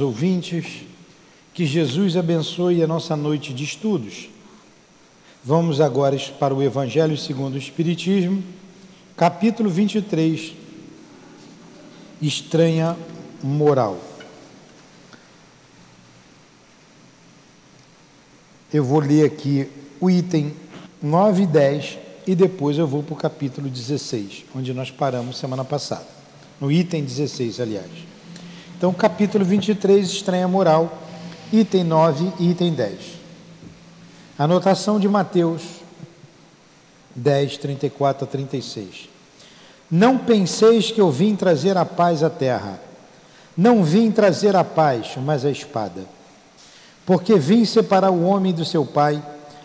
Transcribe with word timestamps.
ouvintes, 0.00 0.82
que 1.54 1.64
Jesus 1.64 2.16
abençoe 2.16 2.82
a 2.82 2.86
nossa 2.86 3.16
noite 3.16 3.54
de 3.54 3.64
estudos. 3.64 4.28
Vamos 5.42 5.80
agora 5.80 6.16
para 6.38 6.54
o 6.54 6.62
Evangelho 6.62 7.16
segundo 7.16 7.54
o 7.54 7.58
Espiritismo, 7.58 8.42
capítulo 9.16 9.70
23, 9.70 10.52
Estranha 12.20 12.96
Moral. 13.42 13.98
Eu 18.72 18.84
vou 18.84 18.98
ler 18.98 19.24
aqui 19.24 19.68
o 20.00 20.10
item 20.10 20.52
9 21.00 21.44
e 21.44 21.46
10 21.46 21.98
e 22.26 22.34
depois 22.34 22.76
eu 22.76 22.86
vou 22.86 23.02
para 23.02 23.14
o 23.14 23.16
capítulo 23.16 23.68
16, 23.68 24.44
onde 24.54 24.74
nós 24.74 24.90
paramos 24.90 25.38
semana 25.38 25.64
passada. 25.64 26.06
No 26.60 26.72
item 26.72 27.04
16, 27.04 27.60
aliás. 27.60 28.15
Então, 28.76 28.92
capítulo 28.92 29.42
23, 29.42 30.06
estranha 30.06 30.46
moral, 30.46 30.98
item 31.50 31.82
9 31.82 32.30
e 32.38 32.50
item 32.50 32.74
10. 32.74 32.98
Anotação 34.38 35.00
de 35.00 35.08
Mateus 35.08 35.62
10, 37.14 37.56
34 37.56 38.24
a 38.24 38.26
36. 38.26 39.08
Não 39.90 40.18
penseis 40.18 40.90
que 40.90 41.00
eu 41.00 41.10
vim 41.10 41.34
trazer 41.34 41.78
a 41.78 41.86
paz 41.86 42.22
à 42.22 42.28
terra. 42.28 42.78
Não 43.56 43.82
vim 43.82 44.10
trazer 44.10 44.54
a 44.54 44.62
paz, 44.62 45.14
mas 45.24 45.46
a 45.46 45.50
espada. 45.50 46.04
Porque 47.06 47.38
vim 47.38 47.64
separar 47.64 48.10
o 48.10 48.24
homem 48.24 48.52
do 48.52 48.64
seu 48.66 48.84
pai, 48.84 49.22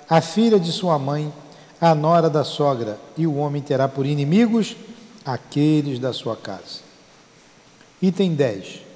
a 0.09 0.21
filha 0.21 0.57
de 0.57 0.71
sua 0.71 0.97
mãe, 0.97 1.33
a 1.81 1.93
nora 1.93 2.29
da 2.29 2.45
sogra, 2.45 2.97
e 3.17 3.27
o 3.27 3.35
homem 3.35 3.61
terá 3.61 3.89
por 3.89 4.05
inimigos 4.05 4.77
aqueles 5.25 5.99
da 5.99 6.13
sua 6.13 6.37
casa. 6.37 6.79
Item 8.01 8.35
10 8.35 8.90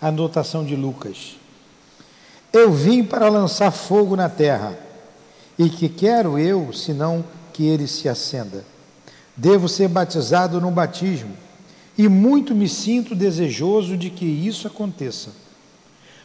anotação 0.00 0.64
de 0.64 0.76
Lucas. 0.76 1.36
Eu 2.52 2.72
vim 2.72 3.04
para 3.04 3.28
lançar 3.28 3.70
fogo 3.70 4.16
na 4.16 4.28
terra, 4.28 4.78
e 5.58 5.68
que 5.68 5.88
quero 5.88 6.38
eu, 6.38 6.72
senão 6.72 7.24
que 7.52 7.66
ele 7.66 7.86
se 7.86 8.08
acenda. 8.08 8.64
Devo 9.36 9.68
ser 9.68 9.88
batizado 9.88 10.60
no 10.60 10.70
batismo, 10.70 11.34
e 11.96 12.08
muito 12.08 12.54
me 12.54 12.68
sinto 12.68 13.14
desejoso 13.14 13.96
de 13.96 14.10
que 14.10 14.24
isso 14.24 14.66
aconteça. 14.66 15.30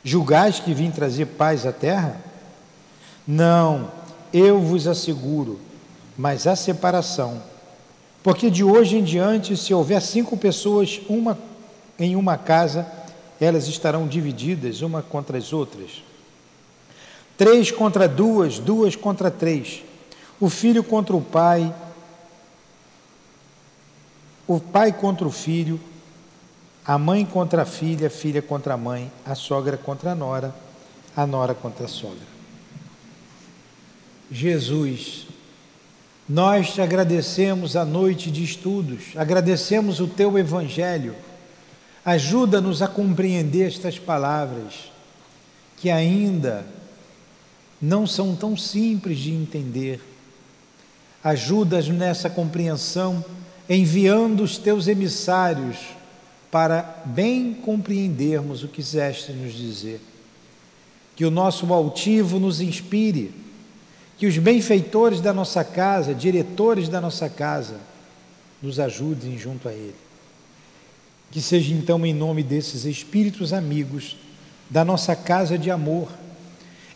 Julgais 0.04 0.60
que 0.60 0.74
vim 0.74 0.92
trazer 0.92 1.26
paz 1.26 1.66
à 1.66 1.72
terra? 1.72 2.22
Não, 3.28 3.90
eu 4.34 4.60
vos 4.60 4.88
asseguro, 4.88 5.60
mas 6.18 6.46
a 6.46 6.56
separação. 6.56 7.42
Porque 8.22 8.50
de 8.50 8.64
hoje 8.64 8.98
em 8.98 9.04
diante, 9.04 9.58
se 9.58 9.74
houver 9.74 10.02
cinco 10.02 10.38
pessoas 10.38 11.02
uma, 11.10 11.38
em 12.00 12.16
uma 12.16 12.38
casa, 12.38 12.86
elas 13.44 13.68
estarão 13.68 14.08
divididas 14.08 14.82
uma 14.82 15.02
contra 15.02 15.38
as 15.38 15.52
outras. 15.52 16.04
Três 17.38 17.72
contra 17.72 18.08
duas, 18.08 18.60
duas 18.60 18.96
contra 18.96 19.30
três. 19.30 19.84
O 20.40 20.50
filho 20.50 20.84
contra 20.84 21.16
o 21.16 21.22
pai, 21.22 21.74
o 24.48 24.60
pai 24.60 24.92
contra 24.92 25.28
o 25.28 25.32
filho, 25.32 25.80
a 26.86 26.98
mãe 26.98 27.26
contra 27.26 27.64
a 27.64 27.66
filha, 27.66 28.08
a 28.08 28.10
filha 28.10 28.42
contra 28.42 28.74
a 28.74 28.78
mãe, 28.78 29.12
a 29.26 29.36
sogra 29.36 29.78
contra 29.78 30.12
a 30.12 30.16
nora, 30.16 30.54
a 31.16 31.26
nora 31.26 31.54
contra 31.54 31.86
a 31.86 31.90
sogra. 31.90 32.34
Jesus, 34.32 35.28
nós 36.28 36.74
te 36.74 36.82
agradecemos 36.82 37.76
a 37.76 37.84
noite 37.84 38.32
de 38.32 38.44
estudos, 38.44 39.14
agradecemos 39.16 40.00
o 40.00 40.08
teu 40.08 40.38
evangelho 40.38 41.16
Ajuda-nos 42.06 42.82
a 42.82 42.88
compreender 42.88 43.68
estas 43.68 43.98
palavras, 43.98 44.92
que 45.78 45.90
ainda 45.90 46.66
não 47.82 48.06
são 48.06 48.36
tão 48.36 48.58
simples 48.58 49.20
de 49.20 49.32
entender. 49.32 50.02
Ajuda-nos 51.24 51.88
nessa 51.90 52.30
compreensão, 52.30 53.24
enviando 53.70 54.44
os 54.44 54.58
teus 54.58 54.88
emissários 54.88 55.78
para 56.52 57.02
bem 57.06 57.54
compreendermos 57.54 58.64
o 58.64 58.68
que 58.68 58.76
quiseste 58.76 59.32
nos 59.32 59.54
dizer. 59.54 60.02
Que 61.16 61.26
o 61.26 61.32
nosso 61.32 61.74
altivo 61.74 62.40
nos 62.40 62.60
inspire, 62.60 63.34
que 64.18 64.28
os 64.28 64.38
benfeitores 64.38 65.22
da 65.22 65.34
nossa 65.34 65.64
casa, 65.64 66.14
diretores 66.14 66.90
da 66.90 67.00
nossa 67.00 67.30
casa, 67.30 67.78
nos 68.62 68.80
ajudem 68.80 69.38
junto 69.38 69.70
a 69.70 69.74
Ele. 69.74 70.03
Que 71.34 71.42
seja 71.42 71.74
então 71.74 72.06
em 72.06 72.14
nome 72.14 72.44
desses 72.44 72.86
espíritos 72.86 73.54
amigos 73.54 74.16
da 74.70 74.86
nossa 74.86 75.16
casa 75.16 75.58
de 75.58 75.72
amor, 75.72 76.08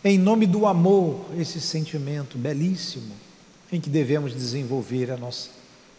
em 0.04 0.16
nome 0.16 0.46
do 0.46 0.68
amor, 0.68 1.26
esse 1.36 1.60
sentimento 1.60 2.38
belíssimo 2.38 3.16
em 3.72 3.82
que 3.82 3.90
devemos 3.90 4.36
desenvolver 4.36 5.10
a 5.10 5.18
nossa, 5.18 5.50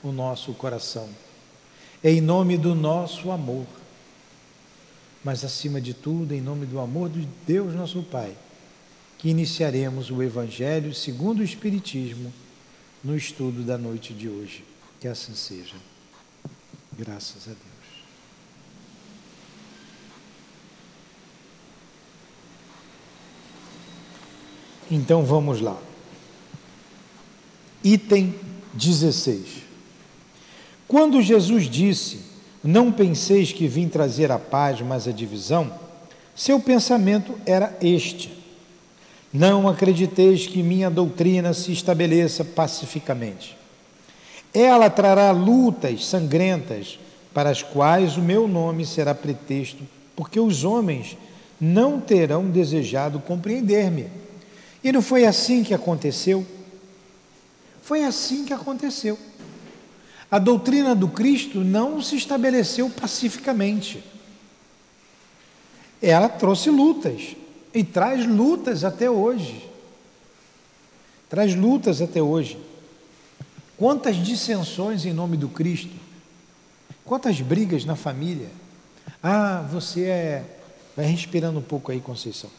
o 0.05 0.13
nosso 0.13 0.53
coração. 0.53 1.09
Em 2.03 2.21
nome 2.21 2.57
do 2.57 2.77
nosso 2.77 3.33
amor, 3.33 3.67
mas 5.25 5.45
acima 5.45 5.81
de 5.81 5.93
tudo, 5.93 6.33
em 6.33 6.41
nome 6.41 6.65
do 6.65 6.79
amor 6.79 7.11
de 7.11 7.27
Deus 7.45 7.75
nosso 7.75 8.05
Pai, 8.05 8.37
que 9.19 9.31
iniciaremos 9.31 10.13
o 10.13 10.23
Evangelho 10.23 10.95
segundo 10.95 11.41
o 11.41 11.45
Espiritismo 11.45 12.33
no 13.03 13.17
estudo 13.17 13.65
da 13.65 13.77
noite 13.77 14.15
de 14.15 14.29
hoje. 14.29 14.65
Que 15.01 15.09
assim 15.09 15.35
seja. 15.35 15.75
Graças 16.97 17.43
a 17.49 17.51
Deus. 17.51 17.68
Então 24.91 25.23
vamos 25.23 25.61
lá. 25.61 25.77
Item 27.85 28.35
16. 28.73 29.63
Quando 30.87 31.21
Jesus 31.21 31.69
disse: 31.69 32.21
Não 32.65 32.91
penseis 32.91 33.53
que 33.53 33.69
vim 33.69 33.89
trazer 33.89 34.33
a 34.33 34.39
paz, 34.39 34.81
mas 34.81 35.07
a 35.07 35.13
divisão, 35.13 35.71
seu 36.35 36.59
pensamento 36.59 37.35
era 37.45 37.77
este: 37.83 38.33
Não 39.33 39.69
acrediteis 39.69 40.47
que 40.47 40.63
minha 40.63 40.91
doutrina 40.91 41.53
se 41.53 41.71
estabeleça 41.71 42.43
pacificamente. 42.43 43.57
Ela 44.55 44.89
trará 44.89 45.31
lutas 45.31 46.07
sangrentas, 46.07 46.99
para 47.35 47.51
as 47.51 47.63
quais 47.63 48.17
o 48.17 48.23
meu 48.23 48.49
nome 48.49 48.87
será 48.87 49.15
pretexto, 49.15 49.83
porque 50.17 50.41
os 50.41 50.65
homens 50.65 51.19
não 51.61 52.01
terão 52.01 52.49
desejado 52.49 53.21
compreender-me 53.21 54.07
e 54.89 54.93
não 54.93 55.03
foi 55.03 55.27
assim 55.27 55.63
que 55.63 55.75
aconteceu? 55.75 56.47
Foi 57.83 58.05
assim 58.05 58.45
que 58.45 58.55
aconteceu. 58.55 59.19
A 60.31 60.39
doutrina 60.39 60.95
do 60.95 61.09
Cristo 61.09 61.61
não 61.61 62.01
se 62.01 62.17
estabeleceu 62.17 62.89
pacificamente. 62.89 64.03
Ela 66.01 66.29
trouxe 66.29 66.71
lutas 66.71 67.37
e 67.75 67.85
traz 67.85 68.27
lutas 68.27 68.83
até 68.85 69.11
hoje. 69.11 69.69
Traz 71.29 71.55
lutas 71.55 72.01
até 72.01 72.23
hoje. 72.23 72.59
Quantas 73.77 74.17
dissensões 74.17 75.05
em 75.05 75.13
nome 75.13 75.37
do 75.37 75.49
Cristo? 75.49 75.95
Quantas 77.05 77.41
brigas 77.43 77.85
na 77.85 77.95
família? 77.95 78.49
Ah, 79.23 79.67
você 79.71 80.05
é. 80.05 80.45
Vai 80.97 81.07
respirando 81.07 81.59
um 81.59 81.63
pouco 81.63 81.93
aí, 81.93 82.01
Conceição. 82.01 82.51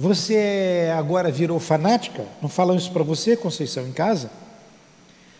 Você 0.00 0.90
agora 0.96 1.30
virou 1.30 1.60
fanática? 1.60 2.26
Não 2.40 2.48
falam 2.48 2.74
isso 2.74 2.90
para 2.90 3.02
você, 3.02 3.36
Conceição, 3.36 3.86
em 3.86 3.92
casa? 3.92 4.30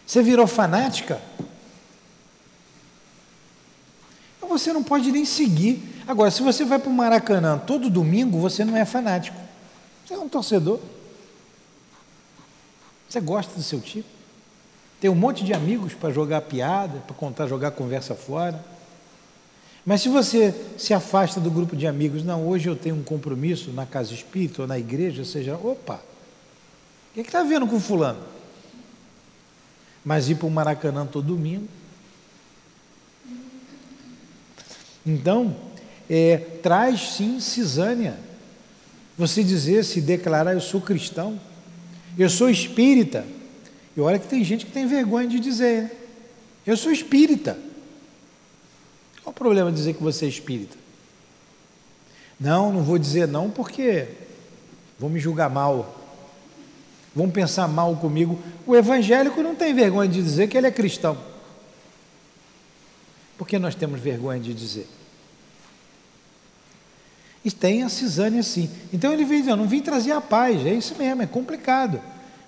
Você 0.07 0.23
virou 0.23 0.47
fanática? 0.47 1.19
Então 4.37 4.51
você 4.51 4.71
não 4.71 4.83
pode 4.83 5.11
nem 5.11 5.25
seguir. 5.25 6.03
Agora, 6.07 6.31
se 6.31 6.43
você 6.43 6.63
vai 6.63 6.79
para 6.79 6.91
o 6.91 6.93
Maracanã 6.93 7.57
todo 7.57 7.89
domingo, 7.89 8.39
você 8.39 8.63
não 8.63 8.77
é 8.77 8.85
fanático. 8.85 9.41
Você 10.05 10.13
é 10.13 10.19
um 10.19 10.29
torcedor. 10.29 10.79
Você 13.09 13.19
gosta 13.19 13.55
do 13.55 13.63
seu 13.63 13.81
tipo. 13.81 14.11
Tem 15.01 15.09
um 15.09 15.15
monte 15.15 15.43
de 15.43 15.55
amigos 15.55 15.95
para 15.95 16.11
jogar 16.11 16.43
piada, 16.43 16.99
para 17.07 17.17
contar, 17.17 17.47
jogar 17.47 17.71
conversa 17.71 18.15
fora. 18.15 18.63
Mas 19.91 20.03
se 20.03 20.09
você 20.09 20.55
se 20.79 20.95
afasta 20.95 21.41
do 21.41 21.51
grupo 21.51 21.75
de 21.75 21.85
amigos, 21.85 22.23
não, 22.23 22.47
hoje 22.47 22.69
eu 22.69 22.77
tenho 22.77 22.95
um 22.95 23.03
compromisso 23.03 23.73
na 23.73 23.85
casa 23.85 24.15
espírita 24.15 24.63
ou 24.63 24.69
na 24.69 24.79
igreja, 24.79 25.25
seja, 25.25 25.57
opa, 25.57 25.97
o 25.97 27.15
que 27.15 27.19
é 27.19 27.23
está 27.25 27.43
vendo 27.43 27.67
com 27.67 27.81
fulano? 27.81 28.23
Mas 30.05 30.29
ir 30.29 30.37
para 30.37 30.47
o 30.47 30.51
Maracanã 30.51 31.05
todo 31.05 31.27
domingo. 31.27 31.67
Então, 35.05 35.57
é, 36.09 36.37
traz 36.63 37.15
sim 37.17 37.41
cisânia. 37.41 38.17
Você 39.19 39.43
dizer, 39.43 39.85
se 39.85 40.01
declarar, 40.01 40.53
eu 40.53 40.61
sou 40.61 40.81
cristão, 40.81 41.37
eu 42.17 42.31
sou 42.31 42.49
espírita. 42.49 43.27
E 43.97 44.01
olha 44.01 44.21
que 44.21 44.29
tem 44.29 44.45
gente 44.45 44.67
que 44.67 44.71
tem 44.71 44.87
vergonha 44.87 45.27
de 45.27 45.41
dizer, 45.41 45.91
eu 46.65 46.77
sou 46.77 46.93
espírita. 46.93 47.59
Qual 49.31 49.33
o 49.33 49.33
problema 49.33 49.71
de 49.71 49.77
dizer 49.77 49.95
que 49.95 50.03
você 50.03 50.25
é 50.25 50.29
espírita? 50.29 50.77
Não, 52.39 52.73
não 52.73 52.83
vou 52.83 52.99
dizer 52.99 53.29
não 53.29 53.49
porque 53.49 54.09
vão 54.99 55.09
me 55.09 55.21
julgar 55.21 55.49
mal. 55.49 55.97
Vão 57.15 57.31
pensar 57.31 57.69
mal 57.69 57.95
comigo. 57.95 58.41
O 58.67 58.75
evangélico 58.75 59.41
não 59.41 59.55
tem 59.55 59.73
vergonha 59.73 60.09
de 60.09 60.21
dizer 60.21 60.49
que 60.49 60.59
ele 60.59 60.67
é 60.67 60.71
cristão. 60.73 61.17
Por 63.39 63.47
que 63.47 63.57
nós 63.57 63.77
temos 63.77 64.01
vergonha 64.01 64.41
de 64.41 64.53
dizer? 64.53 64.89
E 67.45 67.53
tem 67.53 67.85
a 67.85 67.89
cisane 67.89 68.41
assim. 68.41 68.69
Então 68.93 69.13
ele 69.13 69.25
vem 69.25 69.43
dizendo, 69.43 69.59
não 69.59 69.69
vim 69.69 69.81
trazer 69.81 70.11
a 70.11 70.21
paz, 70.21 70.67
é 70.67 70.75
isso 70.75 70.97
mesmo, 70.97 71.23
é 71.23 71.27
complicado. 71.27 72.01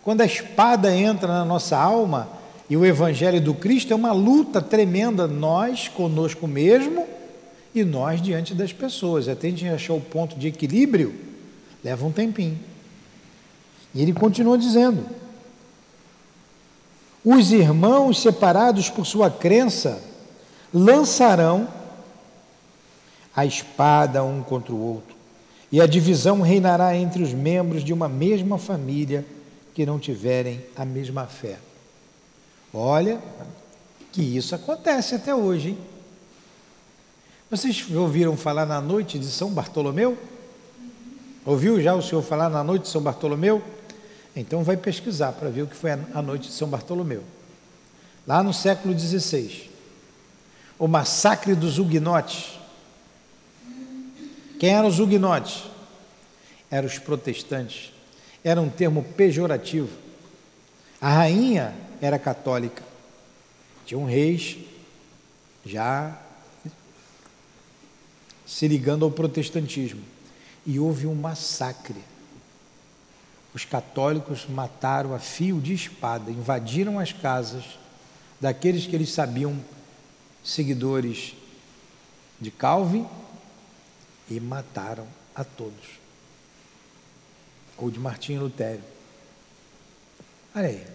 Quando 0.02 0.20
a 0.22 0.26
espada 0.26 0.92
entra 0.92 1.28
na 1.28 1.44
nossa 1.44 1.78
alma 1.78 2.28
e 2.68 2.76
o 2.76 2.84
evangelho 2.84 3.40
do 3.40 3.54
Cristo 3.54 3.92
é 3.92 3.96
uma 3.96 4.12
luta 4.12 4.62
tremenda, 4.62 5.26
nós 5.26 5.88
conosco 5.88 6.46
mesmo 6.46 7.06
e 7.74 7.84
nós 7.84 8.20
diante 8.20 8.54
das 8.54 8.72
pessoas. 8.72 9.28
Até 9.28 9.48
a 9.48 9.50
gente 9.50 9.68
achar 9.68 9.94
o 9.94 10.00
ponto 10.00 10.38
de 10.38 10.48
equilíbrio, 10.48 11.14
leva 11.82 12.06
um 12.06 12.12
tempinho. 12.12 12.58
E 13.94 14.00
ele 14.00 14.12
continua 14.12 14.56
dizendo: 14.56 15.04
os 17.24 17.52
irmãos 17.52 18.20
separados 18.20 18.88
por 18.88 19.06
sua 19.06 19.30
crença 19.30 20.02
lançarão 20.72 21.68
a 23.34 23.44
espada 23.44 24.22
um 24.22 24.42
contra 24.42 24.72
o 24.72 24.80
outro, 24.80 25.14
e 25.70 25.80
a 25.80 25.86
divisão 25.86 26.40
reinará 26.40 26.96
entre 26.96 27.22
os 27.22 27.32
membros 27.32 27.84
de 27.84 27.92
uma 27.92 28.08
mesma 28.08 28.58
família 28.58 29.24
que 29.74 29.86
não 29.86 29.98
tiverem 29.98 30.60
a 30.76 30.84
mesma 30.84 31.26
fé. 31.26 31.58
Olha 32.72 33.20
que 34.12 34.22
isso 34.22 34.54
acontece 34.54 35.14
até 35.14 35.34
hoje, 35.34 35.70
hein? 35.70 35.78
Vocês 37.50 37.84
ouviram 37.90 38.34
falar 38.36 38.64
na 38.64 38.80
noite 38.80 39.18
de 39.18 39.26
São 39.26 39.50
Bartolomeu? 39.50 40.16
Ouviu 41.44 41.80
já 41.82 41.94
o 41.94 42.00
senhor 42.00 42.22
falar 42.22 42.48
na 42.48 42.64
noite 42.64 42.84
de 42.84 42.88
São 42.88 43.02
Bartolomeu? 43.02 43.62
Então 44.34 44.64
vai 44.64 44.76
pesquisar 44.76 45.32
para 45.32 45.50
ver 45.50 45.62
o 45.62 45.66
que 45.66 45.76
foi 45.76 45.90
a 45.90 46.22
noite 46.22 46.48
de 46.48 46.54
São 46.54 46.66
Bartolomeu. 46.68 47.22
Lá 48.26 48.42
no 48.42 48.54
século 48.54 48.98
XVI, 48.98 49.68
o 50.78 50.88
massacre 50.88 51.54
dos 51.54 51.78
huguenotes. 51.78 52.58
Quem 54.58 54.70
eram 54.70 54.88
os 54.88 54.98
huguenotes? 54.98 55.64
Eram 56.70 56.86
os 56.86 56.98
protestantes. 56.98 57.92
Era 58.42 58.60
um 58.60 58.70
termo 58.70 59.04
pejorativo. 59.16 59.90
A 61.00 61.10
rainha 61.10 61.74
era 62.02 62.18
católica. 62.18 62.82
Tinham 63.86 64.04
reis 64.04 64.58
já 65.64 66.20
se 68.44 68.68
ligando 68.68 69.06
ao 69.06 69.10
protestantismo. 69.10 70.02
E 70.66 70.78
houve 70.78 71.06
um 71.06 71.14
massacre 71.14 71.96
os 73.54 73.64
católicos 73.64 74.46
mataram 74.48 75.14
a 75.14 75.18
fio 75.18 75.60
de 75.60 75.74
espada, 75.74 76.30
invadiram 76.30 76.98
as 76.98 77.12
casas 77.12 77.64
daqueles 78.40 78.86
que 78.86 78.96
eles 78.96 79.10
sabiam 79.10 79.62
seguidores 80.42 81.34
de 82.40 82.50
Calvin 82.50 83.06
e 84.28 84.40
mataram 84.40 85.06
a 85.34 85.44
todos. 85.44 86.00
Ou 87.76 87.90
de 87.90 87.98
Martinho 87.98 88.42
Lutero. 88.42 88.82
Olha 90.54 90.68
aí, 90.68 90.86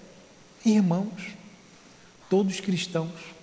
irmãos, 0.66 1.36
todos 2.30 2.60
cristãos. 2.60 3.36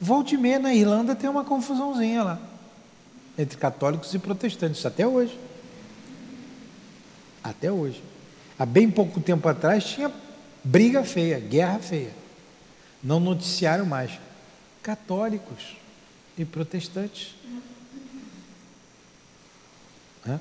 Volte 0.00 0.36
meia 0.36 0.58
na 0.58 0.74
Irlanda 0.74 1.16
tem 1.16 1.28
uma 1.28 1.44
confusãozinha 1.44 2.22
lá 2.22 2.40
entre 3.38 3.58
católicos 3.58 4.14
e 4.14 4.18
protestantes, 4.18 4.84
até 4.86 5.06
hoje. 5.06 5.38
Até 7.42 7.70
hoje. 7.70 8.02
Há 8.58 8.64
bem 8.64 8.90
pouco 8.90 9.20
tempo 9.20 9.46
atrás 9.48 9.84
tinha 9.84 10.10
briga 10.64 11.04
feia, 11.04 11.38
guerra 11.38 11.78
feia. 11.78 12.10
Não 13.02 13.20
noticiaram 13.20 13.84
mais. 13.84 14.18
Católicos 14.82 15.76
e 16.38 16.44
protestantes. 16.44 17.34
Hã? 20.26 20.40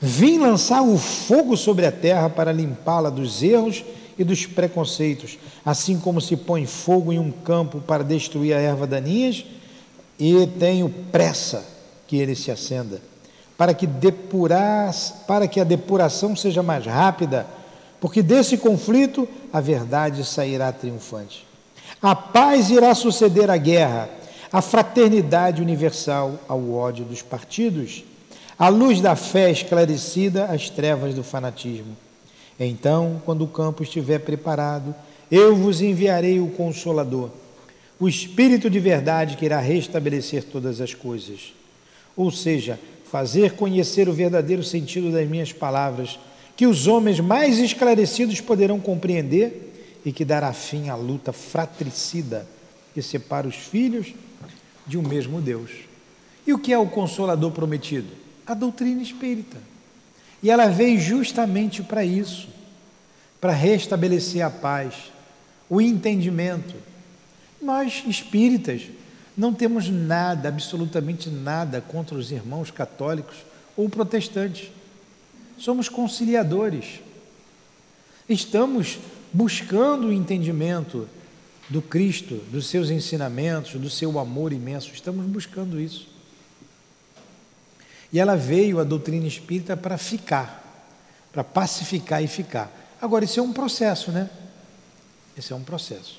Vim 0.00 0.38
lançar 0.38 0.82
o 0.82 0.96
fogo 0.96 1.56
sobre 1.56 1.84
a 1.84 1.92
terra 1.92 2.30
para 2.30 2.52
limpá-la 2.52 3.10
dos 3.10 3.42
erros 3.42 3.84
e 4.18 4.24
dos 4.24 4.46
preconceitos, 4.46 5.38
assim 5.64 5.98
como 5.98 6.20
se 6.20 6.36
põe 6.36 6.66
fogo 6.66 7.12
em 7.12 7.18
um 7.18 7.30
campo 7.30 7.80
para 7.80 8.04
destruir 8.04 8.54
a 8.54 8.60
erva 8.60 8.86
daninhas, 8.86 9.44
e 10.18 10.46
tenho 10.58 10.88
pressa 11.10 11.64
que 12.06 12.16
ele 12.16 12.34
se 12.34 12.50
acenda 12.50 13.00
para 13.58 13.74
que, 13.74 13.88
depurar, 13.88 14.94
para 15.26 15.48
que 15.48 15.60
a 15.60 15.64
depuração 15.64 16.36
seja 16.36 16.62
mais 16.62 16.86
rápida, 16.86 17.44
porque 18.00 18.22
desse 18.22 18.56
conflito 18.56 19.28
a 19.52 19.60
verdade 19.60 20.24
sairá 20.24 20.70
triunfante. 20.70 21.44
A 22.00 22.14
paz 22.14 22.70
irá 22.70 22.94
suceder 22.94 23.50
à 23.50 23.56
guerra, 23.56 24.08
a 24.52 24.62
fraternidade 24.62 25.60
universal 25.60 26.38
ao 26.46 26.70
ódio 26.70 27.04
dos 27.04 27.20
partidos, 27.20 28.04
a 28.58 28.68
luz 28.68 29.00
da 29.00 29.14
fé 29.14 29.50
esclarecida 29.50 30.46
às 30.46 30.68
trevas 30.68 31.14
do 31.14 31.22
fanatismo. 31.22 31.96
Então, 32.58 33.22
quando 33.24 33.44
o 33.44 33.48
campo 33.48 33.84
estiver 33.84 34.18
preparado, 34.18 34.92
eu 35.30 35.54
vos 35.54 35.80
enviarei 35.80 36.40
o 36.40 36.48
Consolador, 36.48 37.30
o 38.00 38.08
Espírito 38.08 38.68
de 38.68 38.80
verdade 38.80 39.36
que 39.36 39.44
irá 39.44 39.60
restabelecer 39.60 40.42
todas 40.42 40.80
as 40.80 40.92
coisas. 40.92 41.54
Ou 42.16 42.32
seja, 42.32 42.80
fazer 43.04 43.52
conhecer 43.52 44.08
o 44.08 44.12
verdadeiro 44.12 44.64
sentido 44.64 45.12
das 45.12 45.28
minhas 45.28 45.52
palavras, 45.52 46.18
que 46.56 46.66
os 46.66 46.88
homens 46.88 47.20
mais 47.20 47.58
esclarecidos 47.58 48.40
poderão 48.40 48.80
compreender 48.80 50.00
e 50.04 50.10
que 50.10 50.24
dará 50.24 50.52
fim 50.52 50.88
à 50.88 50.96
luta 50.96 51.32
fratricida 51.32 52.44
que 52.92 53.00
separa 53.00 53.46
os 53.46 53.54
filhos 53.54 54.12
de 54.84 54.98
um 54.98 55.02
mesmo 55.02 55.40
Deus. 55.40 55.70
E 56.44 56.52
o 56.52 56.58
que 56.58 56.72
é 56.72 56.78
o 56.78 56.88
consolador 56.88 57.52
prometido? 57.52 58.27
A 58.48 58.54
doutrina 58.54 59.02
espírita. 59.02 59.58
E 60.42 60.50
ela 60.50 60.66
veio 60.66 60.98
justamente 60.98 61.82
para 61.82 62.04
isso, 62.04 62.48
para 63.40 63.52
restabelecer 63.52 64.44
a 64.44 64.50
paz, 64.50 65.12
o 65.68 65.80
entendimento. 65.80 66.74
Nós 67.60 68.02
espíritas 68.06 68.82
não 69.36 69.52
temos 69.54 69.88
nada, 69.88 70.48
absolutamente 70.48 71.28
nada 71.28 71.80
contra 71.80 72.16
os 72.16 72.32
irmãos 72.32 72.70
católicos 72.70 73.36
ou 73.76 73.88
protestantes. 73.88 74.70
Somos 75.56 75.88
conciliadores. 75.88 77.00
Estamos 78.28 78.98
buscando 79.32 80.08
o 80.08 80.12
entendimento 80.12 81.08
do 81.68 81.82
Cristo, 81.82 82.36
dos 82.50 82.66
seus 82.66 82.90
ensinamentos, 82.90 83.80
do 83.80 83.90
seu 83.90 84.18
amor 84.18 84.52
imenso. 84.52 84.90
Estamos 84.92 85.26
buscando 85.26 85.80
isso. 85.80 86.17
E 88.12 88.18
ela 88.18 88.36
veio, 88.36 88.80
a 88.80 88.84
doutrina 88.84 89.26
espírita, 89.26 89.76
para 89.76 89.98
ficar, 89.98 90.64
para 91.32 91.44
pacificar 91.44 92.22
e 92.22 92.26
ficar. 92.26 92.72
Agora, 93.00 93.24
isso 93.24 93.38
é 93.38 93.42
um 93.42 93.52
processo, 93.52 94.10
né? 94.10 94.28
Esse 95.36 95.52
é 95.52 95.56
um 95.56 95.62
processo. 95.62 96.18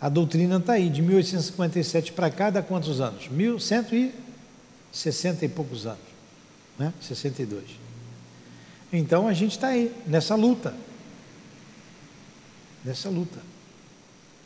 A 0.00 0.08
doutrina 0.08 0.56
está 0.56 0.72
aí, 0.72 0.90
de 0.90 1.00
1857 1.00 2.12
para 2.12 2.28
cá, 2.30 2.50
dá 2.50 2.60
quantos 2.62 3.00
anos? 3.00 3.28
1160 3.28 5.44
e 5.44 5.48
poucos 5.48 5.86
anos, 5.86 6.00
né? 6.76 6.92
62. 7.00 7.62
Então 8.92 9.28
a 9.28 9.32
gente 9.32 9.52
está 9.52 9.68
aí, 9.68 9.94
nessa 10.06 10.34
luta. 10.34 10.74
Nessa 12.84 13.08
luta. 13.08 13.38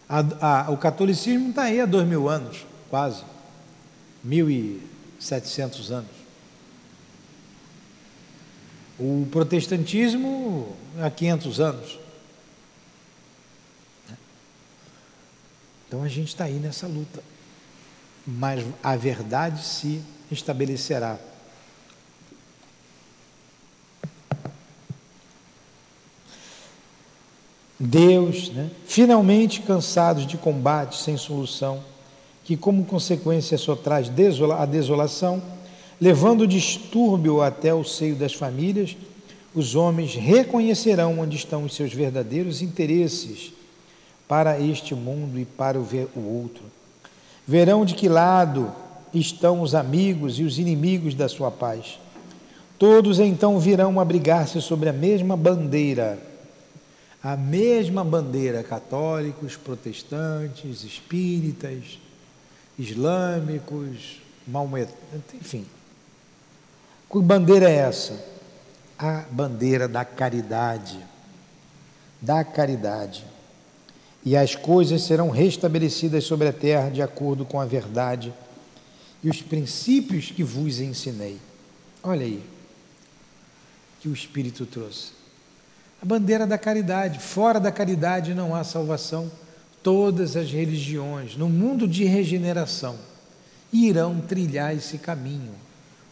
A, 0.07 0.67
a, 0.67 0.71
o 0.71 0.77
catolicismo 0.77 1.49
está 1.51 1.63
aí 1.63 1.81
há 1.81 1.87
dois 1.87 2.07
mil 2.07 2.29
anos, 2.29 2.67
quase. 2.91 3.25
1.700 4.27 5.91
anos. 5.91 6.16
O 8.99 9.27
protestantismo 9.31 10.75
há 10.99 11.11
500 11.11 11.61
anos. 11.61 11.99
Então 15.87 16.03
a 16.03 16.09
gente 16.09 16.29
está 16.29 16.45
aí 16.45 16.55
nessa 16.55 16.87
luta. 16.87 17.23
Mas 18.27 18.65
a 18.83 18.97
verdade 18.97 19.65
se 19.65 20.03
estabelecerá. 20.31 21.19
Deus, 27.79 28.51
né, 28.51 28.71
finalmente 28.87 29.61
cansados 29.61 30.27
de 30.27 30.39
combates 30.39 31.03
sem 31.03 31.17
solução, 31.19 31.85
que 32.43 32.57
como 32.57 32.87
consequência 32.87 33.59
só 33.59 33.77
traz 33.77 34.09
desola 34.09 34.63
a 34.63 34.67
desolação, 34.67 35.43
levando 36.01 36.43
o 36.43 36.47
distúrbio 36.47 37.43
até 37.43 37.73
o 37.75 37.85
seio 37.85 38.15
das 38.15 38.35
famílias, 38.35 38.97
os 39.55 39.75
homens 39.75 40.15
reconhecerão 40.15 41.19
onde 41.19 41.37
estão 41.37 41.65
os 41.65 41.75
seus 41.75 41.93
verdadeiros 41.93 42.61
interesses 42.61 43.53
para 44.29 44.61
este 44.61 44.95
mundo 44.95 45.39
e 45.39 45.45
para 45.45 45.79
o, 45.79 46.43
outro. 46.43 46.63
Verão 47.47 47.85
de 47.85 47.95
que 47.95 48.09
lado 48.09 48.73
estão 49.15 49.63
os 49.63 49.75
amigos 49.75 50.39
e 50.39 50.43
os 50.43 50.59
inimigos 50.59 51.15
da 51.15 51.29
sua 51.29 51.51
paz. 51.51 51.99
Todos 52.79 53.19
então 53.19 53.59
virão 53.59 53.99
abrigar-se 53.99 54.61
sobre 54.61 54.91
a 54.91 54.93
mesma 54.93 55.37
bandeira. 55.37 56.19
A 57.23 57.37
mesma 57.37 58.05
bandeira, 58.05 58.63
católicos, 58.63 59.57
protestantes, 59.57 60.85
espíritas, 60.85 61.99
islâmicos, 62.79 64.21
maometanos, 64.47 64.95
enfim. 65.35 65.65
Que 67.11 67.21
bandeira 67.21 67.71
é 67.71 67.77
essa? 67.77 68.25
A 68.99 69.25
bandeira 69.31 69.87
da 69.87 70.05
caridade. 70.05 70.99
Da 72.21 72.45
caridade. 72.45 73.25
E 74.25 74.37
as 74.37 74.57
coisas 74.57 75.03
serão 75.03 75.31
restabelecidas 75.31 76.25
sobre 76.25 76.49
a 76.49 76.53
terra 76.53 76.91
de 76.91 77.01
acordo 77.01 77.45
com 77.45 77.61
a 77.61 77.65
verdade 77.65 78.35
e 79.23 79.31
os 79.31 79.41
princípios 79.41 80.31
que 80.31 80.43
vos 80.43 80.81
ensinei. 80.81 81.39
Olha 82.03 82.25
aí, 82.25 82.43
que 84.01 84.09
o 84.09 84.13
Espírito 84.13 84.67
trouxe. 84.67 85.13
A 86.03 86.05
bandeira 86.05 86.47
da 86.47 86.59
caridade. 86.59 87.21
Fora 87.21 87.61
da 87.61 87.71
caridade 87.71 88.35
não 88.35 88.55
há 88.55 88.65
salvação. 88.65 89.31
Todas 89.83 90.37
as 90.37 90.51
religiões, 90.51 91.37
no 91.37 91.49
mundo 91.49 91.87
de 91.87 92.05
regeneração, 92.05 92.97
irão 93.73 94.21
trilhar 94.21 94.75
esse 94.75 94.99
caminho 94.99 95.55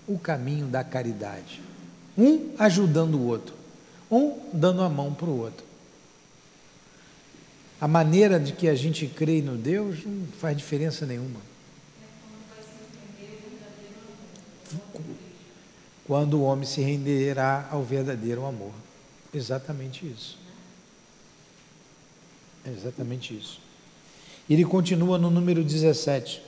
o 0.06 0.18
caminho 0.18 0.66
da 0.66 0.84
caridade. 0.84 1.60
Um 2.16 2.52
ajudando 2.58 3.14
o 3.14 3.26
outro, 3.26 3.54
um 4.10 4.38
dando 4.52 4.82
a 4.82 4.88
mão 4.88 5.12
para 5.12 5.26
o 5.26 5.38
outro. 5.38 5.64
A 7.80 7.88
maneira 7.88 8.38
de 8.38 8.52
que 8.52 8.68
a 8.68 8.74
gente 8.74 9.06
crê 9.06 9.42
no 9.42 9.56
Deus 9.56 10.04
não 10.04 10.26
faz 10.38 10.56
diferença 10.56 11.04
nenhuma. 11.04 11.40
Quando 16.06 16.34
o 16.34 16.42
homem 16.42 16.66
se 16.66 16.80
renderá 16.80 17.68
ao 17.70 17.82
verdadeiro 17.82 18.44
amor. 18.44 18.72
Exatamente 19.32 20.06
isso. 20.06 20.38
É 22.64 22.70
exatamente 22.70 23.36
isso. 23.36 23.60
Ele 24.48 24.64
continua 24.64 25.18
no 25.18 25.30
número 25.30 25.64
17. 25.64 26.42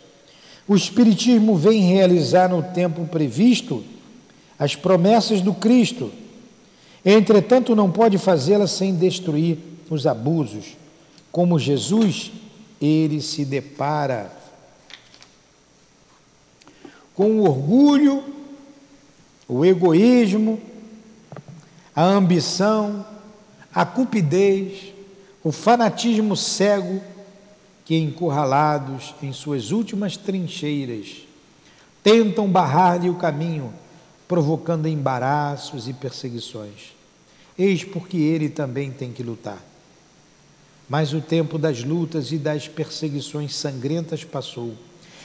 O 0.69 0.75
Espiritismo 0.75 1.57
vem 1.57 1.83
realizar 1.83 2.49
no 2.49 2.63
tempo 2.63 3.07
previsto 3.07 3.85
as 4.59 4.75
promessas 4.75 5.41
do 5.41 5.55
Cristo. 5.55 6.11
Entretanto, 7.05 7.77
não 7.77 7.91
pode 7.91 8.19
fazê-la 8.19 8.67
sem 8.67 8.95
destruir 8.95 9.59
os 9.89 10.07
abusos. 10.07 10.77
Como 11.31 11.59
Jesus, 11.59 12.33
ele 12.81 13.21
se 13.21 13.45
depara 13.45 14.33
com 17.15 17.39
o 17.39 17.45
orgulho, 17.45 18.23
o 19.49 19.65
egoísmo, 19.65 20.61
a 21.95 22.03
ambição, 22.05 23.07
a 23.73 23.87
cupidez, 23.87 24.93
o 25.43 25.53
fanatismo 25.53 26.37
cego 26.37 27.01
que, 27.87 27.97
encurralados 27.97 29.15
em 29.23 29.33
suas 29.33 29.71
últimas 29.71 30.17
trincheiras, 30.17 31.19
tentam 32.03 32.49
barrar-lhe 32.49 33.09
o 33.09 33.15
caminho, 33.15 33.73
provocando 34.27 34.89
embaraços 34.89 35.87
e 35.89 35.93
perseguições. 35.93 36.95
Eis 37.57 37.85
porque 37.85 38.17
ele 38.17 38.49
também 38.49 38.91
tem 38.91 39.13
que 39.13 39.23
lutar. 39.23 39.65
Mas 40.89 41.13
o 41.13 41.21
tempo 41.21 41.59
das 41.59 41.85
lutas 41.85 42.33
e 42.33 42.39
das 42.39 42.67
perseguições 42.67 43.55
sangrentas 43.55 44.25
passou. 44.25 44.75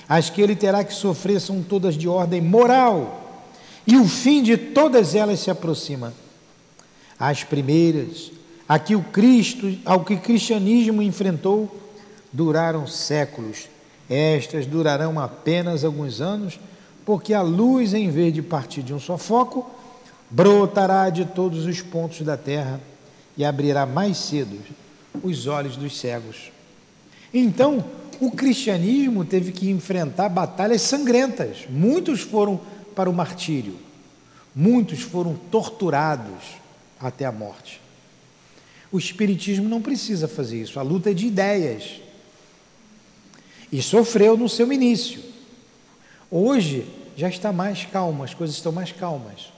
As 0.07 0.29
que 0.29 0.41
ele 0.41 0.55
terá 0.55 0.83
que 0.83 0.93
sofrer 0.93 1.41
são 1.41 1.63
todas 1.63 1.95
de 1.95 2.07
ordem 2.07 2.41
moral, 2.41 3.43
e 3.87 3.97
o 3.97 4.07
fim 4.07 4.43
de 4.43 4.55
todas 4.55 5.15
elas 5.15 5.39
se 5.39 5.49
aproxima. 5.49 6.13
As 7.19 7.43
primeiras, 7.43 8.31
a 8.69 8.77
que 8.77 8.95
o 8.95 9.01
Cristo, 9.01 9.75
ao 9.83 10.05
que 10.05 10.13
o 10.13 10.19
cristianismo 10.19 11.01
enfrentou, 11.01 11.80
duraram 12.31 12.87
séculos. 12.87 13.67
Estas 14.09 14.65
durarão 14.65 15.19
apenas 15.19 15.83
alguns 15.83 16.21
anos, 16.21 16.59
porque 17.05 17.33
a 17.33 17.41
luz, 17.41 17.93
em 17.93 18.09
vez 18.09 18.33
de 18.33 18.41
partir 18.41 18.83
de 18.83 18.93
um 18.93 18.99
só 18.99 19.17
foco, 19.17 19.69
brotará 20.29 21.09
de 21.09 21.25
todos 21.25 21.65
os 21.65 21.81
pontos 21.81 22.21
da 22.21 22.37
terra 22.37 22.79
e 23.37 23.43
abrirá 23.43 23.85
mais 23.85 24.17
cedo 24.17 24.57
os 25.23 25.47
olhos 25.47 25.75
dos 25.75 25.97
cegos. 25.99 26.51
Então, 27.33 27.83
o 28.19 28.31
cristianismo 28.31 29.25
teve 29.25 29.51
que 29.51 29.69
enfrentar 29.69 30.29
batalhas 30.29 30.81
sangrentas. 30.81 31.65
Muitos 31.69 32.21
foram 32.21 32.59
para 32.95 33.09
o 33.09 33.13
martírio, 33.13 33.77
muitos 34.55 35.01
foram 35.01 35.35
torturados 35.49 36.59
até 36.99 37.25
a 37.25 37.31
morte. 37.31 37.81
O 38.91 38.99
espiritismo 38.99 39.67
não 39.67 39.81
precisa 39.81 40.27
fazer 40.27 40.61
isso, 40.61 40.79
a 40.79 40.83
luta 40.83 41.11
é 41.11 41.13
de 41.13 41.25
ideias. 41.25 42.01
E 43.71 43.81
sofreu 43.81 44.35
no 44.35 44.49
seu 44.49 44.71
início. 44.71 45.21
Hoje 46.29 46.85
já 47.15 47.29
está 47.29 47.51
mais 47.51 47.85
calmo, 47.85 48.23
as 48.23 48.33
coisas 48.33 48.55
estão 48.55 48.71
mais 48.71 48.91
calmas. 48.91 49.51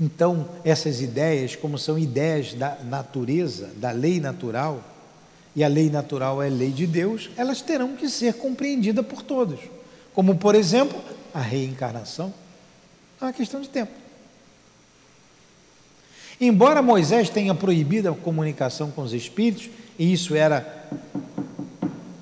Então, 0.00 0.48
essas 0.64 1.00
ideias, 1.00 1.56
como 1.56 1.76
são 1.76 1.98
ideias 1.98 2.54
da 2.54 2.76
natureza, 2.84 3.70
da 3.76 3.90
lei 3.90 4.20
natural, 4.20 4.82
e 5.56 5.64
a 5.64 5.68
lei 5.68 5.90
natural 5.90 6.40
é 6.40 6.46
a 6.46 6.50
lei 6.50 6.70
de 6.70 6.86
Deus, 6.86 7.30
elas 7.36 7.60
terão 7.60 7.96
que 7.96 8.08
ser 8.08 8.34
compreendidas 8.34 9.04
por 9.04 9.22
todos. 9.22 9.58
Como, 10.14 10.36
por 10.36 10.54
exemplo, 10.54 11.02
a 11.34 11.40
reencarnação. 11.40 12.32
É 13.20 13.24
uma 13.24 13.32
questão 13.32 13.60
de 13.60 13.68
tempo. 13.68 13.92
Embora 16.40 16.80
Moisés 16.80 17.28
tenha 17.28 17.52
proibido 17.54 18.08
a 18.08 18.14
comunicação 18.14 18.92
com 18.92 19.02
os 19.02 19.12
espíritos, 19.12 19.68
e 19.98 20.12
isso 20.12 20.36
era 20.36 20.88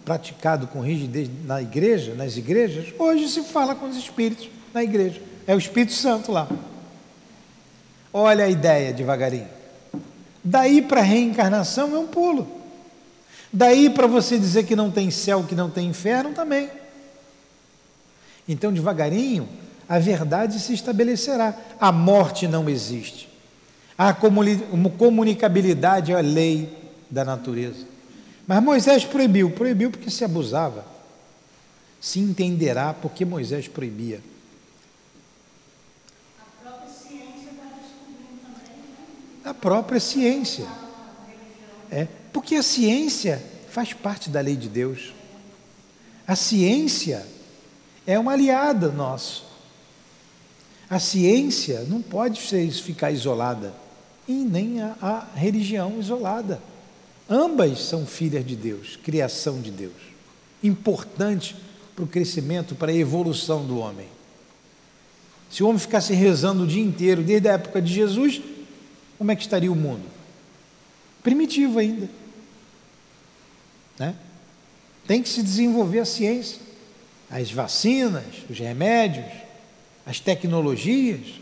praticado 0.07 0.69
com 0.69 0.81
rigidez 0.81 1.29
na 1.45 1.61
igreja, 1.61 2.15
nas 2.15 2.37
igrejas, 2.37 2.95
hoje 2.97 3.29
se 3.29 3.43
fala 3.43 3.75
com 3.75 3.89
os 3.89 3.97
espíritos 3.97 4.49
na 4.73 4.85
igreja. 4.85 5.21
É 5.49 5.55
o 5.55 5.59
Espírito 5.59 5.93
Santo 5.93 6.31
lá. 6.31 6.49
Olha 8.13 8.45
a 8.45 8.49
ideia 8.49 8.93
devagarinho. 8.93 9.49
Daí 10.45 10.81
para 10.81 11.01
a 11.01 11.05
reencarnação 11.05 11.93
é 11.93 11.99
um 11.99 12.07
pulo. 12.07 12.47
Daí 13.53 13.91
para 13.91 14.07
você 14.07 14.39
dizer 14.39 14.65
que 14.65 14.77
não 14.77 14.93
tem 14.93 15.11
céu, 15.11 15.43
que 15.43 15.57
não 15.57 15.69
tem 15.69 15.89
inferno 15.89 16.33
também. 16.33 16.71
Então, 18.49 18.73
devagarinho, 18.73 19.49
a 19.89 19.99
verdade 19.99 20.61
se 20.61 20.73
estabelecerá. 20.73 21.53
A 21.81 21.91
morte 21.91 22.47
não 22.47 22.69
existe. 22.69 23.29
A 23.99 24.15
comunicabilidade 24.15 26.13
é 26.13 26.15
a 26.15 26.21
lei 26.21 26.73
da 27.11 27.25
natureza. 27.25 27.96
Mas 28.47 28.62
Moisés 28.62 29.05
proibiu, 29.05 29.50
proibiu 29.50 29.91
porque 29.91 30.11
se 30.11 30.25
abusava. 30.25 30.87
Se 32.00 32.21
entenderá 32.21 32.95
porque 32.95 33.25
Moisés 33.25 33.67
proibia. 33.67 34.21
A 36.38 36.62
própria 36.62 36.88
ciência 36.88 37.50
também. 37.50 37.91
A 39.45 39.55
própria 39.55 40.00
ciência. 40.00 40.67
É, 41.91 42.07
porque 42.33 42.55
a 42.55 42.62
ciência 42.62 43.43
faz 43.71 43.93
parte 43.93 44.31
da 44.31 44.41
lei 44.41 44.57
de 44.57 44.69
Deus. 44.69 45.12
A 46.26 46.37
ciência 46.37 47.26
é 48.07 48.19
uma 48.19 48.33
aliada 48.33 48.91
nossa. 48.91 49.43
A 50.88 51.00
ciência 51.00 51.81
não 51.88 52.00
pode 52.00 52.41
ficar 52.81 53.11
isolada 53.11 53.75
e 54.29 54.33
nem 54.33 54.81
a, 54.81 54.97
a 55.03 55.26
religião 55.35 55.99
isolada. 55.99 56.61
Ambas 57.28 57.80
são 57.80 58.06
filhas 58.06 58.47
de 58.47 58.54
Deus, 58.54 58.97
criação 59.02 59.61
de 59.61 59.71
Deus, 59.71 59.92
importante 60.62 61.56
para 61.95 62.04
o 62.04 62.09
crescimento, 62.09 62.75
para 62.75 62.92
a 62.92 62.95
evolução 62.95 63.66
do 63.66 63.78
homem. 63.78 64.06
Se 65.50 65.62
o 65.62 65.68
homem 65.68 65.78
ficasse 65.78 66.12
rezando 66.12 66.64
o 66.64 66.66
dia 66.66 66.83
inteiro, 66.83 67.23
desde 67.23 67.49
a 67.49 67.52
época 67.54 67.83
de 67.83 67.92
Jesus, 67.92 68.40
como 69.18 69.30
é 69.30 69.37
que 69.37 69.42
estaria 69.42 69.71
o 69.71 69.76
mundo? 69.76 70.04
Primitivo 71.23 71.78
ainda. 71.78 72.09
Né? 73.99 74.14
Tem 75.06 75.23
que 75.23 75.28
se 75.28 75.42
desenvolver 75.42 76.00
a 76.00 76.04
ciência, 76.04 76.61
as 77.30 77.50
vacinas, 77.50 78.25
os 78.49 78.59
remédios, 78.59 79.26
as 80.04 80.21
tecnologias. 80.21 81.40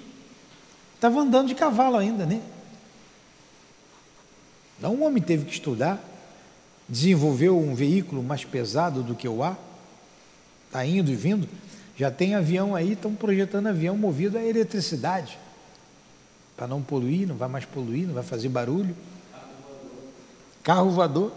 Estava 0.95 1.21
andando 1.21 1.49
de 1.49 1.55
cavalo 1.55 1.97
ainda, 1.97 2.25
né? 2.25 2.41
Não, 4.81 4.95
um 4.95 5.05
homem 5.05 5.23
teve 5.23 5.45
que 5.45 5.53
estudar, 5.53 6.03
desenvolveu 6.89 7.59
um 7.59 7.75
veículo 7.75 8.23
mais 8.23 8.45
pesado 8.45 9.03
do 9.03 9.15
que 9.15 9.29
o 9.29 9.43
ar, 9.43 9.59
está 10.67 10.85
indo 10.85 11.11
e 11.11 11.15
vindo. 11.15 11.49
Já 11.97 12.11
tem 12.11 12.35
avião 12.35 12.75
aí, 12.75 12.93
estão 12.93 13.15
projetando 13.15 13.69
avião 13.69 13.97
movido 13.97 14.37
a 14.37 14.43
eletricidade, 14.43 15.39
para 16.57 16.67
não 16.67 16.83
poluir, 16.83 17.27
não 17.27 17.37
vai 17.37 17.49
mais 17.49 17.65
poluir, 17.65 18.07
não 18.07 18.15
vai 18.15 18.23
fazer 18.23 18.49
barulho. 18.49 18.97
Carro 20.63 20.91
voador. 20.91 21.33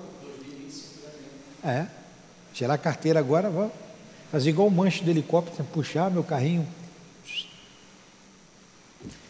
É, 1.63 1.88
Tirar 2.58 2.74
a 2.74 2.77
carteira 2.79 3.20
agora, 3.20 3.51
vou 3.51 3.72
fazer 4.32 4.50
igual 4.50 4.67
o 4.67 4.72
manche 4.72 5.03
do 5.03 5.12
helicóptero, 5.12 5.63
puxar 5.65 6.10
meu 6.10 6.24
carrinho. 6.24 6.67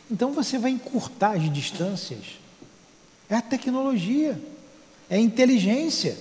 Então 0.09 0.31
você 0.31 0.57
vai 0.57 0.71
encurtar 0.71 1.31
as 1.31 1.51
distâncias. 1.51 2.39
É 3.29 3.36
a 3.36 3.41
tecnologia, 3.41 4.41
é 5.10 5.15
a 5.15 5.19
inteligência. 5.19 6.17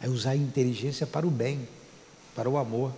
É 0.00 0.08
usar 0.08 0.30
a 0.30 0.36
inteligência 0.36 1.06
para 1.06 1.26
o 1.26 1.30
bem, 1.30 1.68
para 2.34 2.48
o 2.48 2.56
amor. 2.56 2.92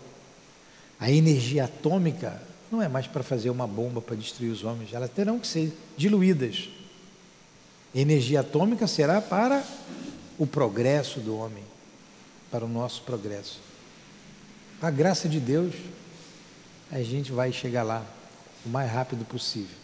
A 0.98 1.10
energia 1.10 1.64
atômica 1.64 2.40
não 2.70 2.80
é 2.80 2.88
mais 2.88 3.06
para 3.06 3.22
fazer 3.22 3.50
uma 3.50 3.66
bomba 3.66 4.00
para 4.00 4.16
destruir 4.16 4.50
os 4.50 4.64
homens, 4.64 4.94
elas 4.94 5.10
terão 5.10 5.38
que 5.38 5.46
ser 5.46 5.76
diluídas. 5.96 6.70
A 7.94 7.98
energia 7.98 8.40
atômica 8.40 8.86
será 8.86 9.20
para 9.20 9.62
o 10.38 10.46
progresso 10.46 11.20
do 11.20 11.36
homem, 11.36 11.64
para 12.50 12.64
o 12.64 12.68
nosso 12.68 13.02
progresso. 13.02 13.60
Com 14.80 14.86
a 14.86 14.90
graça 14.90 15.28
de 15.28 15.38
Deus, 15.38 15.74
a 16.90 17.02
gente 17.02 17.30
vai 17.30 17.52
chegar 17.52 17.82
lá 17.82 18.06
o 18.64 18.68
mais 18.68 18.90
rápido 18.90 19.24
possível. 19.24 19.81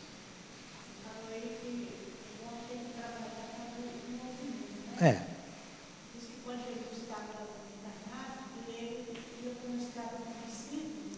É. 5.00 5.20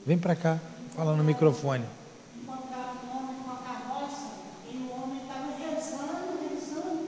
Vem 0.05 0.19
para 0.19 0.35
cá, 0.35 0.59
fala 0.97 1.15
no 1.15 1.23
microfone. 1.23 1.85
Rezando, 5.59 6.39
rezando 6.51 7.01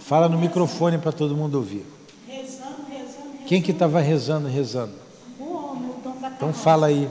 Fala 0.00 0.28
no 0.28 0.38
microfone 0.38 0.98
para 0.98 1.12
todo 1.12 1.36
mundo 1.36 1.54
ouvir. 1.56 1.86
rezando, 2.26 2.82
rezando, 2.90 3.38
Quem 3.46 3.62
que 3.62 3.70
estava 3.70 4.00
rezando, 4.00 4.48
rezando? 4.48 4.94
rezando. 5.38 6.34
Então 6.36 6.52
fala 6.52 6.86
aí. 6.88 7.08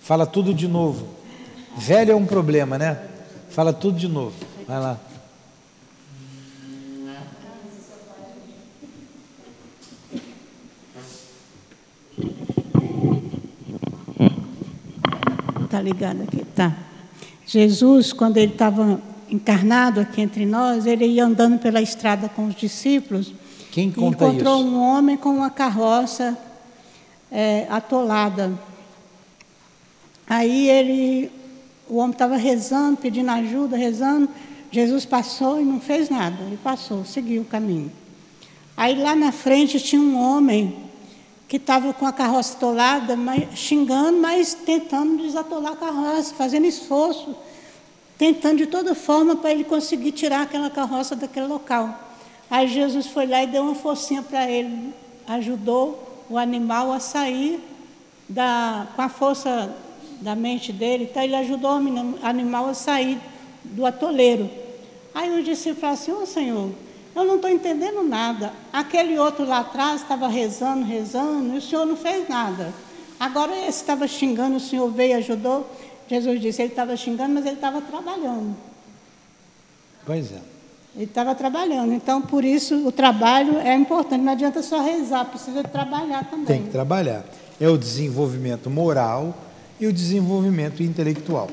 Fala 0.00 0.26
tudo 0.26 0.54
de 0.54 0.66
novo. 0.66 1.06
Velho 1.76 2.12
é 2.12 2.14
um 2.14 2.26
problema, 2.26 2.78
né? 2.78 3.06
Fala 3.50 3.72
tudo 3.72 3.98
de 3.98 4.08
novo. 4.08 4.34
Vai 4.66 4.80
lá. 4.80 4.98
Tá 15.76 15.82
ligado 15.82 16.22
aqui, 16.22 16.42
tá. 16.54 16.74
Jesus, 17.44 18.10
quando 18.10 18.38
ele 18.38 18.52
estava 18.52 18.98
encarnado 19.28 20.00
aqui 20.00 20.22
entre 20.22 20.46
nós, 20.46 20.86
ele 20.86 21.04
ia 21.04 21.26
andando 21.26 21.58
pela 21.58 21.82
estrada 21.82 22.30
com 22.30 22.46
os 22.46 22.54
discípulos. 22.54 23.34
Quem 23.70 23.90
e 23.90 23.92
conta 23.92 24.24
encontrou 24.24 24.60
isso? 24.60 24.68
um 24.68 24.80
homem 24.80 25.18
com 25.18 25.28
uma 25.28 25.50
carroça 25.50 26.34
é, 27.30 27.66
atolada. 27.68 28.58
Aí 30.26 30.66
ele, 30.70 31.30
o 31.86 31.98
homem 31.98 32.12
estava 32.12 32.38
rezando, 32.38 32.96
pedindo 32.96 33.30
ajuda, 33.30 33.76
rezando. 33.76 34.30
Jesus 34.72 35.04
passou 35.04 35.60
e 35.60 35.62
não 35.62 35.78
fez 35.78 36.08
nada. 36.08 36.42
Ele 36.42 36.58
passou, 36.64 37.04
seguiu 37.04 37.42
o 37.42 37.44
caminho. 37.44 37.92
Aí 38.74 38.94
lá 38.94 39.14
na 39.14 39.30
frente 39.30 39.78
tinha 39.78 40.00
um 40.00 40.18
homem 40.18 40.85
que 41.48 41.56
estava 41.56 41.92
com 41.92 42.06
a 42.06 42.12
carroça 42.12 42.54
atolada, 42.56 43.14
mas, 43.14 43.56
xingando, 43.56 44.18
mas 44.18 44.54
tentando 44.54 45.22
desatolar 45.22 45.72
a 45.72 45.76
carroça, 45.76 46.34
fazendo 46.34 46.66
esforço, 46.66 47.36
tentando 48.18 48.58
de 48.58 48.66
toda 48.66 48.94
forma 48.94 49.36
para 49.36 49.52
ele 49.52 49.64
conseguir 49.64 50.12
tirar 50.12 50.42
aquela 50.42 50.70
carroça 50.70 51.14
daquele 51.14 51.46
local. 51.46 52.00
Aí 52.50 52.66
Jesus 52.66 53.06
foi 53.06 53.26
lá 53.26 53.42
e 53.42 53.46
deu 53.46 53.62
uma 53.62 53.74
forcinha 53.74 54.22
para 54.22 54.50
ele, 54.50 54.92
ajudou 55.28 56.24
o 56.28 56.36
animal 56.36 56.92
a 56.92 56.98
sair 56.98 57.60
da, 58.28 58.88
com 58.96 59.02
a 59.02 59.08
força 59.08 59.72
da 60.20 60.34
mente 60.34 60.72
dele, 60.72 61.08
então 61.10 61.22
ele 61.22 61.36
ajudou 61.36 61.72
o 61.72 61.74
anim- 61.74 62.18
animal 62.22 62.68
a 62.68 62.74
sair 62.74 63.18
do 63.62 63.84
atoleiro. 63.86 64.50
Aí 65.14 65.38
o 65.38 65.42
discípulo 65.42 65.80
falou 65.80 65.94
assim, 65.94 66.12
ô 66.12 66.26
Senhor, 66.26 66.70
eu 67.16 67.24
não 67.24 67.36
estou 67.36 67.50
entendendo 67.50 68.02
nada. 68.02 68.52
Aquele 68.70 69.18
outro 69.18 69.46
lá 69.46 69.60
atrás 69.60 70.02
estava 70.02 70.28
rezando, 70.28 70.84
rezando, 70.84 71.54
e 71.54 71.58
o 71.58 71.62
Senhor 71.62 71.86
não 71.86 71.96
fez 71.96 72.28
nada. 72.28 72.72
Agora 73.18 73.56
esse 73.56 73.80
estava 73.80 74.06
xingando, 74.06 74.56
o 74.56 74.60
Senhor 74.60 74.90
veio 74.90 75.12
e 75.12 75.14
ajudou. 75.14 75.66
Jesus 76.08 76.40
disse, 76.40 76.62
ele 76.62 76.70
estava 76.70 76.94
xingando, 76.94 77.32
mas 77.32 77.46
ele 77.46 77.54
estava 77.54 77.80
trabalhando. 77.80 78.54
Pois 80.04 80.30
é. 80.30 80.40
Ele 80.94 81.04
estava 81.04 81.34
trabalhando. 81.34 81.92
Então, 81.92 82.20
por 82.22 82.44
isso, 82.44 82.86
o 82.86 82.92
trabalho 82.92 83.58
é 83.58 83.74
importante. 83.74 84.22
Não 84.22 84.32
adianta 84.32 84.62
só 84.62 84.80
rezar, 84.80 85.24
precisa 85.24 85.62
trabalhar 85.64 86.24
também. 86.30 86.46
Tem 86.46 86.62
que 86.64 86.70
trabalhar. 86.70 87.24
É 87.60 87.68
o 87.68 87.76
desenvolvimento 87.76 88.70
moral 88.70 89.34
e 89.80 89.86
o 89.86 89.92
desenvolvimento 89.92 90.82
intelectual. 90.82 91.48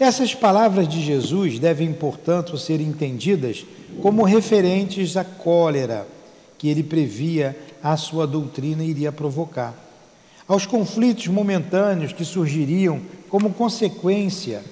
Essas 0.00 0.34
palavras 0.34 0.88
de 0.88 1.02
Jesus 1.02 1.58
devem, 1.58 1.92
portanto, 1.92 2.56
ser 2.56 2.80
entendidas 2.80 3.66
como 4.00 4.24
referentes 4.24 5.14
à 5.14 5.22
cólera 5.22 6.08
que 6.56 6.68
ele 6.68 6.82
previa 6.82 7.54
a 7.82 7.98
sua 7.98 8.26
doutrina 8.26 8.82
iria 8.82 9.12
provocar, 9.12 9.74
aos 10.48 10.64
conflitos 10.64 11.26
momentâneos 11.26 12.14
que 12.14 12.24
surgiriam 12.24 12.98
como 13.28 13.52
consequência, 13.52 14.64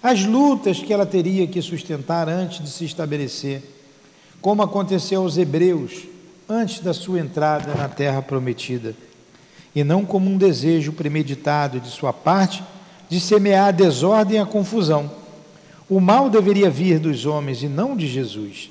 às 0.00 0.24
lutas 0.24 0.78
que 0.78 0.92
ela 0.92 1.04
teria 1.04 1.44
que 1.48 1.60
sustentar 1.60 2.28
antes 2.28 2.62
de 2.62 2.70
se 2.70 2.84
estabelecer, 2.84 3.62
como 4.40 4.62
aconteceu 4.62 5.22
aos 5.22 5.36
hebreus 5.36 6.04
antes 6.48 6.78
da 6.78 6.94
sua 6.94 7.18
entrada 7.18 7.74
na 7.74 7.88
terra 7.88 8.22
prometida, 8.22 8.94
e 9.74 9.82
não 9.82 10.04
como 10.04 10.30
um 10.30 10.38
desejo 10.38 10.92
premeditado 10.92 11.80
de 11.80 11.88
sua 11.88 12.12
parte 12.12 12.62
de 13.08 13.20
semear 13.20 13.68
a 13.68 13.72
desordem 13.72 14.38
e 14.38 14.40
a 14.40 14.46
confusão. 14.46 15.10
O 15.88 16.00
mal 16.00 16.28
deveria 16.28 16.68
vir 16.68 16.98
dos 16.98 17.24
homens 17.24 17.62
e 17.62 17.68
não 17.68 17.96
de 17.96 18.06
Jesus. 18.06 18.70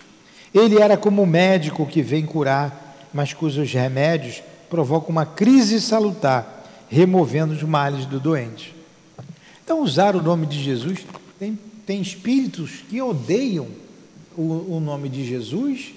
Ele 0.54 0.80
era 0.80 0.96
como 0.96 1.24
o 1.24 1.28
médico 1.28 1.86
que 1.86 2.02
vem 2.02 2.26
curar, 2.26 3.08
mas 3.14 3.34
cujos 3.34 3.72
remédios 3.72 4.44
provocam 4.70 5.10
uma 5.10 5.26
crise 5.26 5.82
salutar, 5.82 6.64
removendo 6.90 7.54
os 7.54 7.64
males 7.64 8.06
do 8.06 8.20
doente. 8.20 8.76
Então, 9.64 9.82
usar 9.82 10.16
o 10.16 10.22
nome 10.22 10.46
de 10.46 10.62
Jesus, 10.64 11.00
tem, 11.40 11.58
tem 11.86 12.02
espíritos 12.02 12.84
que 12.90 13.02
odeiam 13.02 13.68
o, 14.38 14.76
o 14.76 14.80
nome 14.80 15.10
de 15.10 15.26
Jesus 15.26 15.94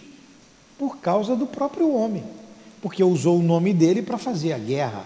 por 0.79 0.97
causa 0.97 1.37
do 1.37 1.47
próprio 1.47 1.95
homem, 1.95 2.25
porque 2.81 3.05
usou 3.05 3.39
o 3.39 3.43
nome 3.43 3.75
dele 3.75 4.03
para 4.03 4.17
fazer 4.17 4.55
a 4.55 4.59
guerra, 4.59 5.05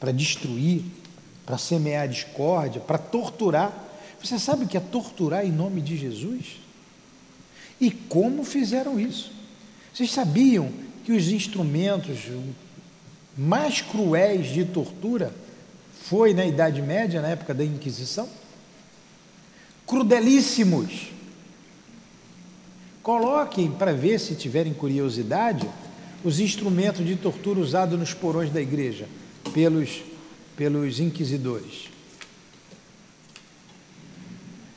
para 0.00 0.12
destruir, 0.12 0.82
para 1.48 1.56
semear 1.56 2.06
discórdia, 2.06 2.78
para 2.78 2.98
torturar. 2.98 3.72
Você 4.22 4.38
sabe 4.38 4.66
o 4.66 4.68
que 4.68 4.76
é 4.76 4.80
torturar 4.80 5.46
em 5.46 5.50
nome 5.50 5.80
de 5.80 5.96
Jesus? 5.96 6.60
E 7.80 7.90
como 7.90 8.44
fizeram 8.44 9.00
isso? 9.00 9.32
Vocês 9.90 10.10
sabiam 10.10 10.70
que 11.06 11.12
os 11.12 11.28
instrumentos 11.28 12.18
mais 13.34 13.80
cruéis 13.80 14.48
de 14.48 14.66
tortura 14.66 15.34
foi 16.02 16.34
na 16.34 16.44
Idade 16.44 16.82
Média, 16.82 17.22
na 17.22 17.28
época 17.28 17.54
da 17.54 17.64
Inquisição? 17.64 18.28
Crudelíssimos. 19.86 21.12
Coloquem 23.02 23.70
para 23.70 23.94
ver 23.94 24.20
se 24.20 24.34
tiverem 24.34 24.74
curiosidade 24.74 25.66
os 26.22 26.40
instrumentos 26.40 27.06
de 27.06 27.16
tortura 27.16 27.58
usados 27.58 27.98
nos 27.98 28.12
porões 28.12 28.50
da 28.50 28.60
igreja 28.60 29.08
pelos, 29.54 30.02
pelos 30.58 30.98
inquisidores. 30.98 31.88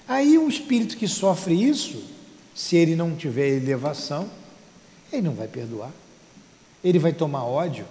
Aí 0.07 0.37
um 0.37 0.47
espírito 0.47 0.95
que 0.95 1.07
sofre 1.07 1.55
isso, 1.55 2.03
se 2.53 2.75
ele 2.75 2.95
não 2.95 3.15
tiver 3.15 3.47
elevação, 3.47 4.29
ele 5.11 5.23
não 5.23 5.33
vai 5.33 5.47
perdoar. 5.47 5.91
Ele 6.83 6.99
vai 6.99 7.11
tomar 7.11 7.45
ódio. 7.45 7.87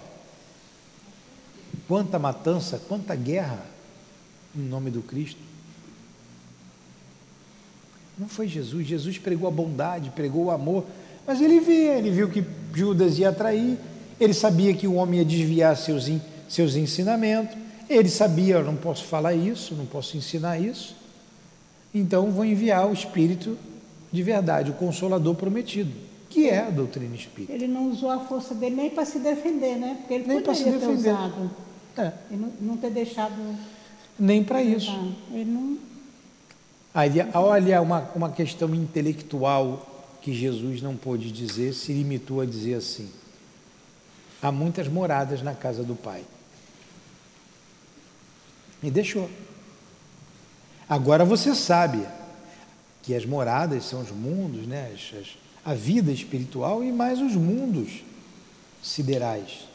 Quanta 1.85 2.17
matança, 2.17 2.81
quanta 2.87 3.13
guerra 3.13 3.65
em 4.55 4.61
nome 4.61 4.89
do 4.89 5.01
Cristo. 5.01 5.41
Não 8.17 8.29
foi 8.29 8.47
Jesus. 8.47 8.87
Jesus 8.87 9.17
pregou 9.17 9.49
a 9.49 9.51
bondade, 9.51 10.11
pregou 10.11 10.45
o 10.45 10.51
amor, 10.51 10.85
mas 11.27 11.41
ele 11.41 11.59
via, 11.59 11.97
ele 11.97 12.11
viu 12.11 12.29
que 12.29 12.45
Judas 12.73 13.19
ia 13.19 13.29
atrair, 13.29 13.77
ele 14.17 14.33
sabia 14.33 14.73
que 14.73 14.87
o 14.87 14.93
homem 14.93 15.19
ia 15.19 15.25
desviar 15.25 15.75
seus, 15.75 16.09
seus 16.47 16.75
ensinamentos, 16.75 17.57
ele 17.95 18.09
sabia, 18.09 18.55
eu 18.55 18.63
não 18.63 18.75
posso 18.75 19.05
falar 19.05 19.33
isso, 19.33 19.73
não 19.75 19.85
posso 19.85 20.17
ensinar 20.17 20.59
isso, 20.59 20.95
então 21.93 22.31
vou 22.31 22.45
enviar 22.45 22.87
o 22.87 22.93
Espírito 22.93 23.57
de 24.11 24.23
verdade, 24.23 24.71
o 24.71 24.73
Consolador 24.73 25.35
prometido, 25.35 25.91
que 26.29 26.49
é 26.49 26.59
a 26.67 26.69
doutrina 26.69 27.15
espírita. 27.15 27.53
Ele 27.53 27.67
não 27.67 27.89
usou 27.89 28.09
a 28.09 28.19
força 28.19 28.53
dele 28.53 28.75
nem 28.75 28.89
para 28.89 29.05
se 29.05 29.19
defender, 29.19 29.77
né? 29.77 29.95
Porque 29.99 30.13
ele 30.15 30.27
Nem 30.27 30.41
para 30.41 30.53
poderia 30.53 30.79
se 30.79 30.85
ter 30.85 30.91
usado. 30.91 31.51
É, 31.97 32.11
E 32.29 32.35
não, 32.35 32.51
não 32.61 32.77
ter 32.77 32.89
deixado. 32.89 33.33
nem 34.19 34.43
para 34.43 34.61
isso. 34.61 34.91
Ele 35.31 35.49
não. 35.49 35.77
Aí, 36.93 37.11
olha 37.33 37.81
uma, 37.81 38.09
uma 38.15 38.29
questão 38.29 38.73
intelectual 38.75 39.87
que 40.21 40.33
Jesus 40.33 40.81
não 40.81 40.95
pôde 40.95 41.31
dizer, 41.31 41.73
se 41.73 41.93
limitou 41.93 42.41
a 42.41 42.45
dizer 42.45 42.75
assim: 42.75 43.09
há 44.41 44.51
muitas 44.51 44.87
moradas 44.87 45.41
na 45.41 45.53
casa 45.53 45.83
do 45.83 45.95
Pai. 45.95 46.23
E 48.81 48.89
deixou. 48.89 49.29
Agora 50.87 51.23
você 51.23 51.55
sabe 51.55 52.05
que 53.03 53.15
as 53.15 53.25
moradas 53.25 53.85
são 53.85 54.01
os 54.01 54.11
mundos, 54.11 54.67
né? 54.67 54.91
A 55.63 55.73
vida 55.73 56.11
espiritual 56.11 56.83
e 56.83 56.91
mais 56.91 57.21
os 57.21 57.35
mundos 57.35 58.03
siderais. 58.81 59.67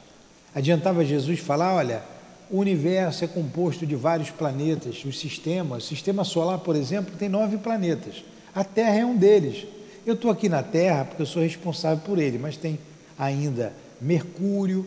Adiantava 0.55 1.05
Jesus 1.05 1.39
falar: 1.41 1.75
olha, 1.75 2.03
o 2.51 2.59
universo 2.59 3.25
é 3.25 3.29
composto 3.29 3.87
de 3.87 3.95
vários 3.95 4.31
planetas, 4.31 5.05
os 5.05 5.19
sistemas. 5.19 5.85
O 5.85 5.87
sistema 5.87 6.25
solar, 6.25 6.59
por 6.59 6.77
exemplo, 6.77 7.15
tem 7.17 7.29
nove 7.29 7.57
planetas. 7.59 8.25
A 8.55 8.65
Terra 8.65 8.97
é 8.97 9.05
um 9.05 9.17
deles. 9.17 9.67
Eu 10.05 10.15
estou 10.15 10.31
aqui 10.31 10.49
na 10.49 10.63
Terra 10.63 11.05
porque 11.05 11.23
eu 11.23 11.27
sou 11.27 11.43
responsável 11.43 12.03
por 12.05 12.19
ele, 12.19 12.39
mas 12.39 12.57
tem 12.57 12.79
ainda 13.19 13.73
Mercúrio, 14.01 14.87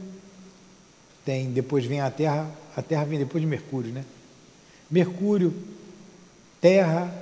tem, 1.29 1.51
depois 1.51 1.85
vem 1.85 2.01
a 2.01 2.09
Terra, 2.09 2.49
a 2.75 2.81
Terra 2.81 3.03
vem 3.03 3.19
depois 3.19 3.39
de 3.39 3.47
Mercúrio, 3.47 3.91
né? 3.91 4.03
Mercúrio, 4.89 5.53
Terra, 6.59 7.13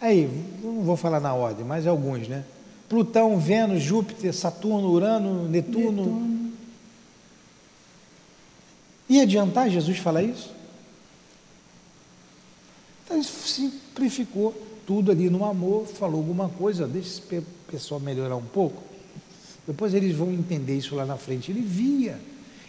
aí, 0.00 0.28
não 0.60 0.82
vou 0.82 0.96
falar 0.96 1.20
na 1.20 1.32
ordem, 1.32 1.64
mas 1.64 1.86
alguns, 1.86 2.26
né? 2.26 2.44
Plutão, 2.88 3.38
Vênus, 3.38 3.80
Júpiter, 3.80 4.34
Saturno, 4.34 4.90
Urano, 4.90 5.48
Netuno. 5.48 6.02
Netuno. 6.02 6.52
Ia 9.08 9.22
adiantar 9.22 9.70
Jesus 9.70 9.96
falar 9.96 10.24
isso? 10.24 10.50
Então, 13.04 13.16
ele 13.16 13.24
simplificou 13.24 14.60
tudo 14.84 15.12
ali 15.12 15.30
no 15.30 15.44
amor, 15.44 15.86
falou 15.86 16.16
alguma 16.16 16.48
coisa, 16.48 16.88
deixa 16.88 17.08
esse 17.08 17.44
pessoal 17.70 18.00
melhorar 18.00 18.34
um 18.34 18.44
pouco. 18.44 18.82
Depois 19.64 19.94
eles 19.94 20.16
vão 20.16 20.32
entender 20.32 20.76
isso 20.76 20.96
lá 20.96 21.06
na 21.06 21.16
frente. 21.16 21.52
Ele 21.52 21.60
via, 21.60 22.18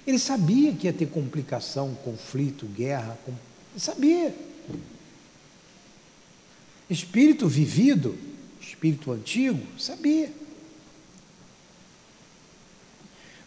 ele 0.05 0.19
sabia 0.19 0.73
que 0.73 0.87
ia 0.87 0.93
ter 0.93 1.07
complicação, 1.07 1.95
conflito, 2.03 2.65
guerra, 2.65 3.17
ele 3.27 3.37
sabia. 3.77 4.35
Espírito 6.89 7.47
vivido, 7.47 8.17
espírito 8.59 9.11
antigo, 9.11 9.61
sabia. 9.79 10.31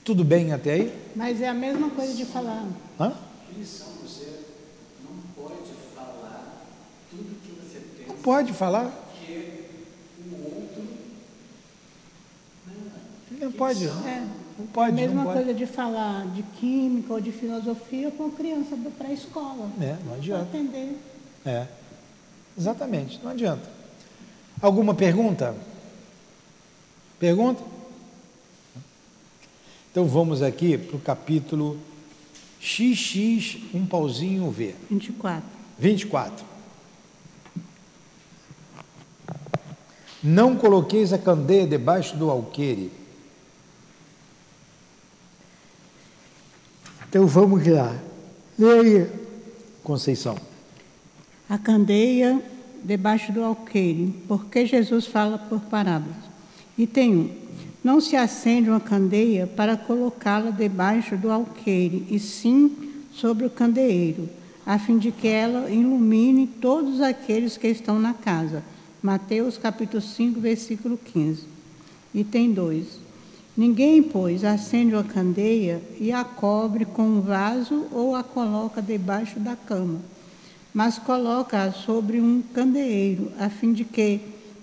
Tudo 0.02 0.24
bem 0.24 0.52
até 0.52 0.72
aí? 0.74 0.98
Mas 1.14 1.40
é 1.40 1.48
a 1.48 1.54
mesma 1.54 1.90
coisa 1.90 2.14
de 2.14 2.24
falar. 2.24 2.66
Hã? 2.98 3.12
você 4.02 4.44
não 5.02 5.20
pode 5.34 5.72
falar 5.94 6.64
tudo 7.10 7.40
que 7.42 7.50
você 7.52 7.80
pensa. 7.80 8.08
Não 8.08 8.16
pode 8.22 8.52
falar? 8.52 8.84
Porque 8.86 9.64
o 10.30 10.44
outro. 10.44 10.88
Não, 12.66 13.38
não 13.40 13.52
pode. 13.52 13.86
É. 13.86 14.45
Não 14.58 14.66
pode, 14.66 14.90
é 14.90 14.92
a 14.92 15.06
mesma 15.06 15.24
pode. 15.24 15.36
coisa 15.36 15.54
de 15.54 15.66
falar 15.66 16.26
de 16.28 16.42
química 16.42 17.12
ou 17.12 17.20
de 17.20 17.32
filosofia 17.32 18.10
com 18.10 18.30
criança 18.30 18.76
para 18.96 19.08
a 19.08 19.12
escola. 19.12 19.70
É, 19.80 19.96
não 20.04 20.14
adianta. 20.14 20.46
Para 20.46 20.60
atender. 20.60 20.96
É, 21.44 21.66
exatamente, 22.56 23.20
não 23.22 23.30
adianta. 23.30 23.68
Alguma 24.60 24.94
pergunta? 24.94 25.54
Pergunta? 27.18 27.62
Então 29.90 30.06
vamos 30.06 30.42
aqui 30.42 30.76
para 30.76 30.96
o 30.96 31.00
capítulo 31.00 31.78
XX, 32.60 33.58
um 33.74 33.86
pauzinho 33.86 34.50
V. 34.50 34.74
24. 34.90 35.42
24. 35.78 36.44
Não 40.22 40.56
coloqueis 40.56 41.12
a 41.12 41.18
candeia 41.18 41.66
debaixo 41.66 42.16
do 42.16 42.30
alqueire. 42.30 42.90
Então 47.16 47.26
vamos 47.26 47.66
lá. 47.66 47.96
Leia, 48.58 49.10
Conceição. 49.82 50.36
A 51.48 51.56
candeia 51.56 52.42
debaixo 52.84 53.32
do 53.32 53.42
alqueire, 53.42 54.14
porque 54.28 54.66
Jesus 54.66 55.06
fala 55.06 55.38
por 55.38 55.60
parábolas. 55.60 56.14
E 56.76 56.86
tem 56.86 57.16
um. 57.16 57.30
Não 57.82 58.02
se 58.02 58.16
acende 58.16 58.68
uma 58.68 58.80
candeia 58.80 59.46
para 59.46 59.78
colocá-la 59.78 60.50
debaixo 60.50 61.16
do 61.16 61.30
alqueire, 61.30 62.06
e 62.10 62.18
sim 62.18 62.76
sobre 63.14 63.46
o 63.46 63.50
candeeiro, 63.50 64.28
a 64.66 64.78
fim 64.78 64.98
de 64.98 65.10
que 65.10 65.26
ela 65.26 65.70
ilumine 65.70 66.46
todos 66.46 67.00
aqueles 67.00 67.56
que 67.56 67.68
estão 67.68 67.98
na 67.98 68.12
casa. 68.12 68.62
Mateus 69.02 69.56
capítulo 69.56 70.02
5, 70.02 70.38
versículo 70.38 70.98
15. 70.98 71.44
E 72.14 72.22
tem 72.22 72.52
dois. 72.52 73.05
Ninguém, 73.56 74.02
pois, 74.02 74.44
acende 74.44 74.94
uma 74.94 75.04
candeia 75.04 75.82
e 75.98 76.12
a 76.12 76.24
cobre 76.24 76.84
com 76.84 77.02
um 77.02 77.20
vaso 77.20 77.86
ou 77.90 78.14
a 78.14 78.22
coloca 78.22 78.82
debaixo 78.82 79.40
da 79.40 79.56
cama, 79.56 80.00
mas 80.74 80.98
coloca-a 80.98 81.72
sobre 81.72 82.20
um 82.20 82.42
candeeiro, 82.52 83.32
a 83.38 83.48
fim 83.48 83.72
de 83.72 83.84
que 83.84 84.20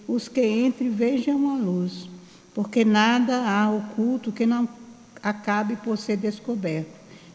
os 0.07 0.27
que 0.27 0.45
entrem 0.45 0.91
vejam 0.91 1.49
a 1.49 1.57
luz 1.57 2.13
porque 2.53 2.85
nada 2.85 3.47
há 3.47 3.69
oculto 3.69 4.31
que 4.31 4.45
não 4.45 4.69
acabe 5.21 5.75
por 5.77 5.97
ser 5.97 6.17
descoberto, 6.17 6.91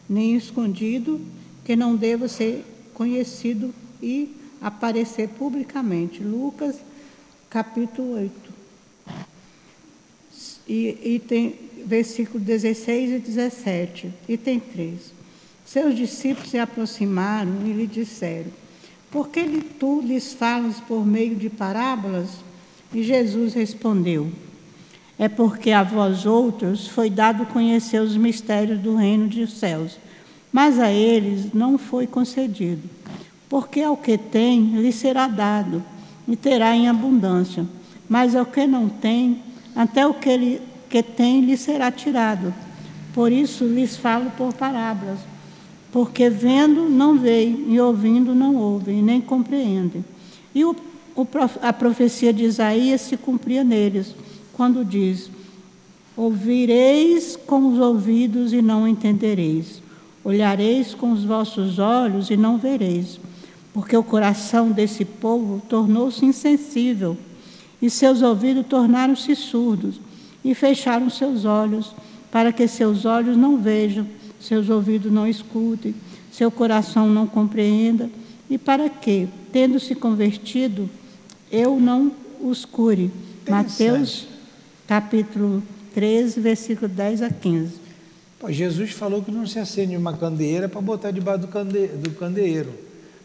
nem 0.07 0.35
escondido 0.35 1.19
que 1.65 1.75
não 1.75 1.95
deva 1.95 2.27
ser 2.27 2.65
conhecido 2.93 3.73
e 4.01 4.35
aparecer 4.61 5.29
publicamente. 5.29 6.23
Lucas, 6.23 6.77
capítulo 7.49 8.13
8. 8.13 8.48
E, 10.69 11.21
tem 11.27 11.55
versículo 11.85 12.39
16 12.39 13.11
e 13.11 13.19
17, 13.19 14.13
e 14.27 14.37
tem 14.37 14.59
três. 14.59 15.11
Seus 15.65 15.95
discípulos 15.95 16.51
se 16.51 16.59
aproximaram 16.59 17.65
e 17.65 17.73
lhe 17.73 17.87
disseram: 17.87 18.51
Por 19.09 19.29
que 19.29 19.43
tu 19.79 20.01
lhes 20.01 20.33
falas 20.33 20.79
por 20.79 21.05
meio 21.05 21.35
de 21.35 21.49
parábolas? 21.49 22.29
E 22.93 23.03
Jesus 23.03 23.55
respondeu: 23.55 24.31
é 25.19 25.27
porque 25.27 25.71
a 25.71 25.83
vós 25.83 26.25
outros 26.25 26.87
foi 26.87 27.09
dado 27.09 27.45
conhecer 27.47 28.01
os 28.01 28.15
mistérios 28.15 28.79
do 28.79 28.95
reino 28.95 29.27
dos 29.27 29.51
céus, 29.51 29.99
mas 30.49 30.79
a 30.79 30.89
eles 30.89 31.51
não 31.53 31.77
foi 31.77 32.07
concedido. 32.07 32.89
Porque 33.49 33.81
ao 33.81 33.97
que 33.97 34.17
tem, 34.17 34.79
lhe 34.79 34.93
será 34.93 35.27
dado, 35.27 35.83
e 36.25 36.37
terá 36.37 36.73
em 36.73 36.87
abundância, 36.87 37.65
mas 38.07 38.33
ao 38.33 38.45
que 38.45 38.65
não 38.65 38.87
tem, 38.87 39.43
até 39.75 40.05
o 40.05 40.13
que, 40.13 40.29
ele, 40.29 40.61
que 40.89 41.01
tem 41.03 41.41
lhe 41.41 41.57
será 41.57 41.91
tirado. 41.91 42.53
Por 43.13 43.31
isso 43.31 43.65
lhes 43.65 43.97
falo 43.97 44.31
por 44.31 44.53
parábolas, 44.53 45.19
porque 45.91 46.29
vendo 46.29 46.89
não 46.89 47.17
veem, 47.17 47.65
e 47.69 47.79
ouvindo 47.79 48.35
não 48.35 48.55
ouvem, 48.55 49.01
nem 49.01 49.19
compreendem. 49.19 50.05
E 50.53 50.63
o, 50.63 50.75
o, 51.15 51.27
a 51.61 51.73
profecia 51.73 52.31
de 52.31 52.43
Isaías 52.43 53.01
se 53.01 53.17
cumpria 53.17 53.63
neles 53.63 54.15
quando 54.53 54.85
diz: 54.85 55.29
Ouvireis 56.15 57.35
com 57.35 57.71
os 57.71 57.79
ouvidos 57.79 58.51
e 58.51 58.61
não 58.61 58.87
entendereis, 58.87 59.81
olhareis 60.23 60.93
com 60.93 61.11
os 61.11 61.23
vossos 61.23 61.79
olhos 61.79 62.29
e 62.29 62.35
não 62.35 62.57
vereis, 62.57 63.19
porque 63.73 63.95
o 63.95 64.03
coração 64.03 64.69
desse 64.69 65.05
povo 65.05 65.61
tornou-se 65.69 66.25
insensível, 66.25 67.17
e 67.81 67.89
seus 67.89 68.21
ouvidos 68.21 68.65
tornaram-se 68.67 69.35
surdos, 69.35 69.99
e 70.43 70.53
fecharam 70.53 71.09
seus 71.09 71.45
olhos, 71.45 71.93
para 72.31 72.51
que 72.51 72.67
seus 72.67 73.05
olhos 73.05 73.35
não 73.35 73.57
vejam, 73.57 74.07
seus 74.39 74.69
ouvidos 74.69 75.11
não 75.11 75.27
escutem, 75.27 75.93
seu 76.31 76.49
coração 76.49 77.09
não 77.09 77.27
compreenda, 77.27 78.09
e 78.49 78.57
para 78.57 78.89
que, 78.89 79.27
tendo 79.51 79.79
se 79.79 79.95
convertido, 79.95 80.89
eu 81.51 81.79
não 81.79 82.11
os 82.41 82.65
cure. 82.65 83.11
Mateus 83.47 84.27
capítulo 84.87 85.61
13, 85.93 86.39
versículo 86.39 86.87
10 86.87 87.21
a 87.21 87.29
15. 87.29 87.73
Pô, 88.39 88.51
Jesus 88.51 88.91
falou 88.91 89.21
que 89.21 89.31
não 89.31 89.45
se 89.45 89.59
acende 89.59 89.95
uma 89.97 90.13
candeeira 90.13 90.69
para 90.69 90.81
botar 90.81 91.11
debaixo 91.11 91.41
do, 91.41 91.47
cande... 91.47 91.87
do 91.87 92.11
candeeiro. 92.11 92.73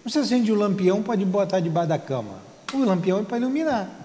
Não 0.05 0.11
se 0.11 0.19
acende 0.19 0.51
o 0.51 0.57
um 0.57 0.59
lampião 0.59 1.03
para 1.03 1.17
botar 1.25 1.61
debaixo 1.61 1.89
da 1.89 1.99
cama. 1.99 2.35
O 2.73 2.85
lampião 2.85 3.21
é 3.21 3.23
para 3.23 3.39
iluminar. 3.39 4.04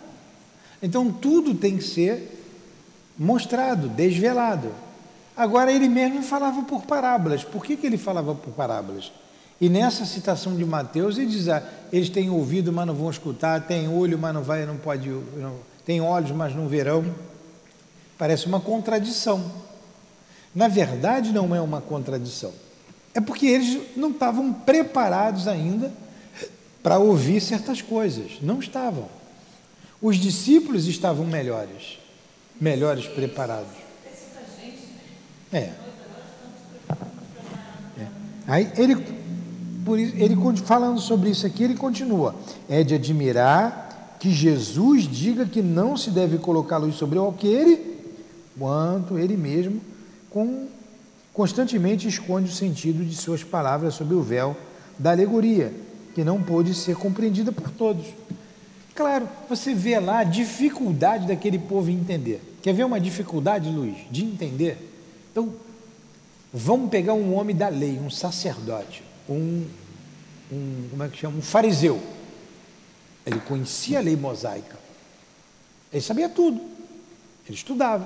Então 0.81 1.11
tudo 1.11 1.53
tem 1.53 1.77
que 1.77 1.83
ser 1.83 2.37
mostrado, 3.17 3.89
desvelado. 3.89 4.71
Agora 5.35 5.71
ele 5.71 5.87
mesmo 5.87 6.21
falava 6.21 6.63
por 6.63 6.83
parábolas. 6.83 7.43
Por 7.43 7.63
que, 7.63 7.75
que 7.75 7.85
ele 7.85 7.97
falava 7.97 8.33
por 8.35 8.53
parábolas? 8.53 9.11
E 9.61 9.67
nessa 9.67 10.05
citação 10.05 10.55
de 10.55 10.63
Mateus 10.63 11.17
ele 11.17 11.27
diz: 11.27 11.49
ah, 11.49 11.63
eles 11.91 12.09
têm 12.09 12.29
ouvido, 12.29 12.71
mas 12.71 12.87
não 12.87 12.93
vão 12.93 13.09
escutar, 13.09 13.61
têm 13.61 13.89
olho, 13.89 14.17
mas 14.17 14.33
não 14.33 14.41
vai, 14.41 14.65
não 14.65 14.77
pode, 14.77 15.09
não, 15.09 15.55
têm 15.85 16.01
olhos, 16.01 16.31
mas 16.31 16.55
não 16.55 16.67
verão. 16.67 17.05
Parece 18.17 18.47
uma 18.47 18.59
contradição. 18.59 19.43
Na 20.53 20.67
verdade, 20.67 21.31
não 21.31 21.53
é 21.55 21.61
uma 21.61 21.81
contradição. 21.81 22.51
É 23.13 23.21
porque 23.21 23.45
eles 23.47 23.81
não 23.95 24.11
estavam 24.11 24.51
preparados 24.51 25.47
ainda 25.47 25.91
para 26.81 26.99
ouvir 26.99 27.41
certas 27.41 27.81
coisas. 27.81 28.39
Não 28.41 28.59
estavam. 28.59 29.07
Os 30.01 30.17
discípulos 30.17 30.87
estavam 30.87 31.25
melhores, 31.25 31.99
melhores 32.59 33.05
preparados. 33.05 33.71
É. 35.51 35.71
Aí 38.49 38.71
ele, 38.77 38.95
por 39.85 39.99
isso, 39.99 40.15
ele 40.15 40.35
falando 40.65 40.99
sobre 40.99 41.29
isso 41.29 41.45
aqui, 41.45 41.63
ele 41.63 41.75
continua. 41.75 42.33
É 42.67 42.83
de 42.83 42.95
admirar 42.95 44.17
que 44.19 44.31
Jesus 44.31 45.03
diga 45.03 45.45
que 45.45 45.61
não 45.61 45.95
se 45.95 46.09
deve 46.09 46.39
colocar 46.39 46.77
luz 46.77 46.95
sobre 46.95 47.19
o 47.19 47.21
alqueire, 47.21 47.97
quanto 48.57 49.19
ele 49.19 49.37
mesmo 49.37 49.79
com, 50.31 50.67
constantemente 51.31 52.07
esconde 52.07 52.49
o 52.49 52.53
sentido 52.53 53.05
de 53.05 53.15
suas 53.15 53.43
palavras 53.43 53.93
sob 53.93 54.15
o 54.15 54.21
véu 54.21 54.57
da 54.97 55.11
alegoria, 55.11 55.71
que 56.15 56.23
não 56.23 56.41
pôde 56.41 56.73
ser 56.73 56.95
compreendida 56.95 57.51
por 57.51 57.69
todos. 57.69 58.05
Claro, 58.99 59.29
você 59.47 59.73
vê 59.73 59.97
lá 59.97 60.19
a 60.19 60.23
dificuldade 60.25 61.25
daquele 61.25 61.57
povo 61.57 61.89
entender. 61.89 62.41
Quer 62.61 62.73
ver 62.73 62.83
uma 62.83 62.99
dificuldade, 62.99 63.69
Luiz, 63.69 63.95
de 64.11 64.25
entender? 64.25 64.77
Então, 65.31 65.53
vamos 66.53 66.89
pegar 66.89 67.13
um 67.13 67.33
homem 67.33 67.55
da 67.55 67.69
lei, 67.69 67.97
um 67.97 68.09
sacerdote, 68.09 69.01
um, 69.29 69.65
um 70.51 70.87
como 70.89 71.01
é 71.01 71.07
que 71.07 71.17
chama? 71.17 71.37
Um 71.37 71.41
fariseu. 71.41 71.97
Ele 73.25 73.39
conhecia 73.39 73.99
a 73.99 74.01
lei 74.01 74.17
mosaica. 74.17 74.77
Ele 75.93 76.01
sabia 76.01 76.27
tudo. 76.27 76.59
Ele 77.47 77.55
estudava. 77.55 78.05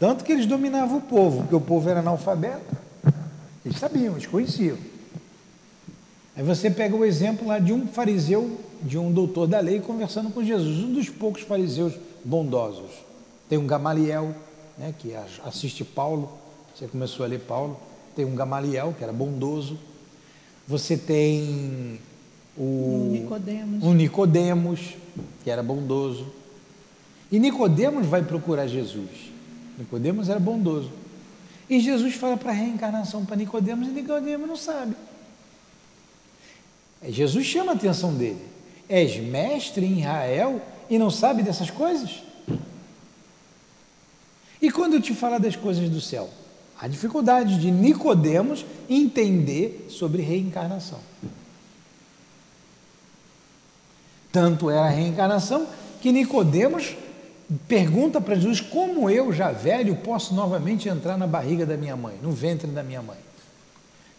Tanto 0.00 0.24
que 0.24 0.32
eles 0.32 0.44
dominavam 0.44 0.98
o 0.98 1.02
povo, 1.02 1.42
porque 1.42 1.54
o 1.54 1.60
povo 1.60 1.88
era 1.88 2.00
analfabeto. 2.00 2.76
Eles 3.64 3.78
sabiam, 3.78 4.14
eles 4.14 4.26
conheciam. 4.26 4.76
Aí 6.40 6.46
você 6.46 6.70
pega 6.70 6.96
o 6.96 7.04
exemplo 7.04 7.46
lá 7.46 7.58
de 7.58 7.70
um 7.70 7.86
fariseu 7.86 8.58
de 8.82 8.96
um 8.96 9.12
doutor 9.12 9.46
da 9.46 9.60
lei 9.60 9.78
conversando 9.78 10.30
com 10.30 10.42
Jesus, 10.42 10.82
um 10.82 10.94
dos 10.94 11.10
poucos 11.10 11.42
fariseus 11.42 11.92
bondosos. 12.24 12.90
Tem 13.46 13.58
um 13.58 13.66
Gamaliel, 13.66 14.34
né, 14.78 14.94
que 14.98 15.12
assiste 15.44 15.84
Paulo, 15.84 16.30
você 16.74 16.86
começou 16.86 17.26
a 17.26 17.28
ler 17.28 17.40
Paulo, 17.40 17.78
tem 18.16 18.24
um 18.24 18.34
Gamaliel, 18.34 18.94
que 18.96 19.04
era 19.04 19.12
bondoso. 19.12 19.78
Você 20.66 20.96
tem 20.96 22.00
o 22.56 22.62
um 22.62 23.10
Nicodemos. 23.12 23.84
um 23.84 23.92
Nicodemos, 23.92 24.80
que 25.44 25.50
era 25.50 25.62
bondoso. 25.62 26.26
E 27.30 27.38
Nicodemos 27.38 28.06
vai 28.06 28.22
procurar 28.22 28.66
Jesus. 28.66 29.30
Nicodemos 29.76 30.30
era 30.30 30.40
bondoso. 30.40 30.90
E 31.68 31.80
Jesus 31.80 32.14
fala 32.14 32.38
para 32.38 32.50
a 32.50 32.54
reencarnação 32.54 33.26
para 33.26 33.36
Nicodemos 33.36 33.88
e 33.88 33.90
Nicodemos 33.90 34.48
não 34.48 34.56
sabe. 34.56 34.96
Jesus 37.08 37.46
chama 37.46 37.72
a 37.72 37.74
atenção 37.74 38.14
dele. 38.14 38.44
És 38.88 39.16
mestre 39.16 39.86
em 39.86 40.00
Israel 40.00 40.60
e 40.88 40.98
não 40.98 41.10
sabe 41.10 41.42
dessas 41.42 41.70
coisas? 41.70 42.22
E 44.60 44.70
quando 44.70 44.94
eu 44.94 45.00
te 45.00 45.14
falar 45.14 45.38
das 45.38 45.56
coisas 45.56 45.88
do 45.88 46.00
céu? 46.00 46.28
A 46.78 46.88
dificuldade 46.88 47.58
de 47.58 47.70
Nicodemos 47.70 48.64
entender 48.88 49.86
sobre 49.88 50.22
reencarnação. 50.22 50.98
Tanto 54.32 54.70
era 54.70 54.86
a 54.86 54.90
reencarnação 54.90 55.66
que 56.00 56.12
Nicodemos 56.12 56.94
pergunta 57.66 58.20
para 58.20 58.34
Jesus 58.34 58.60
como 58.60 59.10
eu, 59.10 59.32
já 59.32 59.50
velho, 59.50 59.96
posso 59.96 60.34
novamente 60.34 60.88
entrar 60.88 61.18
na 61.18 61.26
barriga 61.26 61.66
da 61.66 61.76
minha 61.76 61.96
mãe, 61.96 62.18
no 62.22 62.30
ventre 62.30 62.68
da 62.68 62.82
minha 62.82 63.02
mãe. 63.02 63.18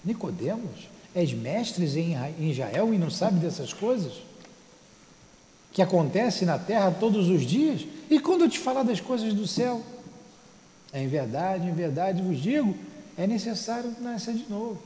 Nicodemos, 0.03 0.89
és 1.13 1.33
mestre 1.33 1.85
em 2.39 2.49
Israel 2.49 2.93
e 2.93 2.97
não 2.97 3.09
sabe 3.09 3.39
dessas 3.39 3.73
coisas? 3.73 4.13
que 5.71 5.81
acontece 5.81 6.45
na 6.45 6.57
terra 6.57 6.91
todos 6.91 7.29
os 7.29 7.43
dias? 7.43 7.85
E 8.09 8.19
quando 8.19 8.41
eu 8.41 8.49
te 8.49 8.59
falar 8.59 8.83
das 8.83 8.99
coisas 8.99 9.33
do 9.33 9.47
céu? 9.47 9.81
É 10.91 11.01
em 11.01 11.07
verdade, 11.07 11.67
em 11.67 11.73
verdade 11.73 12.21
vos 12.21 12.41
digo, 12.41 12.75
é 13.17 13.25
necessário 13.25 13.95
nascer 14.01 14.33
de 14.33 14.49
novo. 14.49 14.81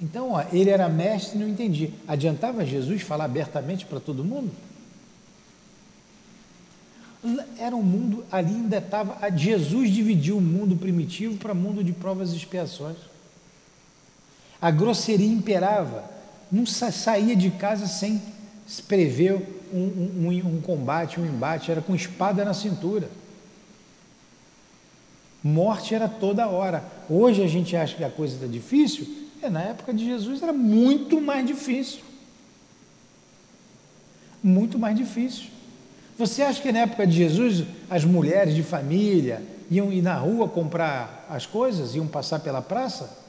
Então, 0.00 0.32
ó, 0.32 0.44
ele 0.52 0.70
era 0.70 0.88
mestre 0.88 1.36
e 1.36 1.40
não 1.40 1.48
entendia. 1.48 1.90
Adiantava 2.06 2.64
Jesus 2.64 3.02
falar 3.02 3.24
abertamente 3.24 3.86
para 3.86 4.00
todo 4.00 4.24
mundo? 4.24 4.50
Era 7.58 7.74
um 7.74 7.82
mundo, 7.82 8.24
ali 8.30 8.54
ainda 8.54 8.78
estava. 8.78 9.18
Jesus 9.36 9.90
dividiu 9.90 10.38
o 10.38 10.40
mundo 10.40 10.76
primitivo 10.76 11.36
para 11.36 11.52
mundo 11.52 11.82
de 11.82 11.92
provas 11.92 12.32
e 12.32 12.36
expiações. 12.36 12.96
A 14.60 14.70
grosseria 14.70 15.26
imperava. 15.26 16.04
Não 16.50 16.66
saía 16.66 17.36
de 17.36 17.50
casa 17.50 17.86
sem 17.86 18.20
prever 18.86 19.34
um, 19.72 19.78
um, 19.78 20.28
um 20.28 20.60
combate, 20.60 21.20
um 21.20 21.26
embate, 21.26 21.70
era 21.70 21.80
com 21.80 21.94
espada 21.94 22.44
na 22.44 22.54
cintura. 22.54 23.08
Morte 25.42 25.94
era 25.94 26.08
toda 26.08 26.48
hora. 26.48 26.82
Hoje 27.08 27.42
a 27.42 27.46
gente 27.46 27.76
acha 27.76 27.96
que 27.96 28.04
a 28.04 28.10
coisa 28.10 28.34
está 28.34 28.46
difícil, 28.46 29.06
é, 29.40 29.48
na 29.48 29.62
época 29.62 29.94
de 29.94 30.04
Jesus 30.04 30.42
era 30.42 30.52
muito 30.52 31.20
mais 31.20 31.46
difícil. 31.46 32.00
Muito 34.42 34.78
mais 34.78 34.96
difícil. 34.96 35.46
Você 36.18 36.42
acha 36.42 36.60
que 36.60 36.72
na 36.72 36.80
época 36.80 37.06
de 37.06 37.16
Jesus 37.16 37.64
as 37.88 38.04
mulheres 38.04 38.54
de 38.54 38.62
família 38.62 39.42
iam 39.70 39.92
ir 39.92 40.02
na 40.02 40.16
rua 40.16 40.48
comprar 40.48 41.26
as 41.30 41.46
coisas, 41.46 41.94
iam 41.94 42.06
passar 42.06 42.40
pela 42.40 42.60
praça? 42.60 43.27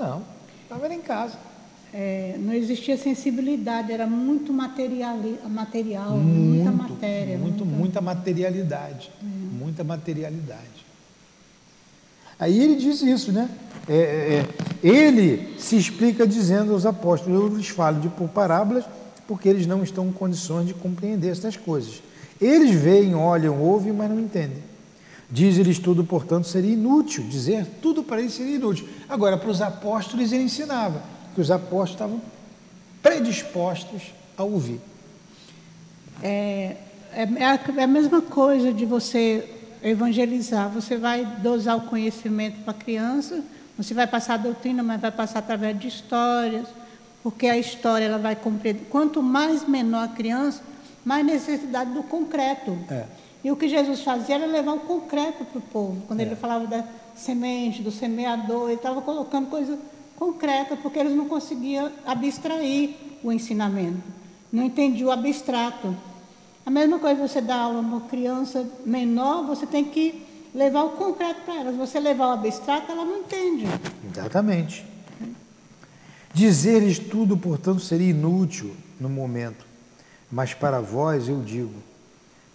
Não, 0.00 0.24
estava 0.64 0.92
em 0.92 1.00
casa 1.00 1.50
é, 1.92 2.36
não 2.38 2.52
existia 2.52 2.96
sensibilidade, 2.96 3.92
era 3.92 4.06
muito 4.06 4.52
material, 4.52 5.18
material 5.48 6.16
muito, 6.16 6.70
muita 6.70 6.70
matéria. 6.70 7.38
Muito, 7.38 7.64
muita, 7.64 7.78
muita 7.78 8.00
materialidade. 8.00 9.10
É. 9.20 9.26
Muita 9.58 9.84
materialidade. 9.84 10.86
Aí 12.38 12.58
ele 12.62 12.76
diz 12.76 13.02
isso, 13.02 13.32
né? 13.32 13.50
É, 13.88 13.94
é, 13.94 13.98
é, 14.38 14.46
ele 14.86 15.54
se 15.58 15.76
explica 15.76 16.26
dizendo 16.26 16.72
aos 16.72 16.86
apóstolos: 16.86 17.38
Eu 17.38 17.56
lhes 17.56 17.68
falo 17.68 18.00
de 18.00 18.08
por 18.08 18.28
parábolas, 18.28 18.84
porque 19.26 19.48
eles 19.48 19.66
não 19.66 19.82
estão 19.82 20.06
em 20.06 20.12
condições 20.12 20.66
de 20.66 20.74
compreender 20.74 21.30
estas 21.30 21.56
coisas. 21.56 22.02
Eles 22.40 22.70
veem, 22.70 23.14
olham, 23.14 23.60
ouvem, 23.60 23.92
mas 23.92 24.08
não 24.08 24.18
entendem. 24.18 24.69
Diz-lhes 25.30 25.78
tudo, 25.78 26.04
portanto, 26.04 26.46
seria 26.46 26.72
inútil. 26.72 27.24
Dizer 27.24 27.66
tudo 27.80 28.02
para 28.02 28.20
eles 28.20 28.34
seria 28.34 28.56
inútil. 28.56 28.88
Agora, 29.08 29.36
para 29.36 29.50
os 29.50 29.62
apóstolos, 29.62 30.32
ele 30.32 30.44
ensinava 30.44 31.02
que 31.34 31.40
os 31.40 31.50
apóstolos 31.50 31.90
estavam 31.90 32.20
predispostos 33.00 34.12
a 34.36 34.42
ouvir. 34.42 34.80
É, 36.22 36.76
é, 37.12 37.28
é 37.76 37.82
a 37.84 37.86
mesma 37.86 38.20
coisa 38.20 38.72
de 38.72 38.84
você 38.84 39.48
evangelizar. 39.82 40.68
Você 40.70 40.96
vai 40.96 41.24
dosar 41.24 41.76
o 41.76 41.82
conhecimento 41.82 42.62
para 42.62 42.72
a 42.72 42.74
criança, 42.74 43.42
você 43.76 43.94
vai 43.94 44.06
passar 44.06 44.34
a 44.34 44.38
doutrina, 44.38 44.82
mas 44.82 45.00
vai 45.00 45.10
passar 45.10 45.38
através 45.38 45.78
de 45.78 45.88
histórias, 45.88 46.66
porque 47.22 47.46
a 47.46 47.56
história 47.56 48.04
ela 48.04 48.18
vai 48.18 48.36
compreender. 48.36 48.86
Quanto 48.90 49.22
mais 49.22 49.66
menor 49.66 50.04
a 50.04 50.08
criança, 50.08 50.62
mais 51.04 51.24
necessidade 51.24 51.92
do 51.92 52.02
concreto. 52.02 52.76
É. 52.90 53.04
E 53.42 53.50
o 53.50 53.56
que 53.56 53.68
Jesus 53.68 54.02
fazia 54.02 54.36
era 54.36 54.46
levar 54.46 54.72
o 54.72 54.80
concreto 54.80 55.44
para 55.44 55.58
o 55.58 55.62
povo. 55.62 56.02
Quando 56.06 56.20
é. 56.20 56.24
ele 56.24 56.36
falava 56.36 56.66
da 56.66 56.84
semente, 57.14 57.82
do 57.82 57.90
semeador, 57.90 58.68
ele 58.68 58.74
estava 58.74 59.00
colocando 59.00 59.48
coisas 59.48 59.78
concreta, 60.16 60.76
porque 60.76 60.98
eles 60.98 61.16
não 61.16 61.26
conseguiam 61.26 61.90
abstrair 62.04 62.94
o 63.22 63.32
ensinamento, 63.32 64.02
não 64.52 64.64
entendiam 64.64 65.08
o 65.08 65.12
abstrato. 65.12 65.96
A 66.64 66.70
mesma 66.70 66.98
coisa 66.98 67.26
você 67.26 67.40
dá 67.40 67.56
aula 67.56 67.78
a 67.78 67.80
uma 67.80 68.02
criança 68.02 68.68
menor, 68.84 69.46
você 69.46 69.66
tem 69.66 69.86
que 69.86 70.22
levar 70.54 70.82
o 70.84 70.90
concreto 70.90 71.40
para 71.46 71.60
ela. 71.60 71.72
Se 71.72 71.78
você 71.78 71.98
levar 71.98 72.28
o 72.28 72.32
abstrato, 72.32 72.92
ela 72.92 73.04
não 73.04 73.20
entende. 73.20 73.64
Exatamente. 74.12 74.84
Dizer-lhes 76.34 76.98
tudo, 76.98 77.36
portanto, 77.36 77.80
seria 77.80 78.10
inútil 78.10 78.76
no 79.00 79.08
momento, 79.08 79.64
mas 80.30 80.52
para 80.52 80.80
vós 80.80 81.28
eu 81.28 81.40
digo, 81.40 81.74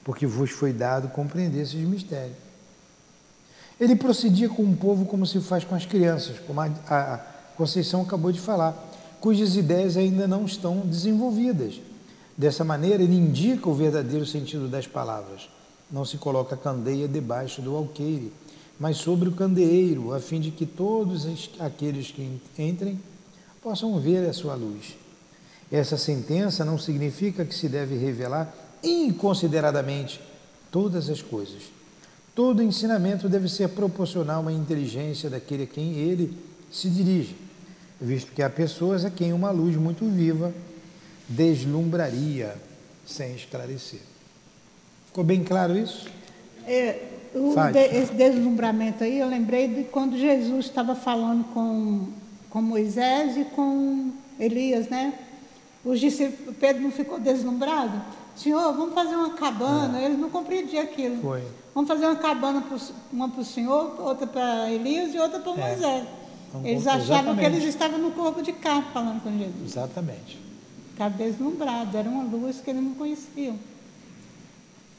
porque 0.06 0.28
vos 0.28 0.52
foi 0.52 0.72
dado 0.72 1.10
compreender 1.10 1.64
esses 1.64 1.82
mistérios. 1.82 2.38
Ele 3.78 3.96
procedia 3.96 4.48
com 4.48 4.64
o 4.64 4.78
povo 4.78 5.06
como 5.06 5.26
se 5.26 5.42
faz 5.42 5.66
com 5.66 5.76
as 5.76 5.86
crianças, 5.86 6.40
como 6.40 6.62
a, 6.62 6.70
a 6.88 7.18
Conceição 7.58 8.04
acabou 8.04 8.32
de 8.32 8.40
falar, 8.40 8.74
cujas 9.20 9.56
ideias 9.56 9.98
ainda 9.98 10.28
não 10.28 10.46
estão 10.46 10.82
desenvolvidas. 10.82 11.82
Dessa 12.38 12.64
maneira, 12.64 13.02
ele 13.02 13.16
indica 13.16 13.68
o 13.68 13.74
verdadeiro 13.74 14.26
sentido 14.26 14.68
das 14.68 14.86
palavras. 14.86 15.50
Não 15.92 16.06
se 16.06 16.18
coloca 16.18 16.56
a 16.56 16.58
candeia 16.58 17.08
debaixo 17.08 17.62
do 17.62 17.76
alqueire, 17.76 18.32
mas 18.80 18.98
sobre 18.98 19.30
o 19.30 19.32
candeeiro, 19.32 20.14
a 20.14 20.20
fim 20.20 20.40
de 20.40 20.52
que 20.52 20.66
todos 20.66 21.26
aqueles 21.60 22.12
que 22.12 22.40
entrem 22.60 23.00
possam 23.64 23.98
ver 24.00 24.30
a 24.30 24.34
sua 24.34 24.54
luz. 24.54 24.96
Essa 25.72 25.98
sentença 25.98 26.64
não 26.64 26.78
significa 26.78 27.44
que 27.44 27.56
se 27.56 27.68
deve 27.68 27.98
revelar 27.98 28.54
inconsideradamente 28.86 30.20
todas 30.72 31.10
as 31.10 31.22
coisas. 31.22 31.64
Todo 32.34 32.62
ensinamento 32.62 33.28
deve 33.30 33.48
ser 33.50 33.70
proporcional 33.70 34.48
à 34.48 34.52
inteligência 34.52 35.30
daquele 35.30 35.64
a 35.64 35.68
quem 35.68 35.94
ele 35.96 36.38
se 36.72 36.90
dirige 36.90 37.36
visto 38.00 38.32
que 38.34 38.44
há 38.44 38.50
pessoas 38.50 39.06
a 39.06 39.10
quem 39.10 39.32
uma 39.32 39.52
luz 39.52 39.76
muito 39.78 40.06
viva 40.06 40.54
deslumbraria 41.30 42.56
sem 43.06 43.36
esclarecer. 43.36 44.00
Ficou 45.08 45.24
bem 45.24 45.44
claro 45.44 45.78
isso? 45.78 46.08
É, 46.68 47.00
o 47.34 47.54
de- 47.72 47.80
esse 47.98 48.14
deslumbramento 48.14 49.04
aí, 49.04 49.20
eu 49.20 49.28
lembrei 49.30 49.68
de 49.68 49.84
quando 49.86 50.18
Jesus 50.18 50.66
estava 50.66 50.96
falando 50.96 51.44
com, 51.54 52.08
com 52.50 52.62
Moisés 52.62 53.38
e 53.38 53.46
com 53.46 54.12
Elias, 54.40 54.90
né? 54.90 55.14
Os 55.84 56.00
discípulos, 56.00 56.56
Pedro 56.60 56.82
não 56.84 56.92
ficou 56.92 57.20
deslumbrado? 57.20 58.02
Senhor, 58.36 58.74
vamos 58.74 58.94
fazer 58.94 59.16
uma 59.16 59.32
cabana. 59.34 60.02
Eles 60.02 60.20
não 60.20 60.30
compreendiam 60.30 60.84
aquilo. 60.84 61.16
É. 61.18 61.22
Foi. 61.22 61.44
Vamos 61.74 61.88
fazer 61.88 62.06
uma 62.06 62.16
cabana, 62.16 62.62
pro- 62.62 62.80
uma 63.12 63.30
para 63.30 63.42
o 63.42 63.46
Senhor, 63.46 64.00
outra 64.00 64.28
para 64.28 64.72
Elias 64.72 65.14
e 65.14 65.20
outra 65.20 65.40
para 65.40 65.52
É. 65.54 65.70
Moisés. 65.72 66.08
Vamos 66.54 66.70
Eles 66.70 66.88
achavam 66.88 67.06
que 67.36 67.42
exatamente. 67.42 67.46
eles 67.56 67.64
estavam 67.66 68.00
no 68.00 68.12
corpo 68.12 68.42
de 68.42 68.54
carne 68.54 68.86
falando 68.94 69.22
com 69.24 69.38
Jesus. 69.38 69.72
Exatamente. 69.72 70.40
Ficaram 70.92 71.16
deslumbrados, 71.18 71.94
era 71.96 72.10
uma 72.10 72.24
luz 72.24 72.62
que 72.62 72.70
eles 72.70 72.82
não 72.84 72.94
conheciam. 72.94 73.60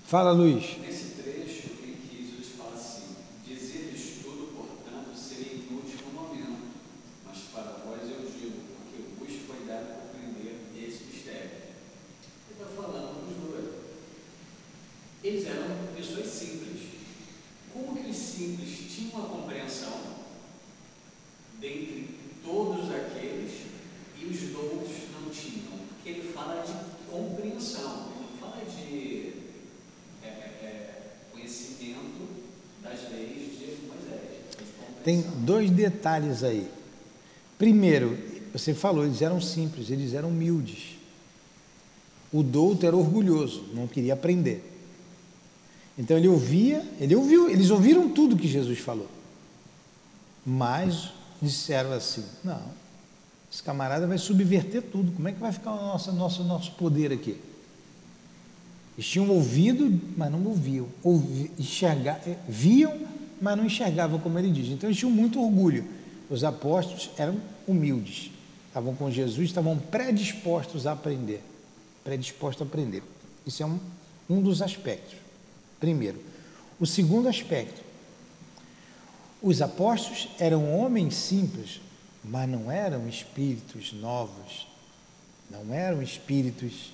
Fala, 0.05 0.33
Luiz. 0.33 0.77
Nesse 0.79 1.14
trecho 1.22 1.68
em 1.83 1.94
que 1.94 2.27
Jesus 2.31 2.55
fala 2.59 2.75
assim: 2.75 3.03
Dizer-lhes 3.46 4.22
tudo, 4.22 4.53
portanto, 4.55 5.16
seria 5.16 5.55
inútil 5.55 5.99
no 6.12 6.20
momento, 6.22 6.59
mas 7.27 7.38
para 7.53 7.81
vós 7.87 8.03
eu 8.03 8.20
digo, 8.31 8.57
porque 8.77 9.03
vos 9.18 9.40
foi 9.46 9.66
dado 9.66 9.87
compreender 10.03 10.61
esse 10.77 11.05
mistério. 11.05 11.51
Ele 12.51 12.53
está 12.61 12.66
falando 12.77 13.27
dos 13.27 13.51
dois. 13.51 13.75
Eles 15.25 15.46
eram 15.46 15.75
pessoas 15.96 16.27
simples. 16.27 16.83
Como 17.72 17.96
que 17.96 18.11
os 18.11 18.16
simples 18.16 18.79
tinham 18.94 19.12
uma 19.18 19.29
compreensão 19.29 20.16
dentre 21.61 22.16
todos 22.44 22.90
aqueles 22.90 23.53
e 24.20 24.25
os 24.27 24.55
outros 24.55 24.96
não 25.20 25.31
tinham? 25.31 25.77
Porque 25.88 26.09
ele 26.11 26.33
fala 26.47 26.63
de 26.63 26.73
compreensão, 27.11 28.07
ele 28.17 28.39
fala 28.41 28.65
de 28.65 29.33
é, 30.23 30.27
é, 30.27 30.31
é, 30.63 31.03
conhecimento 31.33 32.29
das 32.83 33.11
leis 33.11 33.59
de 33.59 33.87
Moisés. 33.87 34.21
de 34.51 35.03
Tem 35.03 35.23
dois 35.39 35.71
detalhes 35.71 36.45
aí. 36.45 36.69
Primeiro, 37.59 38.17
você 38.53 38.73
falou, 38.73 39.05
eles 39.05 39.23
eram 39.23 39.41
simples, 39.41 39.91
eles 39.91 40.15
eram 40.15 40.29
humildes. 40.29 40.97
O 42.33 42.43
douto 42.43 42.87
era 42.87 42.97
orgulhoso, 42.97 43.65
não 43.73 43.89
queria 43.89 44.15
aprender. 44.15 44.73
Então 45.99 46.17
ele 46.17 46.29
ouvia, 46.29 46.87
ele 47.01 47.17
ouviu, 47.17 47.49
eles 47.49 47.71
ouviram 47.71 48.11
tudo 48.11 48.37
que 48.37 48.47
Jesus 48.47 48.79
falou. 48.79 49.09
Mas 50.45 51.11
disseram 51.41 51.93
assim: 51.93 52.25
não, 52.45 52.61
esse 53.53 53.63
camarada 53.63 54.07
vai 54.07 54.19
subverter 54.19 54.83
tudo. 54.83 55.13
Como 55.13 55.29
é 55.29 55.33
que 55.33 55.41
vai 55.41 55.53
ficar 55.53 55.73
o 55.73 55.77
nosso, 55.77 56.13
nosso, 56.13 56.45
nosso 56.45 56.73
poder 56.73 57.13
aqui? 57.13 57.39
Eles 58.97 59.07
tinham 59.09 59.29
ouvido, 59.29 60.01
mas 60.17 60.31
não 60.33 60.43
ouviam. 60.45 60.89
Ouvi, 61.03 61.51
eh, 61.83 62.37
viam, 62.49 62.99
mas 63.41 63.57
não 63.57 63.67
enxergavam, 63.67 64.19
como 64.19 64.39
ele 64.39 64.51
diz. 64.51 64.69
Então 64.69 64.89
eles 64.89 64.99
tinham 64.99 65.13
muito 65.13 65.43
orgulho. 65.43 65.85
Os 66.31 66.43
apóstolos 66.43 67.11
eram 67.17 67.37
humildes. 67.69 68.31
Estavam 68.69 68.95
com 68.95 69.11
Jesus, 69.11 69.49
estavam 69.49 69.79
predispostos 69.79 70.87
a 70.87 70.93
aprender. 70.93 71.43
Predispostos 72.03 72.63
a 72.63 72.65
aprender. 72.69 73.03
Isso 73.47 73.63
é 73.63 73.67
um, 73.67 73.79
um 74.29 74.43
dos 74.43 74.63
aspectos. 74.63 75.17
Primeiro. 75.79 76.19
O 76.81 76.87
segundo 76.87 77.29
aspecto. 77.29 77.83
Os 79.43 79.61
apóstolos 79.61 80.29
eram 80.39 80.75
homens 80.75 81.15
simples, 81.15 81.81
mas 82.29 82.49
não 82.49 82.71
eram 82.71 83.09
espíritos 83.09 83.93
novos. 83.93 84.67
Não 85.51 85.73
eram 85.73 86.03
espíritos 86.03 86.93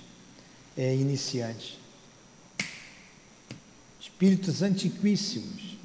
eh, 0.77 0.95
iniciantes 0.95 1.83
espíritos 4.23 4.61
antiquíssimos, 4.61 5.77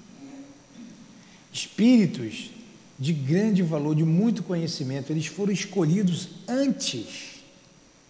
espíritos 1.53 2.51
de 2.97 3.13
grande 3.13 3.63
valor, 3.63 3.97
de 3.97 4.05
muito 4.05 4.45
conhecimento. 4.45 5.11
Eles 5.11 5.27
foram 5.27 5.53
escolhidos 5.53 6.29
antes 6.47 7.41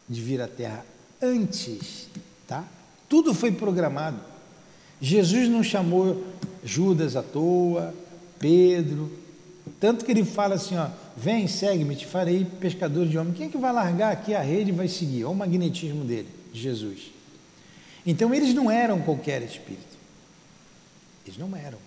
de 0.06 0.20
vir 0.20 0.40
à 0.42 0.48
Terra, 0.48 0.84
antes, 1.20 2.08
tá? 2.46 2.66
Tudo 3.08 3.32
foi 3.32 3.52
programado. 3.52 4.18
Jesus 5.00 5.48
não 5.48 5.62
chamou 5.62 6.24
Judas 6.64 7.16
à 7.16 7.22
toa, 7.22 7.94
Pedro, 8.38 9.10
tanto 9.80 10.04
que 10.04 10.10
ele 10.10 10.24
fala 10.24 10.56
assim, 10.56 10.76
ó, 10.76 10.88
vem, 11.18 11.48
segue-me, 11.48 11.96
te 11.96 12.06
farei 12.06 12.44
pescador 12.44 13.06
de 13.06 13.18
homem. 13.18 13.34
Quem 13.34 13.46
é 13.46 13.50
que 13.50 13.58
vai 13.58 13.72
largar 13.72 14.12
aqui 14.12 14.34
a 14.34 14.40
rede 14.40 14.70
e 14.70 14.72
vai 14.72 14.86
seguir? 14.86 15.24
Olha 15.24 15.32
o 15.32 15.36
magnetismo 15.36 16.04
dele, 16.04 16.28
de 16.52 16.60
Jesus. 16.60 17.10
Então 18.06 18.32
eles 18.32 18.54
não 18.54 18.70
eram 18.70 19.00
qualquer 19.00 19.42
espírito. 19.42 19.98
Eles 21.26 21.38
não 21.38 21.54
eram. 21.54 21.78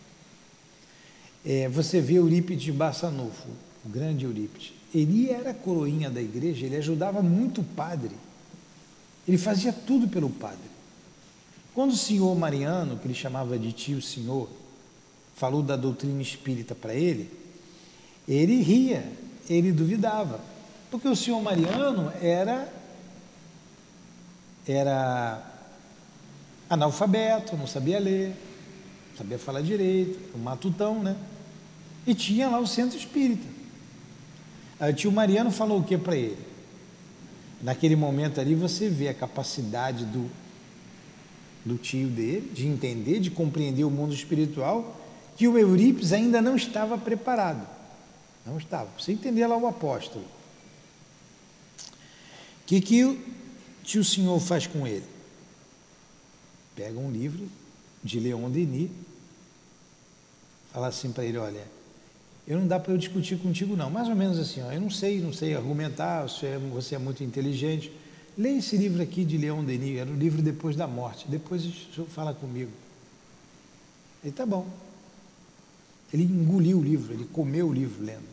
É, 1.45 1.69
você 1.69 2.01
vê 2.01 2.15
Eurípides 2.15 2.63
de 2.63 2.71
Bassanufo, 2.71 3.47
o 3.85 3.89
grande 3.89 4.25
Eurípides. 4.25 4.73
Ele 4.93 5.29
era 5.29 5.53
coroinha 5.53 6.09
da 6.09 6.21
igreja, 6.21 6.65
ele 6.65 6.75
ajudava 6.75 7.21
muito 7.21 7.61
o 7.61 7.63
padre. 7.63 8.11
Ele 9.27 9.37
fazia 9.37 9.71
tudo 9.71 10.07
pelo 10.07 10.29
padre. 10.29 10.69
Quando 11.73 11.91
o 11.91 11.97
senhor 11.97 12.35
Mariano, 12.37 12.97
que 12.97 13.07
ele 13.07 13.13
chamava 13.13 13.57
de 13.57 13.71
tio 13.71 14.01
senhor, 14.01 14.49
falou 15.35 15.63
da 15.63 15.77
doutrina 15.77 16.21
espírita 16.21 16.75
para 16.75 16.93
ele, 16.93 17.29
ele 18.27 18.61
ria, 18.61 19.03
ele 19.51 19.71
duvidava. 19.71 20.39
Porque 20.89 21.07
o 21.07 21.15
senhor 21.15 21.41
Mariano 21.41 22.11
era 22.21 22.71
era 24.67 25.43
analfabeto, 26.69 27.57
não 27.57 27.67
sabia 27.67 27.99
ler, 27.99 28.29
não 29.09 29.17
sabia 29.17 29.39
falar 29.39 29.61
direito, 29.61 30.19
um 30.35 30.39
matutão, 30.39 31.01
né? 31.01 31.15
E 32.05 32.13
tinha 32.13 32.47
lá 32.47 32.59
o 32.59 32.67
centro 32.67 32.97
espírita. 32.97 33.45
Aí 34.79 34.91
o 34.91 34.95
tio 34.95 35.11
Mariano 35.11 35.51
falou 35.51 35.79
o 35.79 35.83
que 35.83 35.97
para 35.97 36.15
ele? 36.15 36.37
Naquele 37.61 37.95
momento 37.95 38.39
ali 38.39 38.55
você 38.55 38.89
vê 38.89 39.09
a 39.09 39.13
capacidade 39.13 40.05
do, 40.05 40.29
do 41.63 41.77
tio 41.77 42.07
dele 42.07 42.51
de 42.53 42.67
entender, 42.67 43.19
de 43.19 43.29
compreender 43.29 43.83
o 43.83 43.91
mundo 43.91 44.13
espiritual, 44.13 44.99
que 45.37 45.47
o 45.47 45.57
Eurípides 45.57 46.11
ainda 46.11 46.41
não 46.41 46.55
estava 46.55 46.97
preparado. 46.97 47.67
Não 48.45 48.57
estava. 48.57 48.89
Você 48.99 49.11
entender 49.11 49.45
lá 49.47 49.57
o 49.57 49.67
apóstolo. 49.67 50.25
O 52.61 52.65
que, 52.65 52.81
que 52.81 53.03
o 53.03 53.19
tio 53.83 54.03
senhor 54.03 54.39
faz 54.39 54.65
com 54.65 54.87
ele? 54.87 55.05
Pega 56.75 56.97
um 56.97 57.11
livro 57.11 57.47
de 58.03 58.19
Leon 58.19 58.49
Denis, 58.49 58.89
fala 60.71 60.87
assim 60.87 61.11
para 61.11 61.25
ele, 61.25 61.37
olha, 61.37 61.63
eu 62.47 62.57
não 62.57 62.67
dá 62.67 62.79
para 62.79 62.93
eu 62.93 62.97
discutir 62.97 63.37
contigo 63.37 63.75
não, 63.75 63.89
mais 63.89 64.07
ou 64.07 64.15
menos 64.15 64.39
assim, 64.39 64.61
ó, 64.61 64.71
eu 64.71 64.81
não 64.81 64.89
sei, 64.89 65.19
não 65.19 65.33
sei 65.33 65.55
argumentar, 65.55 66.23
você 66.23 66.47
é, 66.47 66.57
você 66.57 66.95
é 66.95 66.97
muito 66.97 67.23
inteligente, 67.23 67.91
leia 68.37 68.57
esse 68.57 68.77
livro 68.77 69.01
aqui 69.01 69.23
de 69.23 69.37
Leon 69.37 69.63
Denis, 69.63 69.99
era 69.99 70.09
o 70.09 70.15
livro 70.15 70.41
depois 70.41 70.75
da 70.75 70.87
morte, 70.87 71.27
depois 71.27 71.65
o 71.97 72.05
fala 72.05 72.33
comigo. 72.33 72.71
Ele, 74.23 74.31
tá 74.31 74.45
bom. 74.45 74.65
Ele 76.13 76.23
engoliu 76.23 76.79
o 76.79 76.83
livro, 76.83 77.13
ele 77.13 77.25
comeu 77.25 77.67
o 77.69 77.73
livro 77.73 78.03
lendo. 78.03 78.29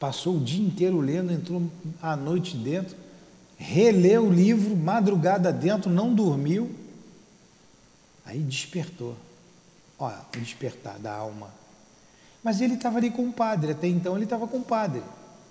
Passou 0.00 0.36
o 0.36 0.40
dia 0.40 0.64
inteiro 0.64 1.00
lendo, 1.00 1.32
entrou 1.32 1.70
à 2.00 2.16
noite 2.16 2.56
dentro, 2.56 2.96
releu 3.56 4.26
o 4.26 4.32
livro, 4.32 4.76
madrugada 4.76 5.52
dentro, 5.52 5.90
não 5.90 6.14
dormiu, 6.14 6.70
Aí 8.28 8.40
despertou. 8.40 9.16
Olha, 9.98 10.18
o 10.36 10.38
despertar 10.38 10.98
da 10.98 11.14
alma. 11.14 11.50
Mas 12.44 12.60
ele 12.60 12.74
estava 12.74 12.98
ali 12.98 13.10
com 13.10 13.26
o 13.26 13.32
padre, 13.32 13.72
até 13.72 13.88
então 13.88 14.14
ele 14.14 14.24
estava 14.24 14.46
com 14.46 14.58
o 14.58 14.62
padre. 14.62 15.02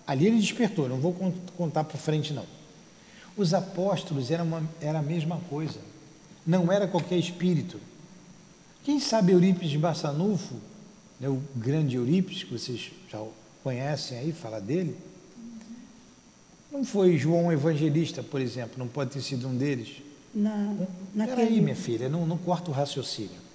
Ali 0.06 0.28
ele 0.28 0.40
despertou, 0.40 0.88
não 0.88 1.00
vou 1.00 1.14
contar 1.58 1.84
para 1.84 1.98
frente 1.98 2.34
não. 2.34 2.46
Os 3.36 3.54
apóstolos 3.54 4.30
eram 4.30 4.46
uma, 4.46 4.64
era 4.80 5.00
a 5.00 5.02
mesma 5.02 5.42
coisa. 5.50 5.80
Não 6.46 6.72
era 6.72 6.88
qualquer 6.88 7.18
espírito. 7.18 7.80
Quem 8.84 9.00
sabe 9.00 9.32
Eurípides 9.32 9.72
de 9.72 9.78
Bassanufo, 9.80 10.56
né, 11.20 11.30
o 11.30 11.42
grande 11.56 11.96
Eurípides, 11.96 12.44
que 12.44 12.52
vocês 12.52 12.92
já 13.10 13.24
conhecem 13.64 14.18
aí, 14.18 14.32
fala 14.32 14.60
dele, 14.62 14.96
não 16.72 16.84
foi 16.84 17.18
João 17.18 17.52
Evangelista, 17.52 18.22
por 18.22 18.42
exemplo, 18.42 18.74
não 18.78 18.88
pode 18.88 19.12
ter 19.12 19.22
sido 19.22 19.48
um 19.48 19.56
deles. 19.56 20.02
Na, 20.34 20.52
Peraí, 20.52 20.88
naquele, 21.16 21.62
minha 21.62 21.76
filha, 21.76 22.10
não, 22.10 22.26
não 22.26 22.38
corta 22.38 22.70
o 22.70 22.74
raciocínio. 22.74 23.48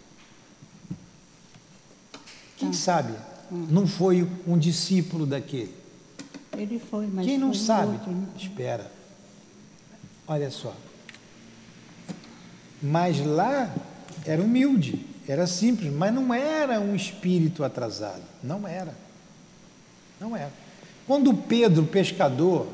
Quem 2.57 2.73
sabe 2.73 3.13
não 3.51 3.87
foi 3.87 4.27
um 4.47 4.59
discípulo 4.59 5.27
daquele? 5.27 5.75
ele 6.57 6.79
foi, 6.79 7.07
mas 7.07 7.27
Quem 7.27 7.39
não 7.39 7.49
foi 7.55 7.59
sabe, 7.59 7.93
outro, 7.93 8.11
né? 8.11 8.27
espera. 8.37 8.91
Olha 10.27 10.51
só. 10.51 10.75
Mas 12.81 13.25
lá 13.25 13.75
era 14.25 14.43
humilde, 14.43 15.05
era 15.27 15.47
simples, 15.47 15.93
mas 15.93 16.13
não 16.13 16.35
era 16.35 16.81
um 16.81 16.95
espírito 16.97 17.63
atrasado. 17.63 18.23
Não 18.43 18.67
era. 18.67 18.95
Não 20.21 20.37
era. 20.37 20.53
Quando 21.07 21.35
Pedro, 21.35 21.85
pescador, 21.85 22.67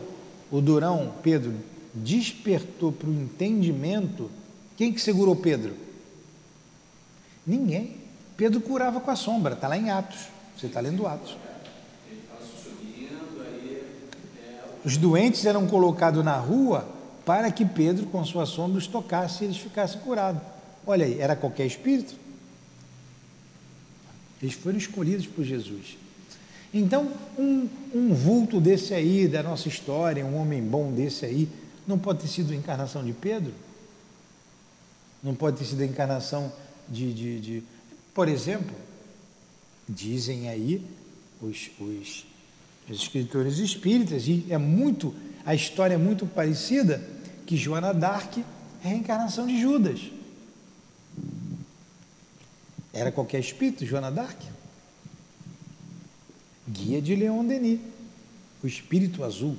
o 0.50 0.60
durão 0.60 1.12
Pedro, 1.22 1.54
despertou 1.92 2.92
para 2.92 3.08
o 3.08 3.12
entendimento, 3.12 4.30
quem 4.76 4.92
que 4.92 5.00
segurou 5.00 5.36
Pedro? 5.36 5.74
Ninguém. 7.46 7.96
Pedro 8.36 8.60
curava 8.60 9.00
com 9.00 9.10
a 9.10 9.16
sombra, 9.16 9.54
está 9.54 9.68
lá 9.68 9.76
em 9.76 9.90
Atos. 9.90 10.28
Você 10.56 10.66
está 10.66 10.80
lendo 10.80 11.06
Atos. 11.06 11.36
Os 14.84 14.96
doentes 14.96 15.44
eram 15.44 15.66
colocados 15.66 16.24
na 16.24 16.36
rua 16.36 16.88
para 17.26 17.50
que 17.50 17.64
Pedro, 17.64 18.06
com 18.06 18.24
sua 18.24 18.46
sombra, 18.46 18.78
os 18.78 18.86
tocasse 18.86 19.44
e 19.44 19.48
eles 19.48 19.58
ficassem 19.58 20.00
curados. 20.00 20.40
Olha 20.86 21.04
aí, 21.04 21.20
era 21.20 21.36
qualquer 21.36 21.66
espírito? 21.66 22.14
Eles 24.42 24.54
foram 24.54 24.78
escolhidos 24.78 25.26
por 25.26 25.44
Jesus. 25.44 25.96
Então, 26.72 27.12
um, 27.38 27.68
um 27.94 28.14
vulto 28.14 28.60
desse 28.60 28.92
aí, 28.94 29.26
da 29.26 29.42
nossa 29.42 29.68
história, 29.68 30.24
um 30.24 30.36
homem 30.36 30.62
bom 30.62 30.92
desse 30.92 31.24
aí, 31.24 31.48
não 31.86 31.98
pode 31.98 32.20
ter 32.20 32.28
sido 32.28 32.52
a 32.52 32.56
encarnação 32.56 33.04
de 33.04 33.12
Pedro? 33.12 33.52
Não 35.22 35.34
pode 35.34 35.58
ter 35.58 35.64
sido 35.64 35.82
a 35.82 35.86
encarnação 35.86 36.52
de. 36.88 37.12
de, 37.12 37.40
de... 37.40 37.62
Por 38.14 38.28
exemplo, 38.28 38.74
dizem 39.88 40.48
aí 40.48 40.82
os, 41.40 41.70
os, 41.80 42.26
os 42.88 43.02
escritores 43.02 43.58
espíritas, 43.58 44.28
e 44.28 44.44
é 44.50 44.58
muito, 44.58 45.14
a 45.44 45.54
história 45.54 45.94
é 45.94 45.98
muito 45.98 46.26
parecida, 46.26 47.02
que 47.46 47.56
Joana 47.56 47.94
d'Arc 47.94 48.38
é 48.38 48.44
a 48.84 48.88
reencarnação 48.88 49.46
de 49.46 49.58
Judas. 49.60 50.00
Era 52.92 53.12
qualquer 53.12 53.40
espírito, 53.40 53.84
Joana 53.84 54.10
d'Arc? 54.10 54.40
Guia 56.68 57.00
de 57.00 57.14
Leon 57.14 57.44
Denis, 57.44 57.80
o 58.62 58.66
espírito 58.66 59.24
azul. 59.24 59.56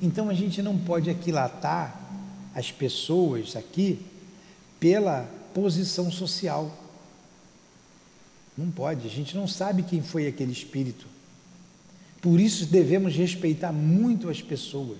Então 0.00 0.28
a 0.28 0.34
gente 0.34 0.60
não 0.62 0.76
pode 0.78 1.10
aquilatar 1.10 2.00
as 2.54 2.70
pessoas 2.70 3.56
aqui 3.56 3.98
pela 4.78 5.28
posição 5.54 6.10
social. 6.10 6.76
Não 8.56 8.70
pode, 8.70 9.06
a 9.06 9.10
gente 9.10 9.36
não 9.36 9.48
sabe 9.48 9.82
quem 9.82 10.02
foi 10.02 10.26
aquele 10.26 10.52
espírito. 10.52 11.06
Por 12.20 12.38
isso 12.38 12.66
devemos 12.66 13.16
respeitar 13.16 13.72
muito 13.72 14.28
as 14.28 14.40
pessoas. 14.40 14.98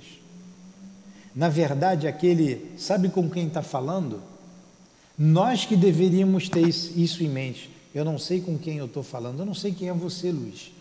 Na 1.35 1.49
verdade, 1.49 2.07
aquele, 2.09 2.73
sabe 2.77 3.09
com 3.09 3.31
quem 3.31 3.47
está 3.47 3.63
falando? 3.63 4.23
Nós 5.19 5.65
que 5.65 5.77
deveríamos 5.77 6.49
ter 6.49 6.67
isso 6.67 7.23
em 7.23 7.29
mente. 7.29 7.71
Eu 7.95 8.05
não 8.05 8.19
sei 8.19 8.41
com 8.41 8.59
quem 8.59 8.79
eu 8.79 8.87
estou 8.87 9.03
falando, 9.03 9.41
eu 9.41 9.47
não 9.47 9.55
sei 9.55 9.73
quem 9.73 9.89
é 9.89 9.93
você, 9.93 10.31
Luiz. 10.33 10.73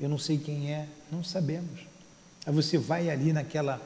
Eu 0.00 0.08
não 0.08 0.18
sei 0.18 0.38
quem 0.38 0.72
é, 0.72 0.86
não 1.10 1.22
sabemos. 1.22 1.80
Aí 2.46 2.52
você 2.52 2.78
vai 2.78 3.10
ali 3.10 3.32
naquela 3.32 3.80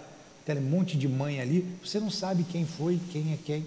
aquele 0.44 0.60
monte 0.60 0.98
de 0.98 1.08
mãe 1.08 1.40
ali, 1.40 1.66
você 1.82 1.98
não 1.98 2.10
sabe 2.10 2.44
quem 2.44 2.66
foi, 2.66 3.00
quem 3.10 3.32
é 3.32 3.38
quem. 3.44 3.64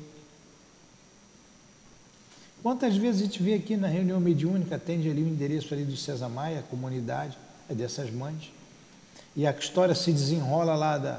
Quantas 2.62 2.96
vezes 2.96 3.22
a 3.22 3.26
gente 3.26 3.42
vê 3.42 3.56
aqui 3.56 3.76
na 3.76 3.88
reunião 3.88 4.20
mediúnica, 4.20 4.76
atende 4.76 5.10
ali 5.10 5.24
o 5.24 5.28
endereço 5.28 5.74
ali 5.74 5.84
do 5.84 5.98
César 5.98 6.30
Maia, 6.30 6.60
a 6.60 6.64
comunidade, 6.64 7.36
é 7.68 7.74
dessas 7.74 8.12
mães. 8.12 8.52
E 9.36 9.48
a 9.48 9.52
história 9.52 9.96
se 9.96 10.12
desenrola 10.12 10.76
lá 10.76 10.98
da, 11.00 11.18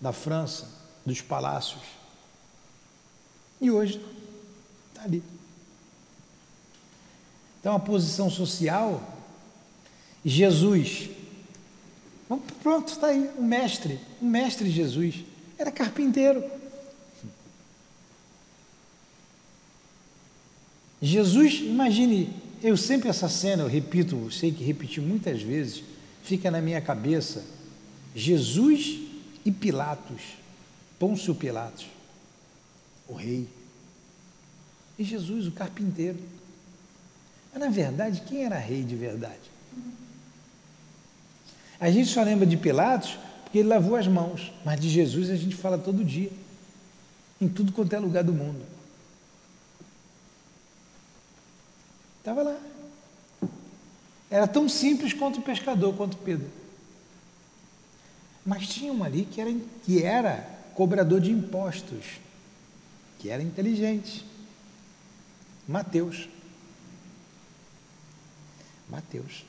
da 0.00 0.12
França, 0.12 0.68
dos 1.06 1.22
palácios. 1.22 1.82
E 3.60 3.70
hoje 3.70 3.98
ali. 5.06 5.22
Então 7.60 7.74
a 7.74 7.80
posição 7.80 8.28
social, 8.30 9.02
Jesus, 10.24 11.08
pronto, 12.62 12.92
está 12.92 13.08
aí, 13.08 13.30
o 13.36 13.42
mestre, 13.42 13.98
o 14.20 14.24
mestre 14.24 14.70
Jesus, 14.70 15.24
era 15.58 15.72
carpinteiro. 15.72 16.44
Jesus, 21.00 21.60
imagine, 21.60 22.32
eu 22.62 22.76
sempre 22.76 23.08
essa 23.08 23.28
cena, 23.28 23.62
eu 23.62 23.68
repito, 23.68 24.30
sei 24.30 24.50
que 24.50 24.64
repeti 24.64 25.00
muitas 25.00 25.42
vezes, 25.42 25.82
fica 26.22 26.50
na 26.50 26.60
minha 26.60 26.80
cabeça, 26.80 27.44
Jesus 28.14 29.00
e 29.44 29.52
Pilatos, 29.52 30.22
Pôncio 30.98 31.34
Pilatos, 31.34 31.86
o 33.06 33.14
rei, 33.14 33.46
e 34.98 35.04
Jesus, 35.04 35.46
o 35.46 35.52
carpinteiro. 35.52 36.18
Mas 37.52 37.60
na 37.60 37.68
verdade, 37.68 38.22
quem 38.26 38.44
era 38.44 38.58
rei 38.58 38.82
de 38.82 38.94
verdade? 38.96 39.56
A 41.78 41.90
gente 41.90 42.08
só 42.08 42.22
lembra 42.22 42.46
de 42.46 42.56
Pilatos 42.56 43.18
porque 43.44 43.58
ele 43.58 43.68
lavou 43.68 43.96
as 43.96 44.08
mãos, 44.08 44.52
mas 44.64 44.80
de 44.80 44.88
Jesus 44.88 45.30
a 45.30 45.36
gente 45.36 45.54
fala 45.54 45.78
todo 45.78 46.04
dia, 46.04 46.30
em 47.40 47.48
tudo 47.48 47.72
quanto 47.72 47.94
é 47.94 47.98
lugar 47.98 48.24
do 48.24 48.32
mundo. 48.32 48.60
Estava 52.18 52.42
lá. 52.42 52.58
Era 54.28 54.48
tão 54.48 54.68
simples 54.68 55.12
quanto 55.12 55.38
o 55.38 55.42
pescador, 55.42 55.94
quanto 55.94 56.16
Pedro. 56.16 56.50
Mas 58.44 58.66
tinha 58.68 58.92
um 58.92 59.04
ali 59.04 59.24
que 59.24 59.40
era, 59.40 59.54
que 59.84 60.02
era 60.02 60.48
cobrador 60.74 61.20
de 61.20 61.30
impostos, 61.30 62.04
que 63.18 63.30
era 63.30 63.42
inteligente. 63.42 64.24
Mateus. 65.66 66.28
Mateus. 68.88 69.44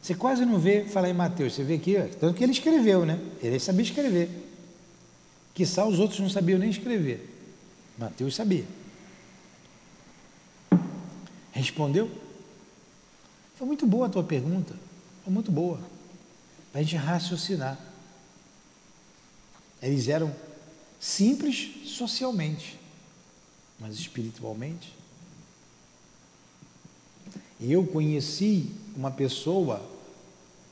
Você 0.00 0.14
quase 0.14 0.44
não 0.44 0.58
vê 0.58 0.84
falar 0.84 1.08
em 1.10 1.14
Mateus, 1.14 1.54
você 1.54 1.62
vê 1.62 1.74
aqui, 1.74 1.96
ó, 1.96 2.06
tanto 2.18 2.34
que 2.36 2.42
ele 2.42 2.52
escreveu, 2.52 3.06
né? 3.06 3.20
Ele 3.40 3.58
sabia 3.60 3.82
escrever. 3.82 4.28
Quizá 5.54 5.86
os 5.86 5.98
outros 5.98 6.18
não 6.18 6.28
sabiam 6.28 6.58
nem 6.58 6.70
escrever. 6.70 7.28
Mateus 7.96 8.34
sabia. 8.34 8.64
Respondeu? 11.52 12.10
Foi 13.56 13.66
muito 13.66 13.86
boa 13.86 14.06
a 14.06 14.10
tua 14.10 14.24
pergunta. 14.24 14.74
Foi 15.22 15.32
muito 15.32 15.52
boa. 15.52 15.78
Para 16.72 16.80
a 16.80 16.84
gente 16.84 16.96
raciocinar. 16.96 17.78
Eles 19.80 20.08
eram 20.08 20.34
simples 20.98 21.88
socialmente, 21.90 22.78
mas 23.82 23.96
espiritualmente. 23.96 24.94
Eu 27.60 27.84
conheci 27.84 28.70
uma 28.96 29.10
pessoa 29.10 29.84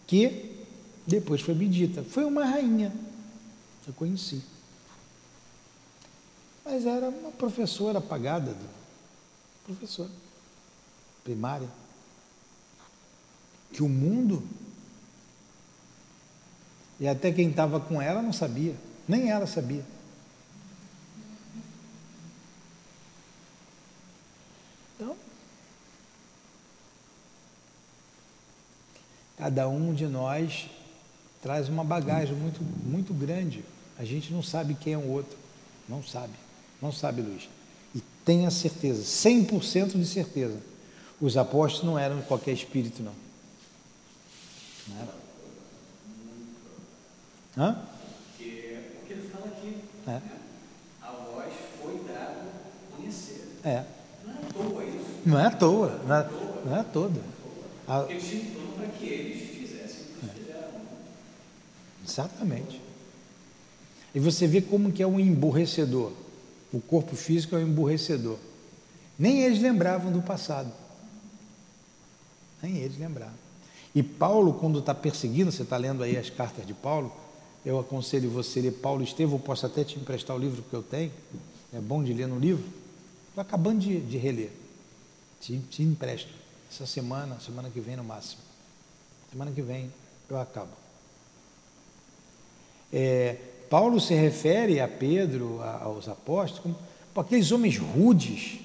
que 0.07 0.65
depois 1.05 1.41
foi 1.41 1.55
medita. 1.55 2.05
Foi 2.05 2.25
uma 2.25 2.45
rainha. 2.45 2.95
Eu 3.87 3.93
conheci. 3.95 4.41
Mas 6.65 6.87
era 6.87 7.09
uma 7.09 7.33
professora 7.33 7.99
apagada, 7.99 8.57
professora 9.67 10.11
primária. 11.25 11.69
Que 13.73 13.83
o 13.83 13.89
mundo, 13.89 14.43
e 16.99 17.09
até 17.09 17.33
quem 17.33 17.51
estava 17.51 17.81
com 17.81 18.01
ela 18.01 18.23
não 18.23 18.33
sabia, 18.33 18.77
nem 19.09 19.31
ela 19.31 19.47
sabia. 19.47 19.85
Cada 29.41 29.67
um 29.69 29.95
de 29.95 30.07
nós 30.07 30.67
traz 31.43 31.67
uma 31.69 31.83
bagagem 31.83 32.35
muito, 32.35 32.61
muito 32.63 33.15
grande. 33.15 33.65
A 33.99 34.05
gente 34.05 34.31
não 34.33 34.43
sabe 34.43 34.75
quem 34.75 34.93
é 34.93 34.99
o 34.99 35.09
outro. 35.11 35.37
Não 35.89 36.03
sabe. 36.03 36.33
Não 36.81 36.93
sabe, 36.93 37.23
Luiz. 37.23 37.49
E 37.95 38.01
tenha 38.25 38.51
certeza, 38.51 39.03
100% 39.03 39.93
de 39.99 40.07
certeza, 40.07 40.59
os 41.21 41.37
apóstolos 41.39 41.87
não 41.87 41.99
eram 41.99 42.21
qualquer 42.23 42.53
espírito, 42.53 43.03
não. 43.03 43.13
Não 44.89 44.97
era. 45.03 45.15
Hã? 47.59 47.79
Porque, 48.37 48.79
porque 48.99 49.13
ele 49.15 49.29
fala 49.31 49.47
aqui, 49.47 49.77
É. 50.07 50.11
né? 50.11 50.23
a 51.03 51.11
voz 51.11 51.53
foi 51.83 52.01
dada 52.07 52.45
conhecer. 52.97 53.49
É. 53.65 53.85
Não 54.25 54.31
é 54.33 54.37
à 54.37 54.53
toa 54.53 54.85
isso. 54.85 55.07
Não 55.27 55.39
é 55.39 55.47
à 55.47 55.51
toa. 55.51 56.01
Não 56.07 56.15
é, 56.17 56.31
não 56.67 56.77
é 56.77 56.81
à 56.81 56.85
toda. 56.85 57.21
A- 57.89 58.01
Porque 58.03 58.15
plano 58.15 58.70
para 58.81 58.89
que 58.89 59.07
eles 59.07 59.51
fizessem 59.51 60.03
o 60.03 60.19
que 60.19 60.41
fizeram. 60.41 60.69
Exatamente. 62.07 62.81
E 64.15 64.19
você 64.19 64.47
vê 64.47 64.61
como 64.61 64.91
que 64.91 65.03
é 65.03 65.07
um 65.07 65.21
emburrecedor. 65.21 66.13
O 66.73 66.81
corpo 66.81 67.15
físico 67.15 67.55
é 67.55 67.59
um 67.59 67.69
emburrecedor. 67.69 68.39
Nem 69.19 69.43
eles 69.43 69.61
lembravam 69.61 70.11
do 70.11 70.23
passado. 70.23 70.73
Nem 72.63 72.79
eles 72.79 72.99
lembravam. 72.99 73.35
E 73.95 74.03
Paulo, 74.03 74.55
quando 74.55 74.79
está 74.79 74.95
perseguindo, 74.95 75.51
você 75.51 75.63
está 75.63 75.77
lendo 75.77 76.03
aí 76.03 76.17
as 76.17 76.31
cartas 76.31 76.67
de 76.67 76.73
Paulo, 76.73 77.13
eu 77.65 77.79
aconselho 77.79 78.31
você 78.31 78.61
a 78.61 78.63
ler 78.63 78.73
Paulo 78.73 79.03
Estevão, 79.03 79.35
eu 79.35 79.41
posso 79.41 79.67
até 79.67 79.85
te 79.85 79.99
emprestar 79.99 80.35
o 80.35 80.39
livro 80.39 80.63
que 80.63 80.75
eu 80.75 80.83
tenho, 80.83 81.13
é 81.73 81.81
bom 81.81 82.03
de 82.03 82.13
ler 82.13 82.27
no 82.27 82.39
livro. 82.39 82.65
Estou 83.29 83.43
acabando 83.43 83.81
de, 83.81 84.01
de 84.01 84.17
reler. 84.17 84.51
Te, 85.41 85.59
te 85.71 85.83
empresto. 85.83 86.33
Essa 86.71 86.87
semana, 86.87 87.39
semana 87.41 87.69
que 87.69 87.81
vem 87.81 87.97
no 87.97 88.05
máximo. 88.05 88.50
Semana 89.31 89.51
que 89.53 89.63
vem 89.63 89.91
eu 90.29 90.39
acabo. 90.41 90.71
É, 92.93 93.37
Paulo 93.69 94.01
se 94.01 94.15
refere 94.15 94.81
a 94.81 94.89
Pedro, 94.89 95.61
a- 95.63 95.83
aos 95.85 96.09
apóstolos, 96.09 96.61
como 96.61 96.77
aqueles 97.17 97.53
homens 97.53 97.79
rudes, 97.79 98.59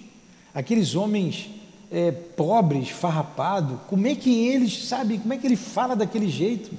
aqueles 0.53 0.95
homens 0.95 1.49
é, 1.91 2.11
pobres, 2.11 2.89
farrapados, 2.89 3.79
como 3.87 4.07
é 4.07 4.15
que 4.15 4.47
eles, 4.47 4.87
sabe, 4.87 5.19
como 5.19 5.33
é 5.33 5.37
que 5.37 5.45
ele 5.45 5.55
fala 5.55 5.95
daquele 5.95 6.27
jeito? 6.27 6.71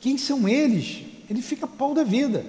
Quem 0.00 0.18
são 0.18 0.46
eles? 0.46 1.02
Ele 1.30 1.40
fica 1.40 1.66
pau 1.66 1.94
da 1.94 2.04
vida. 2.04 2.44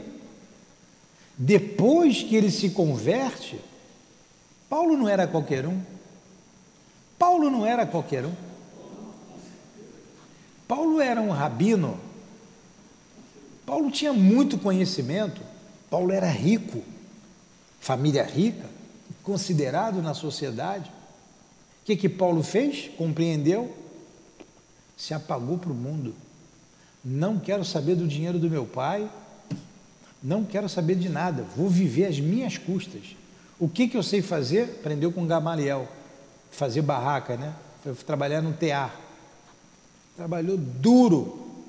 Depois 1.38 2.22
que 2.22 2.36
ele 2.36 2.52
se 2.52 2.70
converte, 2.72 3.60
Paulo 4.70 4.98
não 4.98 5.08
era 5.08 5.26
qualquer 5.26 5.66
um. 5.66 5.80
Paulo 7.18 7.50
não 7.50 7.66
era 7.66 7.86
qualquer 7.86 8.26
um. 8.26 8.34
Paulo 10.76 11.00
era 11.00 11.22
um 11.22 11.30
rabino. 11.30 12.00
Paulo 13.64 13.92
tinha 13.92 14.12
muito 14.12 14.58
conhecimento. 14.58 15.40
Paulo 15.88 16.12
era 16.12 16.28
rico, 16.28 16.82
família 17.80 18.24
rica, 18.24 18.66
considerado 19.22 20.02
na 20.02 20.16
sociedade. 20.16 20.90
O 20.90 21.86
que, 21.86 21.96
que 21.96 22.10
Paulo 22.10 22.42
fez? 22.42 22.90
Compreendeu? 22.98 23.72
Se 24.98 25.14
apagou 25.14 25.60
para 25.60 25.72
o 25.72 25.76
mundo. 25.76 26.16
Não 27.06 27.38
quero 27.38 27.64
saber 27.64 27.94
do 27.94 28.08
dinheiro 28.08 28.40
do 28.40 28.50
meu 28.50 28.66
pai, 28.66 29.08
não 30.24 30.44
quero 30.44 30.68
saber 30.68 30.96
de 30.96 31.08
nada, 31.08 31.46
vou 31.56 31.70
viver 31.70 32.08
às 32.08 32.20
minhas 32.20 32.58
custas. 32.58 33.16
O 33.60 33.70
que, 33.70 33.88
que 33.88 33.96
eu 33.96 34.02
sei 34.02 34.24
fazer? 34.24 34.64
Aprendeu 34.80 35.12
com 35.12 35.28
Gamaliel, 35.28 35.88
fazer 36.50 36.82
barraca, 36.82 37.38
né? 37.38 37.54
Foi 37.84 37.94
trabalhar 37.94 38.42
no 38.42 38.54
tear. 38.54 39.03
Trabalhou 40.16 40.58
duro, 40.58 41.64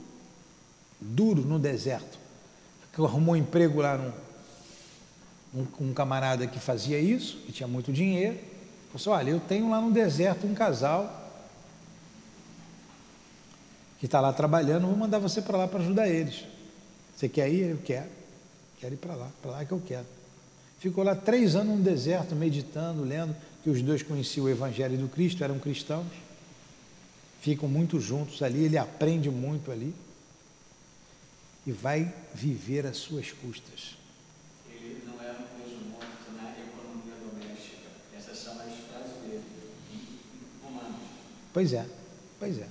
duro 1.00 1.42
no 1.42 1.58
deserto. 1.58 2.18
Arrumou 2.96 3.34
um 3.34 3.38
emprego 3.38 3.80
lá 3.80 3.98
num, 5.52 5.62
um, 5.62 5.88
um, 5.88 5.94
camarada 5.94 6.46
que 6.46 6.60
fazia 6.60 6.98
isso, 6.98 7.38
que 7.38 7.52
tinha 7.52 7.66
muito 7.66 7.92
dinheiro. 7.92 8.38
Falou 8.92 8.94
assim, 8.94 9.10
olha, 9.10 9.30
eu 9.30 9.40
tenho 9.40 9.70
lá 9.70 9.80
no 9.80 9.90
deserto 9.90 10.46
um 10.46 10.54
casal 10.54 11.22
que 13.98 14.06
está 14.06 14.20
lá 14.20 14.32
trabalhando, 14.32 14.86
vou 14.86 14.96
mandar 14.96 15.18
você 15.18 15.40
para 15.40 15.56
lá 15.56 15.66
para 15.66 15.80
ajudar 15.80 16.08
eles. 16.08 16.44
Você 17.16 17.28
quer 17.28 17.50
ir? 17.50 17.70
Eu 17.70 17.78
quero. 17.78 18.08
Quero 18.80 18.94
ir 18.94 18.98
para 18.98 19.14
lá, 19.14 19.28
para 19.40 19.50
lá 19.52 19.64
que 19.64 19.72
eu 19.72 19.82
quero. 19.84 20.06
Ficou 20.78 21.02
lá 21.02 21.14
três 21.14 21.56
anos 21.56 21.78
no 21.78 21.82
deserto, 21.82 22.34
meditando, 22.36 23.02
lendo, 23.02 23.34
que 23.62 23.70
os 23.70 23.80
dois 23.80 24.02
conheciam 24.02 24.44
o 24.44 24.50
Evangelho 24.50 24.98
do 24.98 25.08
Cristo, 25.08 25.42
eram 25.42 25.58
cristãos. 25.58 26.06
Ficam 27.44 27.68
muito 27.68 28.00
juntos 28.00 28.40
ali, 28.40 28.64
ele 28.64 28.78
aprende 28.78 29.28
muito 29.28 29.70
ali. 29.70 29.94
E 31.66 31.72
vai 31.72 32.10
viver 32.34 32.86
às 32.86 32.96
suas 32.96 33.32
custas. 33.32 33.98
Ele 34.66 35.02
não 35.06 35.22
era 35.22 35.34
um 35.34 35.62
peso 35.62 35.76
morto 35.90 36.32
na 36.34 36.50
economia 36.52 37.12
doméstica. 37.22 37.86
Essas 38.16 38.38
são 38.38 38.54
as 38.54 38.72
frases 38.88 39.20
dele, 39.26 39.42
Romanos. 40.62 40.96
Pois 41.52 41.74
é, 41.74 41.86
pois 42.40 42.58
é. 42.58 42.66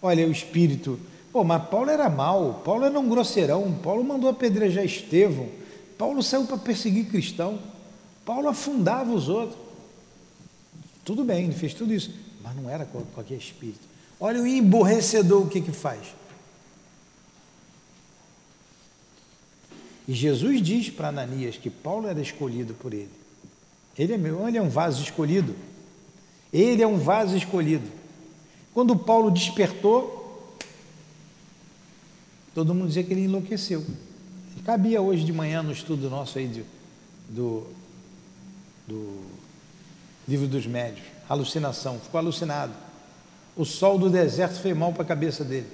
Olha 0.00 0.26
o 0.26 0.32
espírito. 0.32 0.98
Pô, 1.30 1.44
mas 1.44 1.68
Paulo 1.68 1.90
era 1.90 2.08
mau, 2.08 2.62
Paulo 2.64 2.86
era 2.86 2.98
um 2.98 3.06
grosseirão, 3.06 3.70
Paulo 3.82 4.02
mandou 4.02 4.30
apedrejar 4.30 4.82
Estevão, 4.82 5.50
Paulo 5.98 6.22
saiu 6.22 6.46
para 6.46 6.56
perseguir 6.56 7.04
cristão. 7.04 7.60
Paulo 8.24 8.48
afundava 8.48 9.12
os 9.12 9.28
outros. 9.28 9.60
Tudo 11.04 11.22
bem, 11.22 11.44
ele 11.44 11.52
fez 11.52 11.74
tudo 11.74 11.92
isso, 11.92 12.14
mas 12.42 12.56
não 12.56 12.68
era 12.68 12.84
qualquer 12.84 13.36
espírito. 13.36 13.88
Olha 14.18 14.40
o 14.40 14.46
emborrecedor 14.46 15.42
o 15.42 15.48
que 15.48 15.60
que 15.60 15.72
faz. 15.72 16.14
E 20.06 20.12
Jesus 20.12 20.60
diz 20.60 20.90
para 20.90 21.08
Ananias 21.08 21.56
que 21.56 21.70
Paulo 21.70 22.08
era 22.08 22.20
escolhido 22.20 22.74
por 22.74 22.92
ele. 22.92 23.10
Ele 23.96 24.14
é 24.14 24.18
meu, 24.18 24.46
ele 24.48 24.58
é 24.58 24.62
um 24.62 24.68
vaso 24.68 25.02
escolhido. 25.02 25.54
Ele 26.52 26.82
é 26.82 26.86
um 26.86 26.98
vaso 26.98 27.36
escolhido. 27.36 27.88
Quando 28.74 28.96
Paulo 28.96 29.30
despertou, 29.30 30.56
todo 32.54 32.74
mundo 32.74 32.88
dizia 32.88 33.04
que 33.04 33.12
ele 33.12 33.24
enlouqueceu. 33.24 33.84
Cabia 34.64 35.00
hoje 35.00 35.24
de 35.24 35.32
manhã 35.32 35.62
no 35.62 35.72
estudo 35.72 36.10
nosso 36.10 36.38
aí 36.38 36.46
de, 36.46 36.64
do, 37.28 37.66
do 38.86 39.20
livro 40.28 40.46
dos 40.46 40.66
médios, 40.66 41.06
alucinação, 41.30 42.00
ficou 42.00 42.18
alucinado. 42.18 42.72
O 43.56 43.64
sol 43.64 43.96
do 43.96 44.10
deserto 44.10 44.60
fez 44.60 44.76
mal 44.76 44.92
para 44.92 45.04
a 45.04 45.06
cabeça 45.06 45.44
dele. 45.44 45.68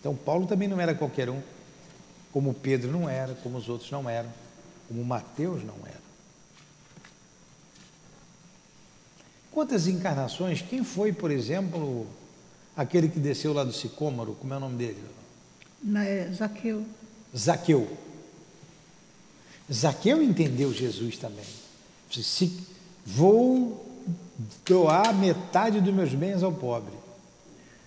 Então 0.00 0.14
Paulo 0.16 0.46
também 0.46 0.66
não 0.66 0.80
era 0.80 0.94
qualquer 0.94 1.28
um, 1.28 1.40
como 2.32 2.54
Pedro 2.54 2.90
não 2.90 3.08
era, 3.08 3.34
como 3.34 3.58
os 3.58 3.68
outros 3.68 3.90
não 3.90 4.08
eram, 4.08 4.32
como 4.88 5.04
Mateus 5.04 5.62
não 5.62 5.74
era. 5.84 5.98
Quantas 9.52 9.86
encarnações? 9.86 10.62
Quem 10.62 10.82
foi, 10.82 11.12
por 11.12 11.30
exemplo, 11.30 12.06
aquele 12.76 13.08
que 13.08 13.18
desceu 13.18 13.52
lá 13.52 13.64
do 13.64 13.72
Sicômoro? 13.72 14.34
Como 14.40 14.54
é 14.54 14.56
o 14.56 14.60
nome 14.60 14.76
dele? 14.76 15.02
É 15.96 16.30
Zaqueu. 16.32 16.86
Zaqueu. 17.36 17.98
Zaqueu 19.70 20.22
entendeu 20.22 20.72
Jesus 20.72 21.18
também. 21.18 21.44
Se 22.10 22.66
vou 23.04 23.87
doar 24.64 25.14
metade 25.14 25.80
dos 25.80 25.94
meus 25.94 26.14
bens 26.14 26.42
ao 26.42 26.52
pobre. 26.52 26.94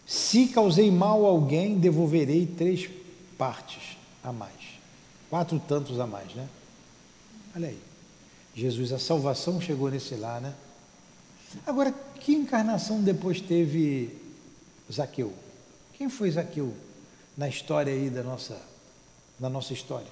Se 0.06 0.48
causei 0.48 0.92
mal 0.92 1.26
a 1.26 1.30
alguém, 1.30 1.80
devolverei 1.80 2.46
três 2.46 2.90
partes 3.38 3.98
a 4.24 4.32
mais. 4.32 4.80
Quatro 5.30 5.60
tantos 5.60 6.00
a 6.00 6.06
mais, 6.06 6.34
né? 6.36 6.48
Olha 7.56 7.70
aí. 7.70 7.80
Jesus, 8.54 8.92
a 8.92 9.00
salvação 9.00 9.62
chegou 9.62 9.90
nesse 9.90 10.16
lá, 10.16 10.40
né? 10.40 10.54
Agora, 11.66 11.94
que 12.20 12.34
encarnação 12.34 13.02
depois 13.02 13.40
teve 13.40 14.10
Zaqueu? 14.92 15.34
Quem 15.94 16.10
foi 16.10 16.32
Zaqueu 16.32 16.74
na 17.38 17.48
história 17.48 17.94
aí 17.94 18.10
da 18.10 18.24
nossa 18.24 18.58
na 19.42 19.50
nossa 19.50 19.74
história. 19.74 20.08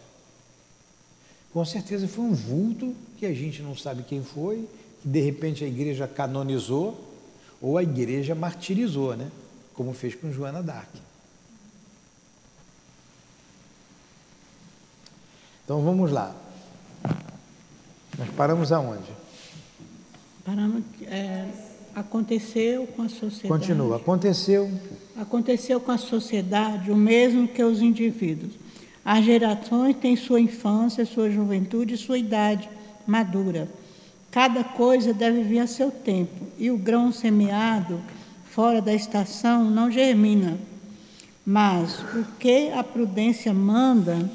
Com 1.54 1.64
certeza 1.64 2.08
foi 2.08 2.26
um 2.26 2.34
vulto 2.34 2.96
que 3.18 3.28
a 3.28 3.34
gente 3.34 3.62
não 3.62 3.78
sabe 3.78 4.04
quem 4.04 4.24
foi, 4.24 4.68
de 5.04 5.20
repente 5.22 5.64
a 5.64 5.68
igreja 5.68 6.08
canonizou 6.08 7.00
ou 7.62 7.78
a 7.78 7.84
igreja 7.84 8.36
martirizou, 8.36 9.16
né? 9.16 9.30
Como 9.74 9.94
fez 9.94 10.16
com 10.16 10.32
Joana 10.32 10.62
d'Arc. 10.62 10.90
Então 15.64 15.82
vamos 15.82 16.12
lá. 16.12 16.36
Nós 18.18 18.30
paramos 18.36 18.72
aonde? 18.72 19.10
Paramos. 20.44 20.84
É, 21.04 21.48
aconteceu 21.96 22.88
com 22.88 23.04
a 23.04 23.10
sociedade. 23.10 23.48
Continua. 23.48 23.98
Aconteceu. 23.98 24.70
Aconteceu 25.16 25.80
com 25.80 25.92
a 25.92 25.98
sociedade 25.98 26.92
o 26.92 26.96
mesmo 26.96 27.48
que 27.48 27.64
os 27.64 27.82
indivíduos 27.82 28.54
as 29.04 29.26
gerações 29.26 29.96
têm 29.96 30.16
sua 30.16 30.40
infância, 30.40 31.06
sua 31.06 31.32
juventude 31.32 31.96
e 31.96 31.98
sua 31.98 32.18
idade 32.18 32.70
madura. 33.08 33.68
Cada 34.32 34.64
coisa 34.64 35.14
deve 35.14 35.44
vir 35.44 35.60
a 35.60 35.68
seu 35.68 35.90
tempo, 35.90 36.46
e 36.58 36.70
o 36.70 36.78
grão 36.78 37.12
semeado 37.12 38.00
fora 38.46 38.82
da 38.82 38.94
estação 38.94 39.70
não 39.70 39.90
germina. 39.90 40.58
Mas 41.46 42.00
o 42.14 42.26
que 42.38 42.70
a 42.72 42.84
prudência 42.84 43.54
manda 43.54 44.30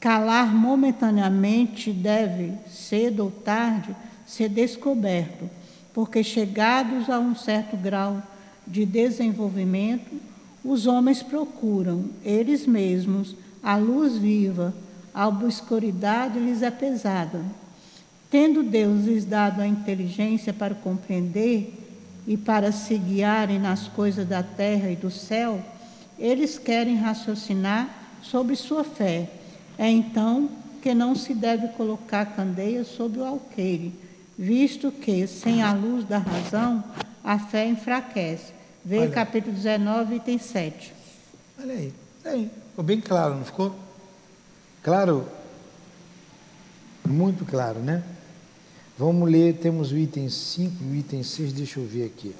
calar 0.00 0.54
momentaneamente 0.54 1.92
deve, 1.92 2.52
cedo 2.68 3.24
ou 3.24 3.30
tarde, 3.30 3.94
ser 4.26 4.48
descoberto, 4.48 5.50
porque 5.92 6.22
chegados 6.22 7.10
a 7.10 7.18
um 7.18 7.34
certo 7.34 7.76
grau 7.76 8.22
de 8.66 8.86
desenvolvimento, 8.86 10.16
os 10.64 10.86
homens 10.86 11.22
procuram, 11.22 12.04
eles 12.24 12.66
mesmos, 12.66 13.34
a 13.62 13.76
luz 13.76 14.16
viva, 14.16 14.74
a 15.12 15.26
obscuridade 15.26 16.38
lhes 16.38 16.62
é 16.62 16.70
pesada. 16.70 17.42
Tendo 18.30 18.62
Deus 18.62 19.06
lhes 19.06 19.24
dado 19.24 19.62
a 19.62 19.66
inteligência 19.66 20.52
para 20.52 20.74
compreender 20.74 21.72
e 22.26 22.36
para 22.36 22.70
se 22.72 22.98
guiarem 22.98 23.58
nas 23.58 23.88
coisas 23.88 24.28
da 24.28 24.42
terra 24.42 24.90
e 24.90 24.96
do 24.96 25.10
céu, 25.10 25.62
eles 26.18 26.58
querem 26.58 26.96
raciocinar 26.96 27.88
sobre 28.22 28.54
sua 28.54 28.84
fé. 28.84 29.30
É 29.78 29.88
então 29.88 30.50
que 30.82 30.92
não 30.94 31.14
se 31.14 31.32
deve 31.32 31.68
colocar 31.68 32.26
candeia 32.26 32.84
sobre 32.84 33.20
o 33.20 33.24
alqueire, 33.24 33.94
visto 34.38 34.92
que, 34.92 35.26
sem 35.26 35.62
a 35.62 35.72
luz 35.72 36.04
da 36.04 36.18
razão, 36.18 36.84
a 37.24 37.38
fé 37.38 37.66
enfraquece. 37.66 38.52
Veio 38.84 39.10
capítulo 39.10 39.54
19, 39.54 40.16
item 40.16 40.38
7. 40.38 40.92
Olha 41.58 41.72
aí, 41.72 41.94
aí. 42.24 42.50
Ficou 42.70 42.84
bem 42.84 43.00
claro, 43.00 43.36
não 43.36 43.44
ficou? 43.44 43.74
Claro? 44.82 45.26
Muito 47.06 47.44
claro, 47.44 47.80
né? 47.80 48.02
Vamos 48.98 49.30
ler, 49.30 49.54
temos 49.54 49.92
o 49.92 49.96
item 49.96 50.28
5 50.28 50.82
e 50.82 50.86
o 50.88 50.94
item 50.96 51.22
6, 51.22 51.52
deixa 51.52 51.78
eu 51.78 51.86
ver 51.86 52.06
aqui. 52.06 52.34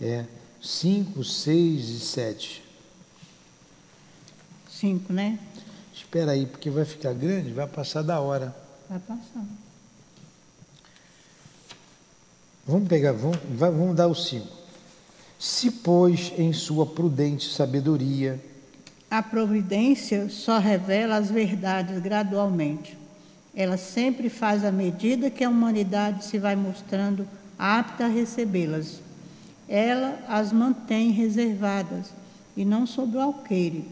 É 0.00 0.26
5, 0.62 1.24
6 1.24 1.88
e 1.88 1.98
7. 1.98 2.62
5, 4.70 5.12
né? 5.12 5.40
Espera 5.92 6.30
aí, 6.30 6.46
porque 6.46 6.70
vai 6.70 6.84
ficar 6.84 7.12
grande, 7.12 7.52
vai 7.52 7.66
passar 7.66 8.02
da 8.02 8.20
hora. 8.20 8.54
Vai 8.88 9.00
passar. 9.00 9.44
Vamos 12.64 12.88
pegar, 12.88 13.10
vamos, 13.10 13.38
vamos 13.56 13.96
dar 13.96 14.06
o 14.06 14.14
5. 14.14 14.46
Se, 15.36 15.68
pois, 15.68 16.32
em 16.38 16.52
sua 16.52 16.86
prudente 16.86 17.52
sabedoria. 17.52 18.40
A 19.10 19.20
providência 19.20 20.28
só 20.28 20.60
revela 20.60 21.16
as 21.16 21.28
verdades 21.28 21.98
gradualmente. 22.00 22.99
Ela 23.54 23.76
sempre 23.76 24.28
faz 24.28 24.64
à 24.64 24.70
medida 24.70 25.30
que 25.30 25.44
a 25.44 25.50
humanidade 25.50 26.24
se 26.24 26.38
vai 26.38 26.54
mostrando 26.54 27.26
apta 27.58 28.04
a 28.04 28.08
recebê-las. 28.08 29.00
Ela 29.68 30.18
as 30.28 30.52
mantém 30.52 31.10
reservadas 31.10 32.12
e 32.56 32.64
não 32.64 32.86
sob 32.86 33.16
o 33.16 33.20
alqueire. 33.20 33.84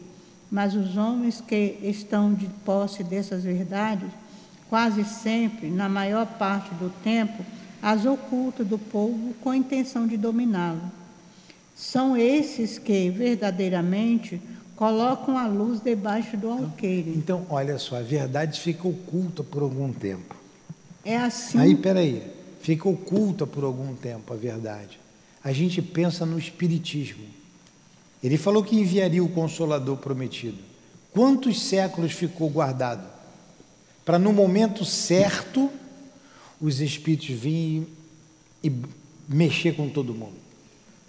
Mas 0.51 0.75
os 0.75 0.97
homens 0.97 1.41
que 1.41 1.79
estão 1.83 2.33
de 2.33 2.47
posse 2.65 3.05
dessas 3.05 3.45
verdades, 3.45 4.09
quase 4.69 5.05
sempre, 5.05 5.69
na 5.69 5.89
maior 5.89 6.27
parte 6.27 6.73
do 6.75 6.91
tempo, 7.03 7.45
as 7.83 8.07
oculta 8.07 8.65
do 8.65 8.79
povo 8.79 9.35
com 9.41 9.51
a 9.51 9.57
intenção 9.57 10.07
de 10.07 10.17
dominá-lo. 10.17 10.81
São 11.77 12.17
esses 12.17 12.79
que, 12.79 13.09
verdadeiramente, 13.11 14.41
colocam 14.79 15.37
a 15.37 15.49
luz 15.49 15.81
debaixo 15.81 16.37
do 16.37 16.49
alqueire. 16.49 17.11
Então, 17.11 17.45
olha 17.51 17.77
só, 17.81 17.97
a 17.97 18.01
verdade 18.01 18.61
fica 18.61 18.87
oculta 18.87 19.43
por 19.43 19.61
algum 19.61 19.93
tempo. 19.93 20.37
É 21.05 21.17
assim. 21.17 21.59
Aí, 21.59 21.75
peraí, 21.75 22.23
fica 22.61 22.89
oculta 22.89 23.45
por 23.45 23.65
algum 23.65 23.97
tempo 23.97 24.33
a 24.33 24.37
verdade. 24.37 25.01
A 25.43 25.53
gente 25.53 25.83
pensa 25.83 26.25
no 26.25 26.39
Espiritismo. 26.39 27.25
Ele 28.23 28.39
falou 28.39 28.63
que 28.63 28.79
enviaria 28.79 29.23
o 29.23 29.29
Consolador 29.29 29.97
prometido. 29.97 30.59
Quantos 31.13 31.61
séculos 31.61 32.13
ficou 32.13 32.49
guardado? 32.49 33.05
Para 34.05 34.19
no 34.19 34.33
momento 34.33 34.85
certo 34.85 35.69
os 36.61 36.81
espíritos 36.81 37.31
virem 37.31 37.89
e 38.63 38.73
mexer 39.29 39.75
com 39.75 39.89
todo 39.89 40.15
mundo. 40.15 40.37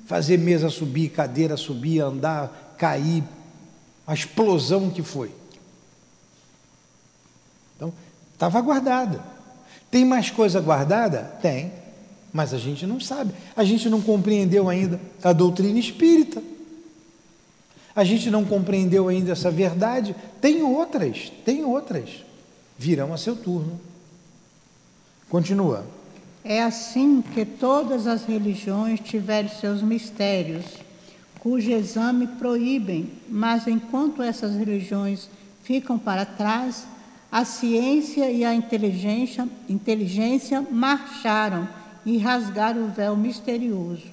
Fazer 0.07 0.39
mesa 0.39 0.71
subir, 0.71 1.09
cadeira 1.09 1.55
subir, 1.55 1.99
andar, 1.99 2.75
cair, 2.75 3.23
a 4.09 4.13
explosão 4.15 4.89
que 4.89 5.03
foi. 5.03 5.29
Então, 7.75 7.93
estava 8.33 8.59
guardada. 8.59 9.23
Tem 9.91 10.03
mais 10.03 10.31
coisa 10.31 10.59
guardada? 10.59 11.37
Tem, 11.43 11.71
mas 12.33 12.51
a 12.51 12.57
gente 12.57 12.87
não 12.87 12.99
sabe. 12.99 13.35
A 13.55 13.63
gente 13.63 13.87
não 13.87 14.01
compreendeu 14.01 14.67
ainda 14.67 14.99
a 15.23 15.31
doutrina 15.31 15.77
espírita. 15.77 16.41
A 17.95 18.03
gente 18.03 18.31
não 18.31 18.43
compreendeu 18.43 19.09
ainda 19.09 19.33
essa 19.33 19.51
verdade. 19.51 20.15
Tem 20.41 20.63
outras, 20.63 21.31
tem 21.45 21.63
outras. 21.63 22.25
Virão 22.79 23.13
a 23.13 23.17
seu 23.17 23.35
turno. 23.35 23.79
Continua. 25.29 25.85
É 26.43 26.63
assim 26.63 27.21
que 27.21 27.45
todas 27.45 28.07
as 28.07 28.25
religiões 28.25 28.99
tiveram 29.01 29.49
seus 29.49 29.83
mistérios, 29.83 30.65
cujo 31.39 31.71
exame 31.71 32.27
proíbem, 32.27 33.11
mas 33.27 33.67
enquanto 33.67 34.21
essas 34.21 34.55
religiões 34.55 35.29
ficam 35.63 35.97
para 35.97 36.25
trás, 36.25 36.85
a 37.31 37.45
ciência 37.45 38.29
e 38.31 38.43
a 38.43 38.53
inteligência, 38.53 39.47
inteligência 39.67 40.61
marcharam 40.61 41.67
e 42.05 42.17
rasgaram 42.17 42.85
o 42.85 42.91
véu 42.91 43.15
misterioso. 43.15 44.07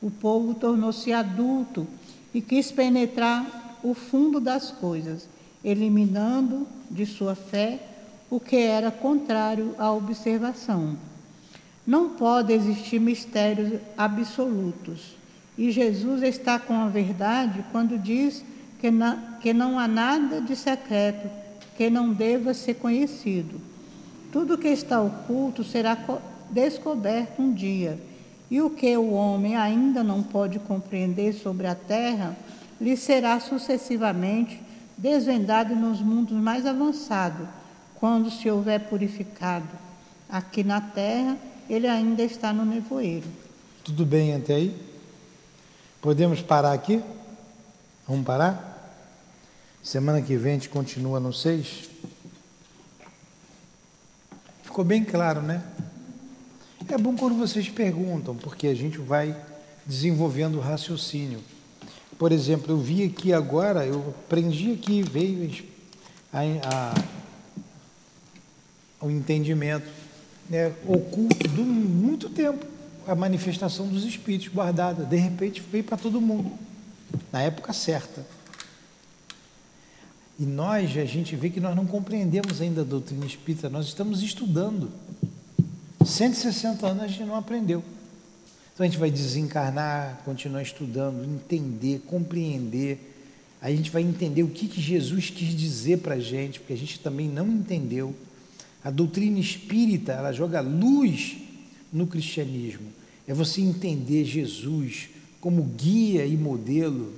O 0.00 0.10
povo 0.10 0.54
tornou-se 0.54 1.12
adulto 1.12 1.86
e 2.32 2.40
quis 2.40 2.72
penetrar 2.72 3.78
o 3.82 3.94
fundo 3.94 4.40
das 4.40 4.70
coisas, 4.70 5.28
eliminando 5.62 6.66
de 6.90 7.06
sua 7.06 7.34
fé 7.34 7.80
o 8.30 8.40
que 8.40 8.56
era 8.56 8.90
contrário 8.90 9.74
à 9.78 9.92
observação. 9.92 10.96
Não 11.86 12.10
pode 12.10 12.52
existir 12.52 12.98
mistérios 12.98 13.80
absolutos. 13.96 15.16
E 15.56 15.70
Jesus 15.70 16.22
está 16.22 16.58
com 16.58 16.74
a 16.74 16.88
verdade 16.88 17.64
quando 17.70 17.98
diz 17.98 18.44
que, 18.80 18.90
na, 18.90 19.38
que 19.40 19.52
não 19.52 19.78
há 19.78 19.86
nada 19.86 20.40
de 20.40 20.56
secreto 20.56 21.28
que 21.76 21.90
não 21.90 22.12
deva 22.12 22.54
ser 22.54 22.74
conhecido. 22.74 23.60
Tudo 24.32 24.58
que 24.58 24.68
está 24.68 25.00
oculto 25.00 25.62
será 25.62 25.96
descoberto 26.50 27.40
um 27.40 27.52
dia, 27.52 27.98
e 28.50 28.60
o 28.60 28.70
que 28.70 28.96
o 28.96 29.10
homem 29.12 29.56
ainda 29.56 30.02
não 30.02 30.22
pode 30.22 30.58
compreender 30.58 31.32
sobre 31.32 31.66
a 31.66 31.74
terra 31.74 32.36
lhe 32.80 32.96
será 32.96 33.38
sucessivamente 33.40 34.60
desvendado 34.96 35.74
nos 35.74 36.00
mundos 36.00 36.36
mais 36.36 36.66
avançados 36.66 37.46
quando 37.94 38.30
se 38.30 38.50
houver 38.50 38.80
purificado. 38.80 39.68
Aqui 40.28 40.62
na 40.62 40.80
terra, 40.80 41.36
ele 41.68 41.86
ainda 41.86 42.22
está 42.22 42.52
no 42.52 42.64
nevoeiro. 42.64 43.26
Tudo 43.82 44.04
bem 44.04 44.34
até 44.34 44.56
aí? 44.56 44.93
Podemos 46.04 46.42
parar 46.42 46.74
aqui? 46.74 47.02
Vamos 48.06 48.26
parar? 48.26 48.94
Semana 49.82 50.20
que 50.20 50.36
vem 50.36 50.50
a 50.50 50.54
gente 50.56 50.68
continua 50.68 51.18
no 51.18 51.32
6. 51.32 51.88
Ficou 54.64 54.84
bem 54.84 55.02
claro, 55.02 55.40
né? 55.40 55.64
É 56.88 56.98
bom 56.98 57.16
quando 57.16 57.38
vocês 57.38 57.70
perguntam, 57.70 58.36
porque 58.36 58.66
a 58.66 58.74
gente 58.74 58.98
vai 58.98 59.34
desenvolvendo 59.86 60.58
o 60.58 60.60
raciocínio. 60.60 61.40
Por 62.18 62.32
exemplo, 62.32 62.74
eu 62.74 62.78
vi 62.78 63.04
aqui 63.04 63.32
agora, 63.32 63.86
eu 63.86 64.14
aprendi 64.26 64.72
aqui, 64.72 65.00
veio 65.00 65.64
a, 66.30 66.40
a 66.68 66.94
o 69.00 69.10
entendimento 69.10 69.88
né, 70.50 70.70
oculto 70.86 71.48
de 71.48 71.62
muito 71.62 72.28
tempo, 72.28 72.73
a 73.06 73.14
manifestação 73.14 73.86
dos 73.86 74.04
espíritos 74.04 74.48
guardada. 74.48 75.04
De 75.04 75.16
repente 75.16 75.60
veio 75.60 75.84
para 75.84 75.96
todo 75.96 76.20
mundo, 76.20 76.52
na 77.32 77.42
época 77.42 77.72
certa. 77.72 78.24
E 80.38 80.44
nós, 80.44 80.96
a 80.96 81.04
gente 81.04 81.36
vê 81.36 81.48
que 81.48 81.60
nós 81.60 81.76
não 81.76 81.86
compreendemos 81.86 82.60
ainda 82.60 82.80
a 82.80 82.84
doutrina 82.84 83.24
espírita, 83.24 83.68
nós 83.68 83.86
estamos 83.86 84.22
estudando. 84.22 84.90
160 86.04 86.86
anos 86.86 87.02
a 87.04 87.06
gente 87.06 87.24
não 87.24 87.36
aprendeu. 87.36 87.82
Então 88.72 88.84
a 88.84 88.88
gente 88.88 88.98
vai 88.98 89.10
desencarnar, 89.10 90.20
continuar 90.24 90.62
estudando, 90.62 91.24
entender, 91.24 92.00
compreender. 92.06 93.12
A 93.62 93.70
gente 93.70 93.90
vai 93.90 94.02
entender 94.02 94.42
o 94.42 94.48
que, 94.48 94.66
que 94.66 94.80
Jesus 94.80 95.30
quis 95.30 95.54
dizer 95.54 95.98
para 95.98 96.16
a 96.16 96.20
gente, 96.20 96.58
porque 96.58 96.72
a 96.72 96.76
gente 96.76 96.98
também 96.98 97.28
não 97.28 97.46
entendeu. 97.46 98.14
A 98.82 98.90
doutrina 98.90 99.38
espírita, 99.38 100.12
ela 100.12 100.32
joga 100.32 100.60
luz 100.60 101.36
no 101.94 102.06
cristianismo. 102.08 102.92
É 103.26 103.32
você 103.32 103.60
entender 103.60 104.24
Jesus 104.24 105.08
como 105.40 105.62
guia 105.62 106.26
e 106.26 106.36
modelo. 106.36 107.14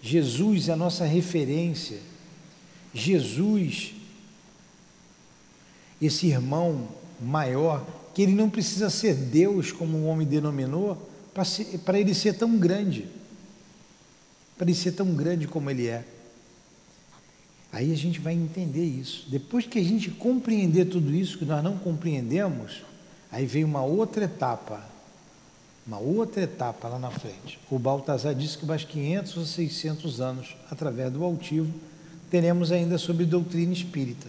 Jesus 0.00 0.68
é 0.68 0.72
a 0.72 0.76
nossa 0.76 1.04
referência. 1.04 1.98
Jesus, 2.94 3.94
esse 6.00 6.28
irmão 6.28 6.88
maior, 7.20 7.86
que 8.14 8.22
ele 8.22 8.32
não 8.32 8.48
precisa 8.48 8.88
ser 8.88 9.14
Deus, 9.14 9.72
como 9.72 9.98
o 9.98 10.06
homem 10.06 10.26
denominou, 10.26 11.10
para 11.84 11.98
ele 11.98 12.14
ser 12.14 12.34
tão 12.34 12.58
grande. 12.58 13.06
Para 14.56 14.66
ele 14.70 14.78
ser 14.78 14.92
tão 14.92 15.14
grande 15.14 15.48
como 15.48 15.70
ele 15.70 15.88
é. 15.88 16.04
Aí 17.72 17.90
a 17.90 17.96
gente 17.96 18.20
vai 18.20 18.34
entender 18.34 18.84
isso. 18.84 19.26
Depois 19.30 19.66
que 19.66 19.78
a 19.78 19.82
gente 19.82 20.10
compreender 20.10 20.84
tudo 20.84 21.14
isso 21.14 21.38
que 21.38 21.44
nós 21.46 21.64
não 21.64 21.78
compreendemos, 21.78 22.82
aí 23.32 23.46
vem 23.46 23.64
uma 23.64 23.82
outra 23.82 24.24
etapa. 24.24 24.80
Uma 25.84 25.98
outra 25.98 26.42
etapa 26.42 26.86
lá 26.86 26.98
na 26.98 27.10
frente. 27.10 27.58
O 27.68 27.78
Baltazar 27.78 28.34
disse 28.34 28.56
que 28.56 28.64
mais 28.64 28.84
500 28.84 29.36
ou 29.36 29.44
600 29.44 30.20
anos, 30.20 30.56
através 30.70 31.12
do 31.12 31.24
altivo, 31.24 31.72
teremos 32.30 32.70
ainda 32.70 32.96
sobre 32.98 33.24
doutrina 33.24 33.72
espírita. 33.72 34.28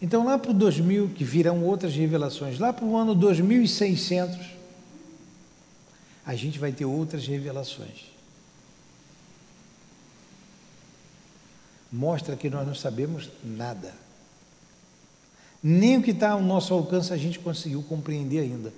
Então, 0.00 0.24
lá 0.24 0.38
para 0.38 0.52
o 0.52 0.54
2000, 0.54 1.10
que 1.10 1.24
virão 1.24 1.62
outras 1.62 1.94
revelações, 1.94 2.58
lá 2.58 2.72
para 2.72 2.86
o 2.86 2.96
ano 2.96 3.14
2600, 3.14 4.38
a 6.24 6.34
gente 6.34 6.58
vai 6.58 6.72
ter 6.72 6.86
outras 6.86 7.26
revelações. 7.26 8.10
mostra 11.90 12.36
que 12.36 12.48
nós 12.48 12.66
não 12.66 12.74
sabemos 12.74 13.30
nada. 13.42 13.92
Nem 15.62 15.98
o 15.98 16.02
que 16.02 16.10
está 16.12 16.30
ao 16.30 16.42
nosso 16.42 16.72
alcance 16.72 17.12
a 17.12 17.16
gente 17.16 17.38
conseguiu 17.38 17.82
compreender 17.82 18.40
ainda. 18.40 18.72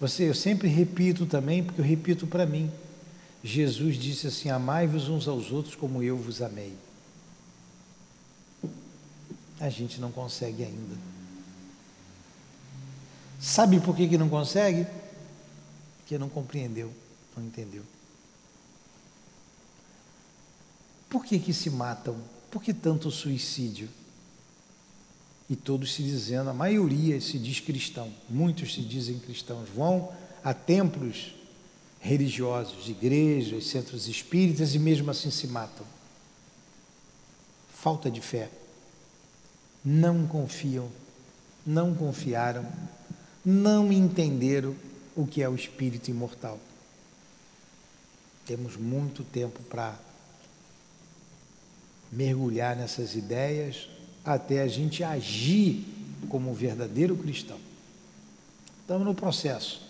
Você, 0.00 0.28
eu 0.28 0.34
sempre 0.34 0.68
repito 0.68 1.26
também, 1.26 1.62
porque 1.62 1.80
eu 1.80 1.84
repito 1.84 2.26
para 2.26 2.46
mim. 2.46 2.70
Jesus 3.42 3.96
disse 3.96 4.26
assim: 4.26 4.50
Amai-vos 4.50 5.08
uns 5.08 5.28
aos 5.28 5.52
outros 5.52 5.74
como 5.74 6.02
eu 6.02 6.16
vos 6.16 6.42
amei. 6.42 6.74
A 9.60 9.68
gente 9.68 10.00
não 10.00 10.10
consegue 10.10 10.64
ainda. 10.64 10.96
Sabe 13.40 13.80
por 13.80 13.96
que, 13.96 14.08
que 14.08 14.18
não 14.18 14.28
consegue? 14.28 14.86
Porque 15.98 16.18
não 16.18 16.28
compreendeu, 16.28 16.92
não 17.36 17.44
entendeu. 17.44 17.82
Por 21.08 21.24
que, 21.24 21.38
que 21.38 21.52
se 21.52 21.70
matam? 21.70 22.16
Por 22.50 22.62
que 22.62 22.74
tanto 22.74 23.10
suicídio? 23.10 23.88
E 25.50 25.56
todos 25.56 25.94
se 25.94 26.02
dizendo, 26.02 26.50
a 26.50 26.54
maioria 26.54 27.20
se 27.20 27.38
diz 27.38 27.58
cristão, 27.60 28.12
muitos 28.28 28.74
se 28.74 28.82
dizem 28.82 29.18
cristãos, 29.18 29.68
vão 29.70 30.12
a 30.44 30.52
templos 30.52 31.34
religiosos, 32.00 32.88
igrejas, 32.88 33.66
centros 33.66 34.08
espíritas 34.08 34.74
e 34.74 34.78
mesmo 34.78 35.10
assim 35.10 35.30
se 35.30 35.46
matam. 35.46 35.86
Falta 37.72 38.10
de 38.10 38.20
fé. 38.20 38.50
Não 39.84 40.26
confiam, 40.26 40.90
não 41.64 41.94
confiaram, 41.94 42.66
não 43.44 43.90
entenderam 43.92 44.76
o 45.16 45.26
que 45.26 45.42
é 45.42 45.48
o 45.48 45.54
espírito 45.54 46.10
imortal. 46.10 46.58
Temos 48.44 48.76
muito 48.76 49.24
tempo 49.24 49.62
para 49.64 49.98
mergulhar 52.12 52.76
nessas 52.76 53.14
ideias 53.14 53.88
até 54.34 54.60
a 54.60 54.68
gente 54.68 55.02
agir 55.02 55.86
como 56.28 56.50
um 56.50 56.54
verdadeiro 56.54 57.16
cristão. 57.16 57.58
Estamos 58.82 59.06
no 59.06 59.14
processo. 59.14 59.80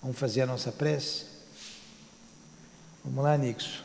Vamos 0.00 0.16
fazer 0.16 0.42
a 0.42 0.46
nossa 0.46 0.70
prece? 0.70 1.26
Vamos 3.04 3.24
lá, 3.24 3.36
Nixo. 3.36 3.82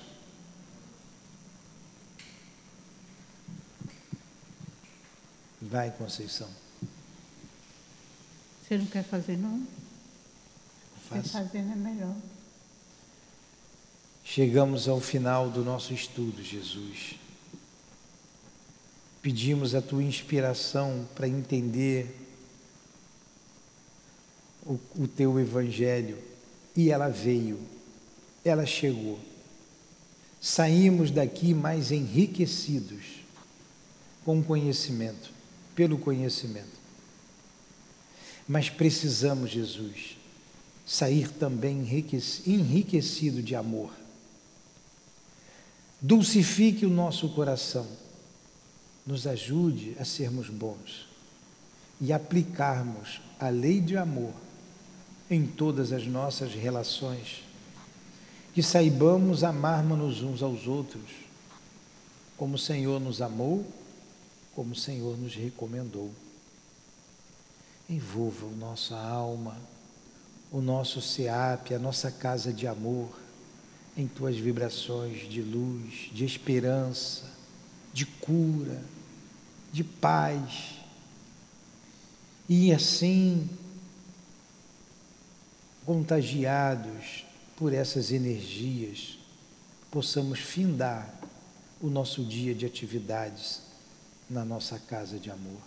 Vai, 5.59 5.89
Conceição. 5.91 6.49
Você 8.61 8.77
não 8.77 8.85
quer 8.85 9.03
fazer, 9.03 9.37
não? 9.37 9.65
Você 11.09 11.29
fazendo 11.29 11.71
é 11.71 11.75
melhor. 11.75 12.15
Chegamos 14.23 14.87
ao 14.87 14.99
final 15.01 15.49
do 15.49 15.63
nosso 15.63 15.93
estudo, 15.93 16.43
Jesus. 16.43 17.22
Pedimos 19.23 19.73
a 19.73 19.81
tua 19.81 20.03
inspiração 20.03 21.07
para 21.15 21.27
entender 21.27 22.13
o, 24.65 24.77
o 24.95 25.07
teu 25.07 25.39
evangelho 25.39 26.17
e 26.75 26.91
ela 26.91 27.07
veio, 27.07 27.57
ela 28.43 28.65
chegou. 28.65 29.17
Saímos 30.41 31.09
daqui 31.09 31.53
mais 31.53 31.91
enriquecidos 31.91 33.23
com 34.25 34.39
o 34.39 34.43
conhecimento, 34.43 35.31
pelo 35.73 35.97
conhecimento. 35.97 36.83
Mas 38.45 38.69
precisamos, 38.69 39.51
Jesus, 39.51 40.17
sair 40.85 41.29
também 41.29 41.79
enriquecido 42.45 43.41
de 43.41 43.55
amor. 43.55 43.93
Dulcifique 46.01 46.85
o 46.85 46.89
nosso 46.89 47.29
coração, 47.29 47.87
nos 49.05 49.27
ajude 49.27 49.95
a 49.99 50.05
sermos 50.05 50.49
bons 50.49 51.07
e 51.99 52.11
aplicarmos 52.11 53.21
a 53.39 53.49
lei 53.49 53.79
de 53.79 53.97
amor 53.97 54.33
em 55.29 55.45
todas 55.45 55.91
as 55.91 56.05
nossas 56.05 56.53
relações, 56.53 57.43
que 58.53 58.61
saibamos 58.61 59.43
amarmos-nos 59.43 60.21
uns 60.21 60.43
aos 60.43 60.67
outros, 60.67 61.09
como 62.37 62.55
o 62.55 62.59
Senhor 62.59 62.99
nos 62.99 63.21
amou, 63.21 63.65
como 64.55 64.73
o 64.73 64.75
Senhor 64.75 65.17
nos 65.17 65.35
recomendou. 65.35 66.11
Envolva 67.89 68.45
o 68.45 68.55
nossa 68.55 68.97
alma, 68.97 69.57
o 70.51 70.61
nosso 70.61 71.01
SEAP, 71.01 71.73
a 71.73 71.79
nossa 71.79 72.11
casa 72.11 72.53
de 72.53 72.67
amor, 72.67 73.09
em 73.97 74.07
tuas 74.07 74.35
vibrações 74.37 75.27
de 75.29 75.41
luz, 75.41 76.09
de 76.11 76.25
esperança, 76.25 77.23
de 77.93 78.05
cura, 78.05 78.81
de 79.71 79.83
paz. 79.83 80.79
E 82.49 82.73
assim 82.73 83.49
contagiados 85.85 87.25
por 87.55 87.73
essas 87.73 88.11
energias, 88.11 89.17
possamos 89.91 90.39
findar 90.39 91.13
o 91.81 91.87
nosso 91.87 92.23
dia 92.23 92.55
de 92.55 92.65
atividades 92.65 93.61
na 94.29 94.43
nossa 94.43 94.79
casa 94.79 95.19
de 95.19 95.29
amor. 95.29 95.61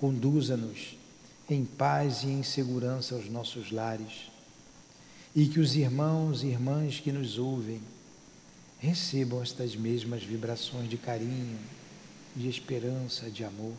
Conduza-nos 0.00 0.96
em 1.48 1.64
paz 1.64 2.22
e 2.22 2.28
em 2.28 2.42
segurança 2.42 3.14
aos 3.14 3.28
nossos 3.28 3.70
lares 3.70 4.30
e 5.34 5.46
que 5.46 5.60
os 5.60 5.76
irmãos 5.76 6.42
e 6.42 6.46
irmãs 6.48 6.98
que 6.98 7.12
nos 7.12 7.38
ouvem 7.38 7.80
recebam 8.82 9.42
estas 9.42 9.74
mesmas 9.74 10.22
vibrações 10.22 10.90
de 10.90 10.98
carinho, 10.98 11.58
de 12.36 12.48
esperança, 12.48 13.30
de 13.30 13.44
amor. 13.44 13.72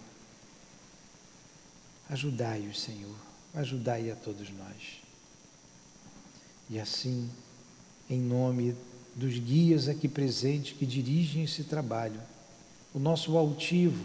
Ajudai-os, 2.10 2.82
Senhor 2.82 3.34
ajudai 3.54 4.10
a 4.10 4.16
todos 4.16 4.50
nós. 4.50 5.02
E 6.70 6.80
assim, 6.80 7.30
em 8.10 8.20
nome 8.20 8.76
dos 9.16 9.38
guias 9.38 9.88
aqui 9.88 10.08
presentes 10.08 10.76
que 10.76 10.86
dirigem 10.86 11.44
esse 11.44 11.64
trabalho, 11.64 12.20
o 12.94 13.00
nosso 13.00 13.38
altivo, 13.38 14.04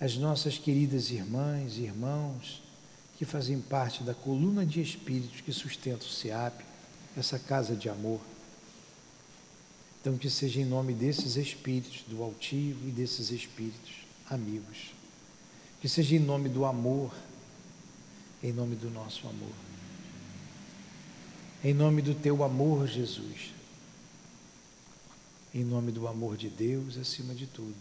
as 0.00 0.16
nossas 0.16 0.58
queridas 0.58 1.10
irmãs 1.10 1.78
e 1.78 1.82
irmãos 1.82 2.62
que 3.16 3.24
fazem 3.24 3.60
parte 3.60 4.02
da 4.02 4.12
coluna 4.12 4.66
de 4.66 4.80
espíritos 4.80 5.40
que 5.40 5.52
sustenta 5.52 6.04
o 6.04 6.08
SEAP, 6.08 6.62
essa 7.16 7.38
casa 7.38 7.74
de 7.74 7.88
amor. 7.88 8.20
Então, 10.04 10.18
que 10.18 10.28
seja 10.28 10.60
em 10.60 10.66
nome 10.66 10.92
desses 10.92 11.36
espíritos, 11.36 12.02
do 12.06 12.22
altivo 12.22 12.86
e 12.86 12.90
desses 12.90 13.30
espíritos 13.30 13.94
amigos. 14.28 14.92
Que 15.80 15.88
seja 15.88 16.16
em 16.16 16.18
nome 16.18 16.50
do 16.50 16.66
amor 16.66 17.10
em 18.44 18.52
nome 18.52 18.76
do 18.76 18.90
nosso 18.90 19.26
amor. 19.26 19.54
Em 21.64 21.72
nome 21.72 22.02
do 22.02 22.14
teu 22.14 22.44
amor, 22.44 22.86
Jesus. 22.86 23.54
Em 25.54 25.64
nome 25.64 25.90
do 25.90 26.06
amor 26.06 26.36
de 26.36 26.50
Deus 26.50 26.98
acima 26.98 27.34
de 27.34 27.46
tudo. 27.46 27.74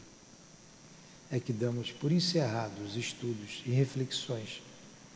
É 1.30 1.42
que 1.42 1.52
damos 1.52 1.92
por 1.92 2.14
encerrados 2.14 2.92
os 2.92 2.96
estudos 2.96 3.62
e 3.66 3.72
reflexões 3.72 4.62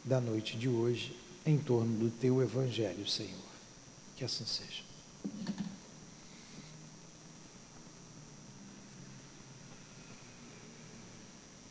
da 0.04 0.20
noite 0.20 0.58
de 0.58 0.68
hoje 0.68 1.16
em 1.46 1.58
torno 1.58 1.98
do 1.98 2.12
teu 2.12 2.42
Evangelho, 2.42 3.08
Senhor. 3.08 3.48
Que 4.18 4.26
assim 4.26 4.46
seja. 4.46 4.84